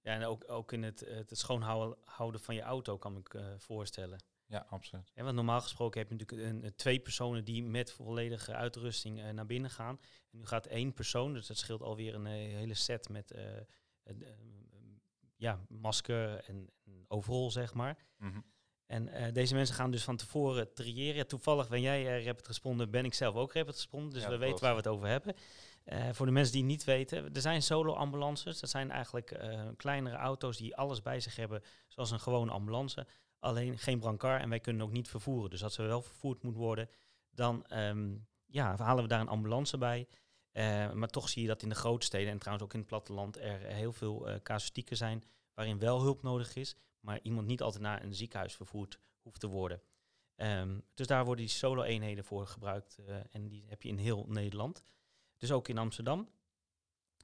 Ja, 0.00 0.14
en 0.14 0.24
ook, 0.24 0.50
ook 0.50 0.72
in 0.72 0.82
het, 0.82 1.00
het 1.00 1.38
schoonhouden 1.38 1.98
houden 2.04 2.40
van 2.40 2.54
je 2.54 2.62
auto 2.62 2.98
kan 2.98 3.16
ik 3.16 3.34
eh, 3.34 3.54
voorstellen. 3.58 4.18
Ja, 4.46 4.66
absoluut. 4.68 5.10
Ja, 5.14 5.22
want 5.22 5.34
normaal 5.34 5.60
gesproken 5.60 6.00
heb 6.00 6.10
je 6.10 6.16
natuurlijk 6.16 6.64
een, 6.64 6.74
twee 6.74 7.00
personen 7.00 7.44
die 7.44 7.62
met 7.62 7.92
volledige 7.92 8.54
uitrusting 8.54 9.20
eh, 9.20 9.30
naar 9.30 9.46
binnen 9.46 9.70
gaan. 9.70 10.00
En 10.30 10.38
nu 10.38 10.46
gaat 10.46 10.66
één 10.66 10.92
persoon, 10.92 11.32
dus 11.32 11.46
dat 11.46 11.56
scheelt 11.56 11.82
alweer 11.82 12.14
een 12.14 12.26
eh, 12.26 12.32
hele 12.32 12.74
set 12.74 13.08
met 13.08 13.30
eh, 13.30 13.56
eh, 13.56 13.64
ja, 15.36 15.60
masker 15.68 16.44
en, 16.44 16.70
en 16.84 17.04
overal, 17.08 17.50
zeg 17.50 17.74
maar. 17.74 17.96
Mhm. 18.16 18.40
En 18.90 19.08
eh, 19.08 19.32
deze 19.32 19.54
mensen 19.54 19.74
gaan 19.74 19.90
dus 19.90 20.04
van 20.04 20.16
tevoren 20.16 20.72
triëren. 20.72 21.26
Toevallig 21.26 21.68
ben 21.68 21.80
jij 21.80 22.06
eh, 22.06 22.26
rapid 22.26 22.46
responder, 22.46 22.90
ben 22.90 23.04
ik 23.04 23.14
zelf 23.14 23.34
ook 23.34 23.52
rapid 23.52 23.74
responder. 23.74 24.12
Dus 24.12 24.22
Ja, 24.22 24.28
we 24.28 24.36
weten 24.36 24.60
waar 24.60 24.70
we 24.70 24.76
het 24.76 24.86
over 24.86 25.08
hebben. 25.08 25.34
Eh, 25.84 26.08
voor 26.12 26.26
de 26.26 26.32
mensen 26.32 26.52
die 26.52 26.62
het 26.62 26.70
niet 26.70 26.84
weten, 26.84 27.34
er 27.34 27.40
zijn 27.40 27.62
solo-ambulances. 27.62 28.60
Dat 28.60 28.70
zijn 28.70 28.90
eigenlijk 28.90 29.40
kleinere 29.76 30.16
auto's 30.16 30.56
die 30.56 30.76
alles 30.76 31.02
bij 31.02 31.20
zich 31.20 31.36
hebben, 31.36 31.62
zoals 31.88 32.10
een 32.10 32.20
gewone 32.20 32.50
ambulance. 32.50 33.06
Alleen 33.38 33.78
geen 33.78 33.98
brancard 33.98 34.42
en 34.42 34.48
wij 34.48 34.60
kunnen 34.60 34.86
ook 34.86 34.92
niet 34.92 35.08
vervoeren. 35.08 35.50
Dus 35.50 35.62
als 35.62 35.78
er 35.78 35.86
wel 35.86 36.02
vervoerd 36.02 36.42
moet 36.42 36.56
worden, 36.56 36.88
dan 37.30 37.66
ehm, 37.66 38.14
ja, 38.46 38.76
halen 38.76 39.02
we 39.02 39.08
daar 39.08 39.20
een 39.20 39.28
ambulance 39.28 39.78
bij. 39.78 40.08
Maar 40.94 41.08
toch 41.08 41.28
zie 41.28 41.42
je 41.42 41.48
dat 41.48 41.62
in 41.62 41.68
de 41.68 41.74
grote 41.74 42.06
steden 42.06 42.32
en 42.32 42.38
trouwens 42.38 42.66
ook 42.66 42.72
in 42.72 42.80
het 42.80 42.88
platteland 42.88 43.38
er 43.38 43.60
heel 43.60 43.92
veel 43.92 44.28
casuïstieken 44.42 44.96
zijn 44.96 45.24
waarin 45.54 45.78
wel 45.78 46.00
hulp 46.00 46.22
nodig 46.22 46.56
is, 46.56 46.76
maar 47.00 47.20
iemand 47.22 47.46
niet 47.46 47.62
altijd 47.62 47.82
naar 47.82 48.02
een 48.02 48.14
ziekenhuis 48.14 48.54
vervoerd 48.54 49.00
hoeft 49.22 49.40
te 49.40 49.46
worden. 49.46 49.82
Ehm, 50.40 50.78
dus 50.94 51.06
daar 51.06 51.24
worden 51.24 51.44
die 51.44 51.54
solo-eenheden 51.54 52.24
voor 52.24 52.46
gebruikt 52.46 52.98
eh, 52.98 53.16
en 53.30 53.48
die 53.48 53.64
heb 53.68 53.82
je 53.82 53.88
in 53.88 53.98
heel 53.98 54.24
Nederland. 54.28 54.82
Dus 55.36 55.52
ook 55.52 55.68
in 55.68 55.78
Amsterdam. 55.78 56.28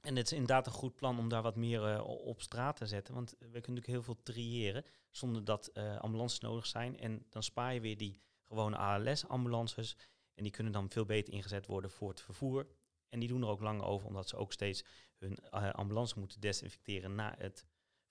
En 0.01 0.15
het 0.15 0.25
is 0.25 0.31
inderdaad 0.31 0.65
een 0.65 0.71
goed 0.71 0.95
plan 0.95 1.19
om 1.19 1.29
daar 1.29 1.41
wat 1.41 1.55
meer 1.55 1.85
eh, 1.85 2.07
op 2.07 2.41
straat 2.41 2.75
te 2.75 2.85
zetten. 2.85 3.13
Want 3.13 3.29
we 3.29 3.35
kunnen 3.37 3.51
natuurlijk 3.51 3.87
heel 3.87 4.03
veel 4.03 4.23
triëren 4.23 4.85
zonder 5.09 5.43
dat 5.43 5.67
eh, 5.67 5.97
ambulances 5.97 6.39
nodig 6.39 6.65
zijn. 6.65 6.99
En 6.99 7.25
dan 7.29 7.43
spaar 7.43 7.73
je 7.73 7.81
weer 7.81 7.97
die 7.97 8.21
gewone 8.43 8.77
ALS-ambulances. 8.77 9.97
En 10.33 10.43
die 10.43 10.51
kunnen 10.51 10.73
dan 10.73 10.89
veel 10.89 11.05
beter 11.05 11.33
ingezet 11.33 11.65
worden 11.65 11.91
voor 11.91 12.09
het 12.09 12.21
vervoer. 12.21 12.67
En 13.09 13.19
die 13.19 13.29
doen 13.29 13.41
er 13.41 13.47
ook 13.47 13.61
lang 13.61 13.81
over, 13.81 14.07
omdat 14.07 14.29
ze 14.29 14.35
ook 14.35 14.53
steeds 14.53 14.83
hun 15.17 15.49
ambulance 15.51 16.19
moeten 16.19 16.39
desinfecteren 16.39 17.15
na 17.15 17.35
het 17.37 17.65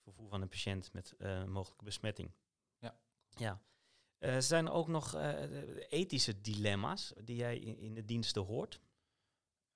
vervoer 0.07 0.29
van 0.29 0.41
een 0.41 0.49
patiënt 0.49 0.93
met 0.93 1.15
eh, 1.17 1.43
mogelijke 1.43 1.83
besmetting. 1.83 2.31
Ja. 2.77 2.99
Ja. 3.29 3.61
Eh, 4.17 4.37
zijn 4.39 4.65
er 4.65 4.71
ook 4.71 4.87
nog 4.87 5.13
eh, 5.13 5.91
ethische 5.91 6.41
dilemma's 6.41 7.13
die 7.23 7.35
jij 7.35 7.57
in, 7.57 7.77
in 7.77 7.93
de 7.93 8.05
diensten 8.05 8.41
hoort? 8.41 8.81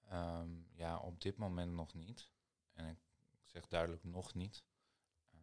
Ehm, 0.07 0.49
ja, 0.73 0.97
op 0.97 1.21
dit 1.21 1.37
moment 1.37 1.73
nog 1.73 1.93
niet. 1.93 2.31
En 2.73 2.87
ik 2.87 2.97
zeg 3.45 3.67
duidelijk 3.67 4.03
nog 4.03 4.33
niet. 4.33 4.63
Ehm, 5.31 5.41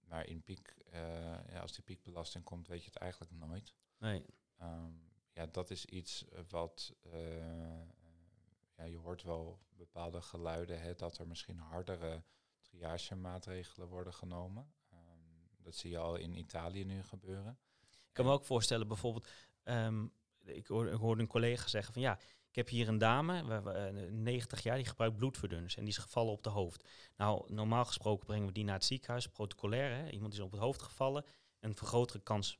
maar 0.00 0.26
in 0.26 0.42
piek, 0.42 0.76
ja, 1.50 1.60
als 1.60 1.72
die 1.72 1.84
piekbelasting 1.84 2.44
komt, 2.44 2.68
weet 2.68 2.84
je 2.84 2.90
het 2.90 2.98
eigenlijk 2.98 3.32
nooit. 3.32 3.74
Nee. 3.98 4.24
Ehm, 4.56 4.92
ja, 5.32 5.46
dat 5.46 5.70
is 5.70 5.84
iets 5.84 6.24
wat. 6.48 6.94
ja, 8.74 8.84
je 8.84 8.96
hoort 8.96 9.22
wel 9.22 9.60
bepaalde 9.68 10.22
geluiden, 10.22 10.80
hè, 10.80 10.94
dat 10.94 11.18
er 11.18 11.26
misschien 11.26 11.58
hardere 11.58 12.22
triagemaatregelen 12.70 13.88
worden 13.88 14.14
genomen. 14.14 14.72
Ehm, 14.90 15.62
dat 15.62 15.74
zie 15.74 15.90
je 15.90 15.98
al 15.98 16.16
in 16.16 16.38
Italië 16.38 16.84
nu 16.84 17.02
gebeuren. 17.02 17.58
Ik 17.80 18.12
kan 18.12 18.24
me 18.24 18.32
ook 18.32 18.44
voorstellen, 18.44 18.88
bijvoorbeeld, 18.88 19.28
ehm, 19.62 20.06
ik, 20.44 20.66
hoorde, 20.66 20.90
ik 20.90 20.98
hoorde 20.98 21.22
een 21.22 21.28
collega 21.28 21.68
zeggen 21.68 21.92
van 21.92 22.02
ja, 22.02 22.18
ik 22.48 22.54
heb 22.54 22.68
hier 22.68 22.88
een 22.88 22.98
dame, 22.98 23.44
we, 23.44 23.62
we, 23.62 23.70
eh, 23.70 24.12
90 24.12 24.62
jaar, 24.62 24.76
die 24.76 24.86
gebruikt 24.86 25.16
bloedverdunners 25.16 25.76
en 25.76 25.84
die 25.84 25.92
is 25.92 25.98
gevallen 25.98 26.32
op 26.32 26.42
de 26.42 26.50
hoofd. 26.50 26.88
Nou, 27.16 27.52
normaal 27.52 27.84
gesproken 27.84 28.26
brengen 28.26 28.46
we 28.46 28.52
die 28.52 28.64
naar 28.64 28.74
het 28.74 28.84
ziekenhuis, 28.84 29.26
protocolair, 29.26 29.96
hè, 29.96 30.10
iemand 30.10 30.32
is 30.32 30.40
op 30.40 30.50
het 30.50 30.60
hoofd 30.60 30.82
gevallen, 30.82 31.24
een 31.60 31.76
vergrotere 31.76 32.20
kans 32.22 32.58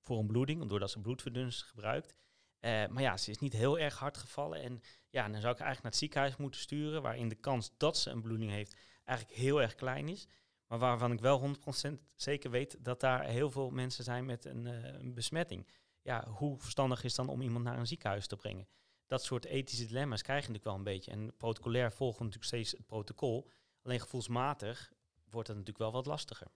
voor 0.00 0.18
een 0.18 0.26
bloeding, 0.26 0.68
doordat 0.68 0.90
ze 0.90 1.00
bloedverdunners 1.00 1.62
gebruikt. 1.62 2.14
Eh, 2.58 2.86
maar 2.86 3.02
ja, 3.02 3.16
ze 3.16 3.30
is 3.30 3.38
niet 3.38 3.52
heel 3.52 3.78
erg 3.78 3.98
hard 3.98 4.16
gevallen 4.16 4.62
en 4.62 4.80
ja, 5.10 5.28
dan 5.28 5.40
zou 5.40 5.52
ik 5.52 5.60
eigenlijk 5.60 5.82
naar 5.82 5.90
het 5.90 6.00
ziekenhuis 6.00 6.36
moeten 6.36 6.60
sturen, 6.60 7.02
waarin 7.02 7.28
de 7.28 7.34
kans 7.34 7.70
dat 7.76 7.98
ze 7.98 8.10
een 8.10 8.22
bloeding 8.22 8.50
heeft 8.50 8.76
eigenlijk 9.10 9.38
heel 9.38 9.62
erg 9.62 9.74
klein 9.74 10.08
is. 10.08 10.28
Maar 10.66 10.78
waarvan 10.78 11.12
ik 11.12 11.20
wel 11.20 11.38
100% 11.38 11.92
zeker 12.16 12.50
weet 12.50 12.76
dat 12.84 13.00
daar 13.00 13.24
heel 13.24 13.50
veel 13.50 13.70
mensen 13.70 14.04
zijn 14.04 14.24
met 14.24 14.44
een, 14.44 14.66
eh, 14.66 15.00
een 15.00 15.14
besmetting. 15.14 15.68
Ja, 16.02 16.28
hoe 16.28 16.58
verstandig 16.58 17.04
is 17.04 17.14
dan 17.14 17.28
om 17.28 17.40
iemand 17.40 17.64
naar 17.64 17.78
een 17.78 17.86
ziekenhuis 17.86 18.26
te 18.26 18.36
brengen? 18.36 18.68
Dat 19.06 19.24
soort 19.24 19.44
ethische 19.44 19.86
dilemma's 19.86 20.22
krijg 20.22 20.46
je 20.46 20.52
natuurlijk 20.52 20.76
wel 20.76 20.86
een 20.86 20.94
beetje. 20.96 21.10
En 21.10 21.36
protocolair 21.36 21.92
volgen 21.92 22.24
natuurlijk 22.24 22.44
steeds 22.44 22.70
het 22.72 22.86
protocol. 22.86 23.50
Alleen 23.82 24.00
gevoelsmatig 24.00 24.92
wordt 25.30 25.48
het 25.48 25.56
natuurlijk 25.56 25.84
wel 25.84 25.92
wat 25.92 26.06
lastiger. 26.06 26.46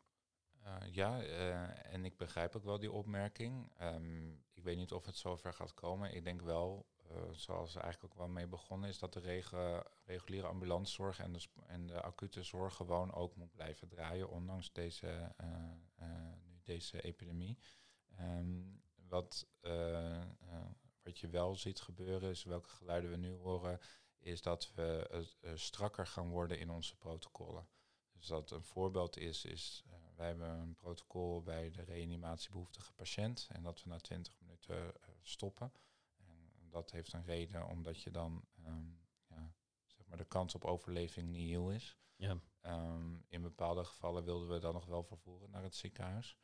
Eh, 0.65 0.95
ja, 0.95 1.23
eh, 1.23 1.93
en 1.93 2.05
ik 2.05 2.17
begrijp 2.17 2.57
ook 2.57 2.65
wel 2.65 2.79
die 2.79 2.93
opmerking. 2.93 3.73
Ehm, 3.77 4.29
ik 4.33 4.63
weet 4.63 4.77
niet 4.77 4.93
of 4.93 5.07
het 5.07 5.17
zover 5.17 5.53
gaat 5.53 5.75
komen. 5.75 6.15
Ik 6.15 6.25
denk 6.25 6.43
wel, 6.43 6.87
eh, 7.09 7.31
zoals 7.33 7.75
eigenlijk 7.75 8.13
ook 8.13 8.19
wel 8.19 8.29
mee 8.29 8.47
begonnen 8.47 8.89
is, 8.89 8.99
dat 8.99 9.13
de 9.13 9.43
reguliere 10.05 10.47
ambulancezorg 10.47 11.19
en 11.19 11.33
de, 11.33 11.41
en 11.67 11.87
de 11.87 12.03
acute 12.03 12.43
zorg 12.43 12.75
gewoon 12.75 13.13
ook 13.13 13.37
moet 13.37 13.53
blijven 13.53 13.89
draaien, 13.89 14.29
ondanks 14.29 14.73
deze, 14.73 15.35
deze 16.63 17.01
epidemie. 17.01 17.59
Ehm, 18.17 18.63
wat, 19.09 19.47
wat 21.03 21.19
je 21.19 21.29
wel 21.29 21.57
ziet 21.57 21.81
gebeuren, 21.81 22.31
is 22.31 22.45
welke 22.45 22.69
geluiden 22.69 23.11
we 23.11 23.17
nu 23.17 23.33
horen, 23.33 23.81
is 24.19 24.43
dat 24.43 24.73
we 24.75 25.27
strakker 25.55 26.07
gaan 26.07 26.29
worden 26.29 26.59
in 26.59 26.71
onze 26.71 26.97
protocollen. 26.97 27.69
Dus 28.13 28.27
dat 28.27 28.51
een 28.51 28.65
voorbeeld 28.65 29.17
is, 29.17 29.45
is 29.45 29.85
wij 30.17 30.27
hebben 30.27 30.49
een 30.49 30.75
protocol 30.75 31.43
bij 31.43 31.71
de 31.71 31.83
reanimatiebehoeftige 31.83 32.93
patiënt 32.93 33.49
en 33.53 33.63
dat 33.63 33.83
we 33.83 33.89
na 33.89 33.99
20 33.99 34.41
minuten 34.41 34.77
eh, 34.77 35.09
stoppen. 35.23 35.73
En 36.17 36.69
dat 36.71 36.91
heeft 36.91 37.13
een 37.13 37.25
reden, 37.25 37.67
omdat 37.67 38.03
je 38.03 38.11
dan 38.11 38.45
ehm, 38.65 38.87
ja, 39.29 39.53
zeg 39.87 40.07
maar 40.07 40.19
de 40.19 40.25
kans 40.25 40.55
op 40.55 40.65
overleving 40.65 41.29
niet 41.29 41.49
heel 41.49 41.71
is. 41.71 41.99
Ja. 42.17 42.39
Ehm, 42.61 43.17
in 43.29 43.43
bepaalde 43.43 43.85
gevallen 43.85 44.25
wilden 44.25 44.49
we 44.49 44.59
dan 44.59 44.75
nog 44.75 44.87
wel 44.87 45.03
vervoeren 45.03 45.51
naar 45.51 45.63
het 45.63 45.75
ziekenhuis. 45.75 46.37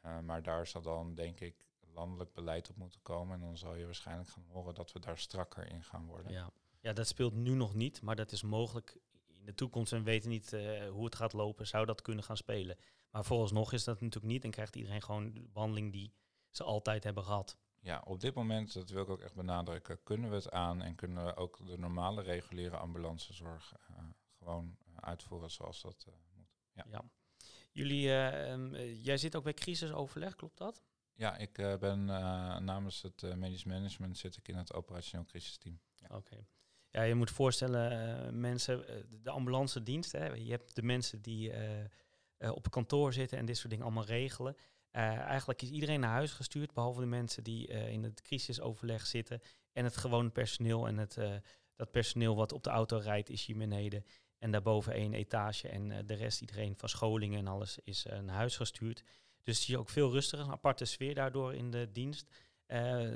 Eh, 0.00 0.20
maar 0.20 0.42
daar 0.42 0.66
zal 0.66 0.82
dan 0.82 1.14
denk 1.14 1.40
ik 1.40 1.68
landelijk 1.80 2.32
beleid 2.32 2.70
op 2.70 2.76
moeten 2.76 3.02
komen. 3.02 3.34
En 3.34 3.40
dan 3.40 3.58
zal 3.58 3.74
je 3.74 3.84
waarschijnlijk 3.84 4.28
gaan 4.28 4.44
horen 4.48 4.74
dat 4.74 4.92
we 4.92 4.98
daar 4.98 5.18
strakker 5.18 5.70
in 5.70 5.84
gaan 5.84 6.06
worden. 6.06 6.32
Ja. 6.32 6.50
ja, 6.80 6.92
dat 6.92 7.06
speelt 7.06 7.34
nu 7.34 7.54
nog 7.54 7.74
niet, 7.74 8.02
maar 8.02 8.16
dat 8.16 8.32
is 8.32 8.42
mogelijk 8.42 8.98
in 9.26 9.44
de 9.44 9.54
toekomst. 9.54 9.92
En 9.92 9.98
we 9.98 10.04
weten 10.04 10.28
niet 10.28 10.52
eh, 10.52 10.88
hoe 10.88 11.04
het 11.04 11.14
gaat 11.14 11.32
lopen, 11.32 11.66
zou 11.66 11.86
dat 11.86 12.02
kunnen 12.02 12.24
gaan 12.24 12.36
spelen. 12.36 12.76
Maar 13.10 13.24
vooralsnog 13.24 13.72
is 13.72 13.84
dat 13.84 14.00
natuurlijk 14.00 14.32
niet 14.32 14.44
en 14.44 14.50
krijgt 14.50 14.76
iedereen 14.76 15.02
gewoon 15.02 15.32
de 15.32 15.48
behandeling 15.52 15.92
die 15.92 16.12
ze 16.50 16.64
altijd 16.64 17.04
hebben 17.04 17.24
gehad. 17.24 17.58
Ja, 17.80 18.02
op 18.04 18.20
dit 18.20 18.34
moment, 18.34 18.72
dat 18.72 18.90
wil 18.90 19.02
ik 19.02 19.08
ook 19.08 19.20
echt 19.20 19.34
benadrukken, 19.34 20.02
kunnen 20.02 20.30
we 20.30 20.36
het 20.36 20.50
aan 20.50 20.82
en 20.82 20.94
kunnen 20.94 21.24
we 21.24 21.36
ook 21.36 21.66
de 21.66 21.78
normale 21.78 22.22
reguliere 22.22 22.76
ambulancezorg 22.76 23.74
uh, 23.90 23.96
gewoon 24.38 24.76
uh, 24.88 24.96
uitvoeren 24.96 25.50
zoals 25.50 25.82
dat 25.82 26.04
uh, 26.08 26.14
moet. 26.34 26.58
Ja. 26.72 26.84
ja. 26.88 27.04
Jullie, 27.72 28.10
um, 28.10 28.74
jij 28.76 29.16
zit 29.16 29.36
ook 29.36 29.44
bij 29.44 29.54
crisisoverleg, 29.54 30.36
klopt 30.36 30.58
dat? 30.58 30.82
Ja, 31.14 31.36
ik 31.36 31.52
ben 31.80 32.04
namens 32.64 33.02
het 33.02 33.36
medisch 33.36 33.64
management 33.64 34.18
zit 34.18 34.36
ik 34.36 34.48
in 34.48 34.56
het 34.56 34.74
operationeel 34.74 35.26
crisisteam. 35.26 35.80
Ja. 35.94 36.06
Oké. 36.06 36.16
Okay. 36.16 36.46
Ja, 36.90 37.02
je 37.02 37.14
moet 37.14 37.30
voorstellen, 37.30 38.40
mensen, 38.40 38.84
de 39.22 39.30
ambulance 39.30 39.82
dienst, 39.82 40.12
hè, 40.12 40.26
je 40.26 40.50
hebt 40.50 40.74
de 40.74 40.82
mensen 40.82 41.22
die 41.22 41.52
op 42.38 42.64
het 42.64 42.72
kantoor 42.72 43.12
zitten 43.12 43.38
en 43.38 43.46
dit 43.46 43.56
soort 43.56 43.70
dingen 43.70 43.84
allemaal 43.84 44.04
regelen. 44.04 44.56
Uh, 44.92 45.02
eigenlijk 45.02 45.62
is 45.62 45.70
iedereen 45.70 46.00
naar 46.00 46.10
huis 46.10 46.32
gestuurd, 46.32 46.72
behalve 46.72 47.00
de 47.00 47.06
mensen 47.06 47.44
die 47.44 47.68
uh, 47.68 47.88
in 47.88 48.02
het 48.02 48.22
crisisoverleg 48.22 49.06
zitten. 49.06 49.40
En 49.72 49.84
het 49.84 49.96
gewone 49.96 50.30
personeel. 50.30 50.86
En 50.86 50.96
het, 50.96 51.18
dat 51.76 51.90
personeel 51.90 52.36
wat 52.36 52.52
op 52.52 52.62
de 52.62 52.70
auto 52.70 52.96
rijdt, 52.96 53.30
is 53.30 53.44
hier 53.44 53.56
beneden. 53.56 54.04
En 54.38 54.50
daarboven 54.50 54.92
één 54.92 55.14
etage. 55.14 55.68
En 55.68 56.06
de 56.06 56.14
rest, 56.14 56.40
iedereen 56.40 56.76
van 56.76 56.88
scholingen 56.88 57.38
en 57.38 57.46
alles, 57.46 57.78
is 57.84 58.06
naar 58.22 58.36
huis 58.36 58.56
gestuurd. 58.56 59.02
Dus 59.42 59.66
je 59.66 59.78
ook 59.78 59.88
veel 59.88 60.10
rustiger, 60.10 60.44
een 60.44 60.52
aparte 60.52 60.84
sfeer 60.84 61.14
daardoor 61.14 61.54
in 61.54 61.70
de 61.70 61.92
dienst. 61.92 62.30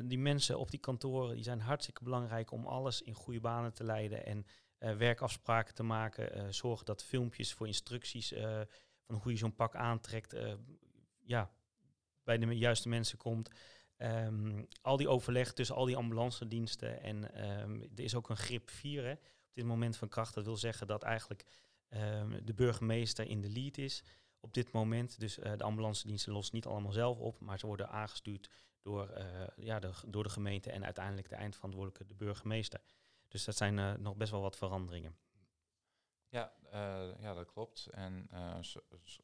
die 0.02 0.18
mensen 0.18 0.58
op 0.58 0.70
die 0.70 0.80
kantoren 0.80 1.34
die 1.34 1.44
zijn 1.44 1.60
hartstikke 1.60 2.04
belangrijk 2.04 2.50
om 2.50 2.66
alles 2.66 3.02
in 3.02 3.14
goede 3.14 3.40
banen 3.40 3.72
te 3.72 3.84
leiden. 3.84 4.26
En 4.26 4.46
werkafspraken 4.78 5.74
te 5.74 5.82
maken. 5.82 6.54
zorgen 6.54 6.86
dat 6.86 7.04
filmpjes 7.04 7.52
voor 7.52 7.66
instructies 7.66 8.34
van 9.06 9.16
hoe 9.16 9.32
je 9.32 9.38
zo'n 9.38 9.54
pak 9.54 9.74
aantrekt. 9.74 10.36
ja, 11.22 11.50
bij 12.24 12.38
de 12.38 12.58
juiste 12.58 12.88
mensen 12.88 13.18
komt. 13.18 13.50
Um, 14.02 14.68
al 14.80 14.96
die 14.96 15.08
overleg 15.08 15.52
tussen 15.52 15.76
al 15.76 15.84
die 15.84 15.96
ambulance 15.96 16.48
diensten. 16.48 17.02
En 17.02 17.50
um, 17.60 17.82
er 17.82 18.04
is 18.04 18.14
ook 18.14 18.28
een 18.28 18.36
grip 18.36 18.70
4 18.70 19.04
hè, 19.04 19.12
op 19.12 19.54
dit 19.54 19.64
moment 19.64 19.96
van 19.96 20.08
kracht. 20.08 20.34
Dat 20.34 20.44
wil 20.44 20.56
zeggen 20.56 20.86
dat 20.86 21.02
eigenlijk 21.02 21.46
um, 21.88 22.44
de 22.44 22.54
burgemeester 22.54 23.26
in 23.26 23.40
de 23.40 23.50
lead 23.50 23.78
is 23.78 24.04
op 24.40 24.54
dit 24.54 24.72
moment. 24.72 25.20
Dus 25.20 25.38
uh, 25.38 25.52
de 25.56 25.64
ambulance 25.64 26.06
diensten 26.06 26.32
lossen 26.32 26.54
niet 26.54 26.66
allemaal 26.66 26.92
zelf 26.92 27.18
op, 27.18 27.40
maar 27.40 27.58
ze 27.58 27.66
worden 27.66 27.88
aangestuurd 27.88 28.50
door, 28.80 29.10
uh, 29.18 29.46
ja, 29.56 29.78
de, 29.78 29.92
door 30.06 30.22
de 30.22 30.30
gemeente 30.30 30.70
en 30.70 30.84
uiteindelijk 30.84 31.28
de 31.28 31.34
eindverantwoordelijke, 31.34 32.06
de 32.06 32.24
burgemeester. 32.24 32.80
Dus 33.28 33.44
dat 33.44 33.56
zijn 33.56 34.02
nog 34.02 34.16
best 34.16 34.30
wel 34.30 34.40
wat 34.40 34.56
veranderingen. 34.56 35.16
Ja, 36.32 36.52
uh, 36.64 37.20
ja 37.20 37.34
dat 37.34 37.46
klopt. 37.46 37.86
En 37.86 38.28
zo, 38.60 38.80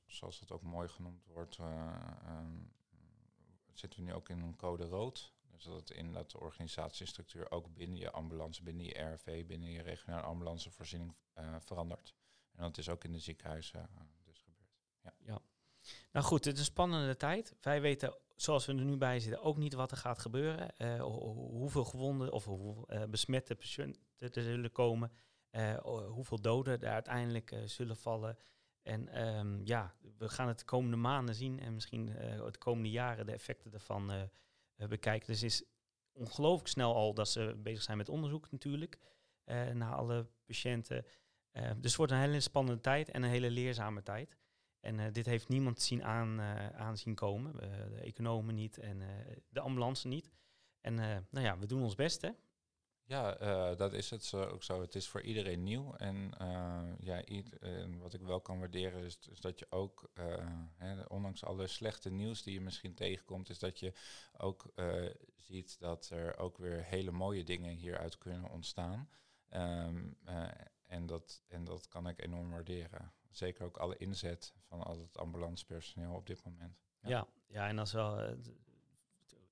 zoals 0.06 0.40
het 0.40 0.50
ook 0.50 0.62
mooi 0.62 0.88
genoemd 0.88 1.24
wordt, 1.24 1.58
uh, 1.58 2.00
um, 2.28 2.72
zitten 3.72 3.98
we 3.98 4.04
nu 4.04 4.14
ook 4.14 4.28
in 4.28 4.40
een 4.40 4.56
code 4.56 4.84
rood. 4.84 5.32
Dus 5.50 5.64
dat 5.64 5.90
in 5.90 6.12
dat 6.12 6.30
de 6.30 6.40
organisatiestructuur 6.40 7.50
ook 7.50 7.74
binnen 7.74 7.98
je 7.98 8.10
ambulance, 8.10 8.62
binnen 8.62 8.84
je 8.84 9.00
RV, 9.00 9.46
binnen 9.46 9.70
je 9.70 9.82
regionale 9.82 10.26
ambulancevoorziening 10.26 11.14
verandert. 11.58 12.14
En 12.52 12.62
dat 12.62 12.78
is 12.78 12.88
ook 12.88 13.04
in 13.04 13.12
de 13.12 13.18
ziekenhuizen 13.18 13.88
dus 14.24 14.38
gebeurd. 14.38 14.80
Ja. 15.02 15.14
ja. 15.18 15.40
Nou 16.12 16.26
goed, 16.26 16.44
het 16.44 16.54
is 16.54 16.60
een 16.60 16.66
spannende 16.66 17.16
tijd. 17.16 17.56
Wij 17.60 17.80
weten, 17.80 18.16
zoals 18.36 18.66
we 18.66 18.74
er 18.74 18.84
nu 18.84 18.96
bij 18.96 19.20
zitten, 19.20 19.42
ook 19.42 19.56
niet 19.56 19.74
wat 19.74 19.90
er 19.90 19.96
gaat 19.96 20.18
gebeuren. 20.18 21.00
hoeveel 21.00 21.84
gewonden 21.84 22.32
of 22.32 22.44
hoeveel 22.44 22.88
besmette 23.08 23.54
patiënten 23.54 24.02
er 24.18 24.42
zullen 24.42 24.72
komen. 24.72 25.12
Uh, 25.52 25.76
hoeveel 26.06 26.40
doden 26.40 26.80
er 26.80 26.88
uiteindelijk 26.88 27.52
uh, 27.52 27.62
zullen 27.64 27.96
vallen. 27.96 28.36
En 28.82 29.28
um, 29.28 29.60
ja, 29.64 29.94
we 30.18 30.28
gaan 30.28 30.48
het 30.48 30.58
de 30.58 30.64
komende 30.64 30.96
maanden 30.96 31.34
zien 31.34 31.60
en 31.60 31.74
misschien 31.74 32.08
uh, 32.08 32.16
de 32.50 32.58
komende 32.58 32.90
jaren 32.90 33.26
de 33.26 33.32
effecten 33.32 33.70
daarvan 33.70 34.30
bekijken. 34.76 35.26
Dus 35.26 35.42
is 35.42 35.64
ongelooflijk 36.12 36.68
snel 36.68 36.94
al 36.94 37.14
dat 37.14 37.28
ze 37.28 37.56
bezig 37.62 37.82
zijn 37.82 37.96
met 37.96 38.08
onderzoek 38.08 38.50
natuurlijk 38.50 38.98
naar 39.72 39.94
alle 39.94 40.26
patiënten. 40.46 41.04
dus 41.52 41.62
het 41.82 41.96
wordt 41.96 42.12
een 42.12 42.18
hele 42.18 42.40
spannende 42.40 42.80
tijd 42.80 43.10
en 43.10 43.22
een 43.22 43.30
hele 43.30 43.50
leerzame 43.50 44.02
tijd. 44.02 44.36
En 44.80 45.12
dit 45.12 45.26
heeft 45.26 45.48
niemand 45.48 45.82
zien 45.82 46.04
aan, 46.04 46.40
aanzien 46.74 47.14
komen. 47.14 47.56
de 47.90 48.00
economen 48.00 48.54
niet 48.54 48.78
en 48.78 49.02
de 49.48 49.60
ambulance 49.60 50.08
niet. 50.08 50.30
En 50.80 50.94
nou 51.30 51.46
ja, 51.46 51.58
we 51.58 51.66
doen 51.66 51.82
ons 51.82 51.94
best 51.94 52.22
hè. 52.22 52.30
Ja, 53.08 53.40
uh, 53.40 53.76
dat 53.76 53.92
is 53.92 54.10
het 54.10 54.24
zo, 54.24 54.42
ook 54.42 54.62
zo. 54.62 54.80
Het 54.80 54.94
is 54.94 55.08
voor 55.08 55.20
iedereen 55.20 55.62
nieuw. 55.62 55.94
En 55.94 56.30
uh, 56.40 56.82
ja, 56.98 57.22
wat 57.98 58.14
ik 58.14 58.20
wel 58.20 58.40
kan 58.40 58.58
waarderen 58.58 59.04
is, 59.04 59.18
dat 59.40 59.58
je 59.58 59.66
ook, 59.70 60.10
hè, 60.76 61.02
ondanks 61.02 61.44
alle 61.44 61.66
slechte 61.66 62.10
nieuws 62.10 62.42
die 62.42 62.54
je 62.54 62.60
misschien 62.60 62.94
tegenkomt, 62.94 63.48
is 63.48 63.58
dat 63.58 63.78
je 63.78 63.92
ook 64.36 64.72
ziet 65.36 65.78
dat 65.78 66.10
er 66.10 66.38
ook 66.38 66.58
weer 66.58 66.84
hele 66.84 67.10
mooie 67.10 67.44
dingen 67.44 67.74
hieruit 67.74 68.18
kunnen 68.18 68.50
ontstaan. 68.50 69.08
Um, 69.50 70.18
en, 70.86 71.06
dat, 71.06 71.42
en 71.48 71.64
dat 71.64 71.88
kan 71.88 72.08
ik 72.08 72.22
enorm 72.22 72.50
waarderen. 72.50 73.12
Zeker 73.30 73.64
ook 73.64 73.76
alle 73.76 73.96
inzet 73.96 74.54
van 74.60 74.82
al 74.82 74.98
het 74.98 75.18
ambulancepersoneel 75.18 76.14
op 76.14 76.26
dit 76.26 76.44
moment. 76.44 76.78
Ja, 77.00 77.08
ja, 77.08 77.28
ja 77.46 77.68
en 77.68 77.78
is 77.78 77.92
wel, 77.92 78.36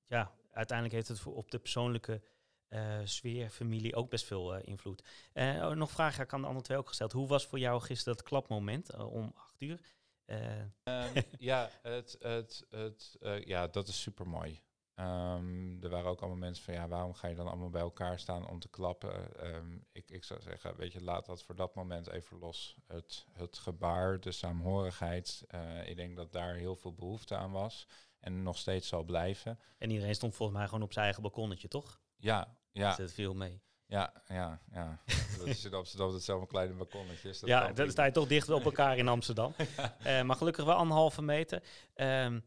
ja, 0.06 0.32
uiteindelijk 0.50 0.96
heeft 0.96 1.08
het 1.08 1.20
voor 1.20 1.34
op 1.34 1.50
de 1.50 1.58
persoonlijke 1.58 2.22
uh, 2.68 3.00
sfeer, 3.04 3.48
familie 3.48 3.96
ook 3.96 4.10
best 4.10 4.24
veel 4.24 4.56
uh, 4.56 4.60
invloed. 4.64 5.02
Uh, 5.34 5.70
nog 5.70 5.90
vragen, 5.90 6.24
ik 6.24 6.32
aan 6.32 6.40
de 6.40 6.46
andere 6.46 6.64
twee 6.64 6.78
ook 6.78 6.88
gesteld. 6.88 7.12
Hoe 7.12 7.28
was 7.28 7.46
voor 7.46 7.58
jou 7.58 7.80
gisteren 7.80 8.16
dat 8.16 8.26
klapmoment 8.26 8.96
om 8.96 9.32
acht 9.34 9.54
uur? 9.58 9.80
Um, 10.26 10.74
ja, 11.38 11.70
het, 11.82 12.16
het, 12.20 12.66
het, 12.70 13.16
ja, 13.44 13.66
dat 13.66 13.88
is 13.88 14.00
super 14.02 14.28
mooi. 14.28 14.62
Um, 14.94 15.82
er 15.82 15.88
waren 15.88 16.10
ook 16.10 16.20
allemaal 16.20 16.38
mensen 16.38 16.64
van 16.64 16.74
ja, 16.74 16.88
waarom 16.88 17.14
ga 17.14 17.28
je 17.28 17.34
dan 17.34 17.46
allemaal 17.46 17.70
bij 17.70 17.80
elkaar 17.80 18.18
staan 18.18 18.48
om 18.48 18.58
te 18.58 18.68
klappen? 18.68 19.46
Um, 19.54 19.86
ik, 19.92 20.10
ik 20.10 20.24
zou 20.24 20.40
zeggen, 20.40 20.76
weet 20.76 20.92
je, 20.92 21.02
laat 21.02 21.26
dat 21.26 21.42
voor 21.42 21.56
dat 21.56 21.74
moment 21.74 22.08
even 22.08 22.38
los. 22.38 22.76
Het, 22.86 23.26
het 23.32 23.58
gebaar, 23.58 24.20
de 24.20 24.32
saamhorigheid, 24.32 25.46
ik 25.84 25.96
denk 25.96 26.16
dat 26.16 26.32
daar 26.32 26.54
heel 26.54 26.76
veel 26.76 26.94
behoefte 26.94 27.36
aan 27.36 27.52
was 27.52 27.86
en 28.20 28.42
nog 28.42 28.58
steeds 28.58 28.88
zal 28.88 29.04
blijven. 29.04 29.58
En 29.78 29.90
iedereen 29.90 30.14
stond 30.14 30.34
volgens 30.34 30.58
mij 30.58 30.66
gewoon 30.66 30.82
op 30.82 30.92
zijn 30.92 31.04
eigen 31.04 31.22
balkonnetje, 31.22 31.68
toch? 31.68 32.00
Ja, 32.16 32.56
ja. 32.72 32.94
Zit 32.94 33.12
veel 33.12 33.34
mee. 33.34 33.62
Ja, 33.86 34.12
ja, 34.28 34.60
ja. 34.72 34.98
dat 35.38 35.46
is 35.46 35.64
in 35.64 35.74
Amsterdam 35.74 36.12
hetzelfde 36.12 36.46
kleine 36.46 36.74
balkonnetje. 36.74 37.28
Dat 37.28 37.40
ja, 37.40 37.72
dan 37.72 37.90
sta 37.90 38.04
je 38.04 38.12
toch 38.12 38.26
dicht 38.26 38.50
op 38.50 38.64
elkaar 38.64 38.96
in 38.96 39.08
Amsterdam. 39.08 39.54
uh, 39.58 40.22
maar 40.22 40.36
gelukkig 40.36 40.64
wel 40.64 40.74
anderhalve 40.74 41.22
meter. 41.22 41.62
Um, 41.94 42.44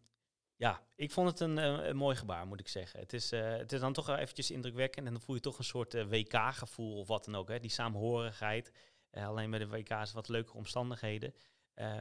ja, 0.56 0.82
ik 0.96 1.12
vond 1.12 1.30
het 1.30 1.40
een, 1.40 1.58
uh, 1.58 1.88
een, 1.88 1.96
mooi 1.96 2.16
gebaar, 2.16 2.48
moet 2.48 2.60
ik 2.60 2.68
zeggen. 2.68 3.00
Het 3.00 3.14
is, 3.14 3.34
uh, 3.34 3.58
het 3.58 3.72
is 3.72 3.80
dan 3.80 3.94
toch 3.94 4.06
wel 4.06 4.16
eventjes 4.16 4.52
indrukwekkend. 4.52 5.06
En 5.06 5.14
dan 5.14 5.22
voel 5.22 5.36
je 5.36 5.42
toch 5.42 5.58
een 5.58 5.64
soort 5.64 5.94
WK-gevoel 5.94 6.98
of 6.98 7.08
wat 7.08 7.26
dan 7.26 7.36
ook. 7.36 7.48
Hè? 7.48 7.60
Die 7.60 7.72
saamhorigheid. 7.72 8.72
alleen 9.12 9.50
bij 9.50 9.60
de 9.60 9.68
WK's 9.68 10.14
wat 10.14 10.28
leukere 10.28 10.58
omstandigheden. 10.58 11.34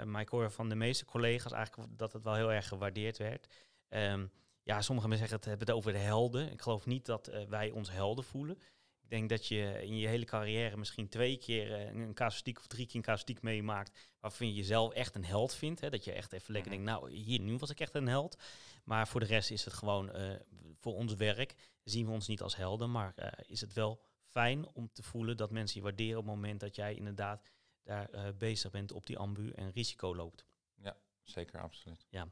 maar 0.04 0.20
ik 0.20 0.28
hoor 0.28 0.50
van 0.50 0.68
de 0.68 0.74
meeste 0.74 1.04
collega's 1.04 1.52
eigenlijk 1.52 1.98
dat 1.98 2.12
het 2.12 2.22
wel 2.22 2.34
heel 2.34 2.52
erg 2.52 2.68
gewaardeerd 2.68 3.18
werd. 3.18 3.54
Um, 3.88 4.30
ja, 4.68 4.82
sommige 4.82 5.08
mensen 5.08 5.28
zeggen 5.28 5.36
het 5.36 5.58
hebben 5.58 5.66
het 5.66 5.76
over 5.76 5.92
de 5.92 5.98
helden. 5.98 6.52
Ik 6.52 6.62
geloof 6.62 6.86
niet 6.86 7.06
dat 7.06 7.28
uh, 7.28 7.44
wij 7.44 7.70
ons 7.70 7.90
helden 7.90 8.24
voelen. 8.24 8.58
Ik 9.02 9.10
denk 9.10 9.28
dat 9.28 9.46
je 9.46 9.82
in 9.82 9.98
je 9.98 10.06
hele 10.06 10.24
carrière 10.24 10.76
misschien 10.76 11.08
twee 11.08 11.36
keer 11.36 11.70
uh, 11.70 12.02
een 12.02 12.14
casuïstiek 12.14 12.58
of 12.58 12.66
drie 12.66 12.86
keer 12.86 12.96
een 12.96 13.02
casuïstiek 13.02 13.42
meemaakt. 13.42 14.14
Waarvan 14.20 14.46
je 14.46 14.54
jezelf 14.54 14.92
echt 14.92 15.14
een 15.14 15.24
held 15.24 15.54
vindt. 15.54 15.80
Hè? 15.80 15.90
Dat 15.90 16.04
je 16.04 16.12
echt 16.12 16.32
even 16.32 16.52
lekker 16.52 16.70
denkt, 16.70 16.86
nou 16.86 17.10
hier, 17.10 17.40
nu 17.40 17.56
was 17.56 17.70
ik 17.70 17.80
echt 17.80 17.94
een 17.94 18.06
held. 18.06 18.42
Maar 18.84 19.08
voor 19.08 19.20
de 19.20 19.26
rest 19.26 19.50
is 19.50 19.64
het 19.64 19.74
gewoon 19.74 20.16
uh, 20.16 20.34
voor 20.80 20.94
ons 20.94 21.14
werk. 21.14 21.54
Zien 21.84 22.06
we 22.06 22.12
ons 22.12 22.28
niet 22.28 22.42
als 22.42 22.56
helden. 22.56 22.90
Maar 22.90 23.34
is 23.46 23.60
het 23.60 23.72
wel 23.72 24.00
fijn 24.26 24.66
om 24.74 24.92
te 24.92 25.02
voelen 25.02 25.36
dat 25.36 25.50
mensen 25.50 25.76
je 25.76 25.86
waarderen 25.86 26.18
op 26.18 26.24
het 26.24 26.34
moment 26.34 26.60
dat 26.60 26.74
jij 26.74 26.94
inderdaad 26.94 27.42
daar 27.82 28.34
bezig 28.38 28.70
bent 28.70 28.92
op 28.92 29.06
die 29.06 29.18
ambu 29.18 29.50
en 29.50 29.70
risico 29.70 30.14
loopt. 30.14 30.44
Ja, 30.76 30.96
zeker, 31.22 31.60
absoluut. 31.60 32.06
Ja. 32.10 32.28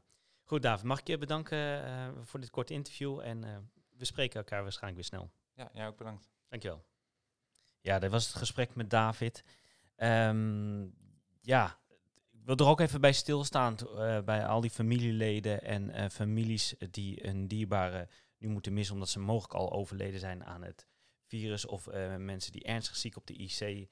Goed, 0.47 0.61
David, 0.61 0.85
mag 0.85 0.99
ik 0.99 1.07
je 1.07 1.17
bedanken 1.17 1.57
uh, 1.57 2.07
voor 2.21 2.39
dit 2.39 2.49
korte 2.49 2.73
interview 2.73 3.19
en 3.19 3.45
uh, 3.45 3.57
we 3.97 4.05
spreken 4.05 4.39
elkaar 4.39 4.63
waarschijnlijk 4.63 4.95
weer 4.95 5.19
snel. 5.19 5.31
Ja, 5.53 5.69
jij 5.73 5.87
ook 5.87 5.97
bedankt. 5.97 6.29
Dankjewel. 6.49 6.85
Ja, 7.81 7.99
dat 7.99 8.11
was 8.11 8.27
het 8.27 8.35
gesprek 8.35 8.75
met 8.75 8.89
David. 8.89 9.43
Um, 9.97 10.95
ja, 11.41 11.77
ik 12.31 12.43
wil 12.43 12.55
er 12.55 12.65
ook 12.65 12.79
even 12.79 13.01
bij 13.01 13.13
stilstaan 13.13 13.75
uh, 13.83 14.21
bij 14.21 14.45
al 14.45 14.61
die 14.61 14.69
familieleden 14.69 15.63
en 15.63 16.11
families 16.11 16.75
die 16.91 17.27
een 17.27 17.47
dierbare 17.47 18.07
nu 18.37 18.47
moeten 18.47 18.73
missen 18.73 18.93
omdat 18.93 19.09
ze 19.09 19.19
mogelijk 19.19 19.53
al 19.53 19.71
overleden 19.71 20.19
zijn 20.19 20.45
aan 20.45 20.63
het 20.63 20.87
virus 21.27 21.65
of 21.65 21.87
eh, 21.87 22.15
mensen 22.15 22.51
die 22.51 22.63
ernstig 22.63 22.95
ziek 22.95 23.17
op 23.17 23.27
de 23.27 23.33
IC 23.33 23.59
eh, 23.59 23.85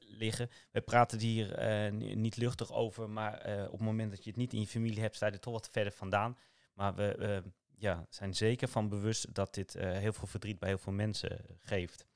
liggen. 0.00 0.50
We 0.70 0.80
praten 0.80 1.18
hier 1.20 1.52
eh, 1.54 1.92
ni- 1.92 2.14
niet 2.14 2.36
luchtig 2.36 2.72
over, 2.72 3.10
maar 3.10 3.38
eh, 3.38 3.64
op 3.64 3.72
het 3.72 3.80
moment 3.80 4.10
dat 4.10 4.24
je 4.24 4.30
het 4.30 4.38
niet 4.38 4.52
in 4.52 4.60
je 4.60 4.66
familie 4.66 5.00
hebt, 5.00 5.16
sta 5.16 5.26
je 5.26 5.32
er 5.32 5.40
toch 5.40 5.52
wat 5.52 5.68
verder 5.72 5.92
vandaan. 5.92 6.36
Maar 6.74 6.94
we 6.94 7.14
eh, 7.16 7.38
ja, 7.76 8.06
zijn 8.10 8.34
zeker 8.34 8.68
van 8.68 8.88
bewust 8.88 9.34
dat 9.34 9.54
dit 9.54 9.74
eh, 9.74 9.90
heel 9.92 10.12
veel 10.12 10.26
verdriet 10.28 10.58
bij 10.58 10.68
heel 10.68 10.78
veel 10.78 10.92
mensen 10.92 11.38
geeft. 11.62 12.06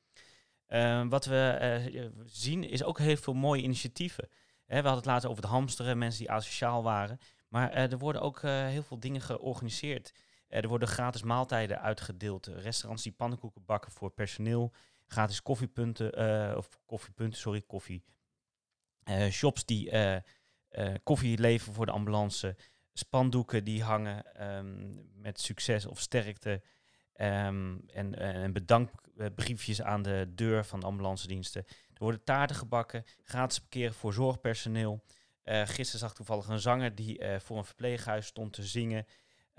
Eh, 0.66 1.04
wat 1.08 1.24
we 1.24 1.48
eh, 1.60 2.04
zien 2.24 2.64
is 2.64 2.82
ook 2.84 2.98
heel 2.98 3.16
veel 3.16 3.34
mooie 3.34 3.62
initiatieven. 3.62 4.28
We 4.66 4.74
hadden 4.74 4.94
het 4.94 5.04
later 5.04 5.30
over 5.30 5.42
het 5.42 5.52
hamsteren, 5.52 5.98
mensen 5.98 6.20
die 6.20 6.30
asociaal 6.30 6.82
waren. 6.82 7.18
Maar 7.48 7.70
eh, 7.70 7.92
er 7.92 7.98
worden 7.98 8.22
ook 8.22 8.42
eh, 8.42 8.66
heel 8.66 8.82
veel 8.82 9.00
dingen 9.00 9.20
georganiseerd. 9.20 10.12
Eh, 10.48 10.62
er 10.62 10.68
worden 10.68 10.88
gratis 10.88 11.22
maaltijden 11.22 11.80
uitgedeeld. 11.80 12.46
Restaurants 12.46 13.02
die 13.02 13.12
pannenkoeken 13.12 13.64
bakken 13.64 13.92
voor 13.92 14.10
personeel. 14.10 14.72
Gratis 15.12 15.42
koffiepunten, 15.42 16.12
eh, 16.12 16.56
of 16.56 16.68
koffiepunten, 16.86 17.38
sorry, 17.38 17.62
koffie. 17.62 18.04
Eh, 19.02 19.30
shops 19.30 19.64
die 19.64 19.90
eh, 19.90 20.20
koffie 21.02 21.38
leveren 21.38 21.74
voor 21.74 21.86
de 21.86 21.92
ambulance. 21.92 22.56
Spandoeken 22.92 23.64
die 23.64 23.82
hangen 23.82 24.34
ehm, 24.34 24.94
met 25.14 25.40
succes 25.40 25.86
of 25.86 26.00
sterkte. 26.00 26.62
Ehm, 27.12 27.78
en, 27.86 28.18
en 28.18 28.52
bedankbriefjes 28.52 29.82
aan 29.82 30.02
de 30.02 30.32
deur 30.34 30.64
van 30.64 30.80
de 30.80 30.86
ambulance 30.86 31.26
diensten. 31.26 31.64
Er 31.68 31.98
worden 31.98 32.24
taarten 32.24 32.56
gebakken, 32.56 33.04
gratis 33.22 33.58
parkeren 33.58 33.94
voor 33.94 34.12
zorgpersoneel. 34.12 35.04
Gisteren 35.44 36.00
zag 36.00 36.14
toevallig 36.14 36.48
een 36.48 36.60
zanger 36.60 36.94
die 36.94 37.38
voor 37.38 37.58
een 37.58 37.64
verpleeghuis 37.64 38.26
stond 38.26 38.52
te 38.52 38.62
zingen. 38.62 39.06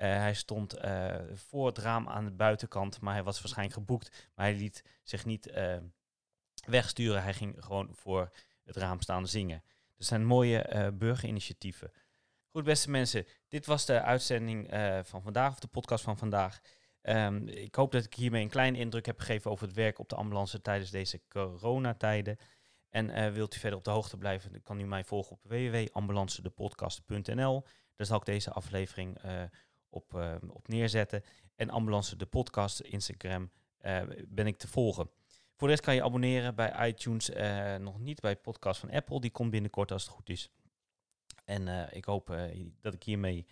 Eh, 0.01 0.09
hij 0.09 0.33
stond 0.33 0.73
eh, 0.73 1.15
voor 1.33 1.65
het 1.65 1.77
raam 1.77 2.07
aan 2.07 2.25
de 2.25 2.31
buitenkant, 2.31 3.01
maar 3.01 3.13
hij 3.13 3.23
was 3.23 3.41
waarschijnlijk 3.41 3.77
geboekt. 3.77 4.29
Maar 4.35 4.45
hij 4.45 4.55
liet 4.55 4.83
zich 5.03 5.25
niet 5.25 5.47
eh, 5.47 5.77
wegsturen. 6.65 7.23
Hij 7.23 7.33
ging 7.33 7.55
gewoon 7.59 7.89
voor 7.91 8.31
het 8.63 8.75
raam 8.75 9.01
staan 9.01 9.27
zingen. 9.27 9.63
Het 9.97 10.05
zijn 10.05 10.25
mooie 10.25 10.91
burgerinitiatieven. 10.93 11.91
Goed, 12.49 12.63
beste 12.63 12.89
mensen, 12.89 13.25
dit 13.47 13.65
was 13.65 13.85
de 13.85 14.01
uitzending 14.01 14.67
van 15.03 15.21
vandaag, 15.21 15.51
of 15.51 15.59
de 15.59 15.67
podcast 15.67 16.03
van 16.03 16.17
vandaag. 16.17 16.59
Ehm, 17.01 17.47
ik 17.47 17.75
hoop 17.75 17.91
dat 17.91 18.05
ik 18.05 18.13
hiermee 18.13 18.43
een 18.43 18.49
kleine 18.49 18.77
indruk 18.77 19.05
heb 19.05 19.19
gegeven 19.19 19.51
over 19.51 19.67
het 19.67 19.75
werk 19.75 19.99
op 19.99 20.09
de 20.09 20.15
ambulance 20.15 20.61
tijdens 20.61 20.91
deze 20.91 21.21
coronatijden. 21.27 22.37
En 22.89 23.33
wilt 23.33 23.55
u 23.55 23.59
verder 23.59 23.79
op 23.79 23.85
de 23.85 23.91
hoogte 23.91 24.17
blijven, 24.17 24.51
dan 24.51 24.61
kan 24.61 24.79
u 24.79 24.85
mij 24.85 25.03
volgen 25.03 25.31
op 25.31 25.43
www.ambulancedepodcast.nl. 25.43 27.63
Daar 27.95 28.07
zal 28.07 28.17
ik 28.17 28.25
deze 28.25 28.51
aflevering 28.51 29.17
eh, 29.17 29.43
op, 29.91 30.15
eh, 30.15 30.35
op 30.47 30.67
neerzetten. 30.67 31.23
En 31.61 31.69
Ambulance 31.69 32.15
de 32.15 32.25
Podcast, 32.25 32.79
Instagram, 32.79 33.51
eh, 33.77 34.01
ben 34.27 34.47
ik 34.47 34.57
te 34.57 34.67
volgen. 34.67 35.09
Voor 35.55 35.67
de 35.67 35.73
rest 35.73 35.81
kan 35.81 35.95
je 35.95 36.03
abonneren 36.03 36.55
bij 36.55 36.87
iTunes, 36.87 37.29
eh, 37.29 37.75
nog 37.75 37.99
niet 37.99 38.19
bij 38.19 38.35
podcast 38.35 38.79
van 38.79 38.91
Apple. 38.91 39.21
Die 39.21 39.31
komt 39.31 39.51
binnenkort 39.51 39.91
als 39.91 40.03
het 40.03 40.11
goed 40.11 40.29
is. 40.29 40.51
En 41.45 41.67
eh, 41.67 41.97
ik 41.97 42.05
hoop 42.05 42.37
dat 42.81 42.93
ik 42.93 43.03
hiermee 43.03 43.45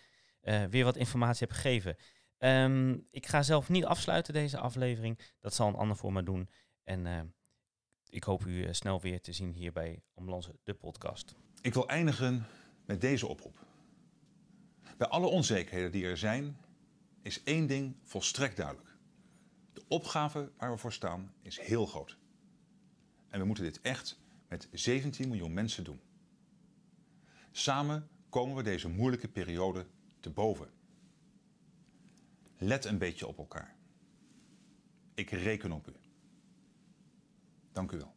weer 0.69 0.83
wat 0.83 0.95
informatie 0.95 1.47
heb 1.47 1.55
gegeven. 1.55 1.95
Ehm, 2.37 2.97
ik 3.11 3.27
ga 3.27 3.41
zelf 3.41 3.69
niet 3.69 3.85
afsluiten 3.85 4.33
deze 4.33 4.57
aflevering. 4.57 5.19
Dat 5.39 5.53
zal 5.53 5.67
een 5.67 5.75
ander 5.75 5.97
voor 5.97 6.13
me 6.13 6.23
doen. 6.23 6.49
En 6.83 7.33
ik 8.09 8.23
hoop 8.23 8.45
u 8.45 8.73
snel 8.73 9.01
weer 9.01 9.21
te 9.21 9.33
zien 9.33 9.53
hier 9.53 9.71
bij 9.71 10.01
Ambulance 10.15 10.55
de 10.63 10.73
Podcast. 10.73 11.35
Ik 11.61 11.73
wil 11.73 11.87
eindigen 11.87 12.45
met 12.85 13.01
deze 13.01 13.27
oproep. 13.27 13.68
Bij 15.00 15.08
alle 15.08 15.28
onzekerheden 15.28 15.91
die 15.91 16.06
er 16.06 16.18
zijn, 16.18 16.58
is 17.22 17.43
één 17.43 17.68
ding 17.68 17.95
volstrekt 18.04 18.58
duidelijk. 18.58 18.97
De 19.74 19.84
opgave 19.88 20.52
waar 20.58 20.72
we 20.72 20.78
voor 20.78 20.93
staan 20.93 21.34
is 21.41 21.60
heel 21.60 21.86
groot. 21.86 22.18
En 23.30 23.39
we 23.39 23.45
moeten 23.45 23.64
dit 23.64 23.82
echt 23.82 24.20
met 24.47 24.68
17 24.72 25.28
miljoen 25.28 25.54
mensen 25.54 25.84
doen. 25.84 26.02
Samen 27.52 28.10
komen 28.30 28.56
we 28.56 28.64
deze 28.64 28.89
moeilijke 28.89 29.28
periode 29.28 29.86
te 30.20 30.30
boven. 30.30 30.72
Let 32.58 32.86
een 32.86 32.97
beetje 32.97 33.28
op 33.28 33.38
elkaar. 33.38 33.76
Ik 35.14 35.30
reken 35.30 35.72
op 35.72 35.88
u. 35.88 35.93
Dank 37.72 37.91
u 37.91 37.97
wel. 37.97 38.16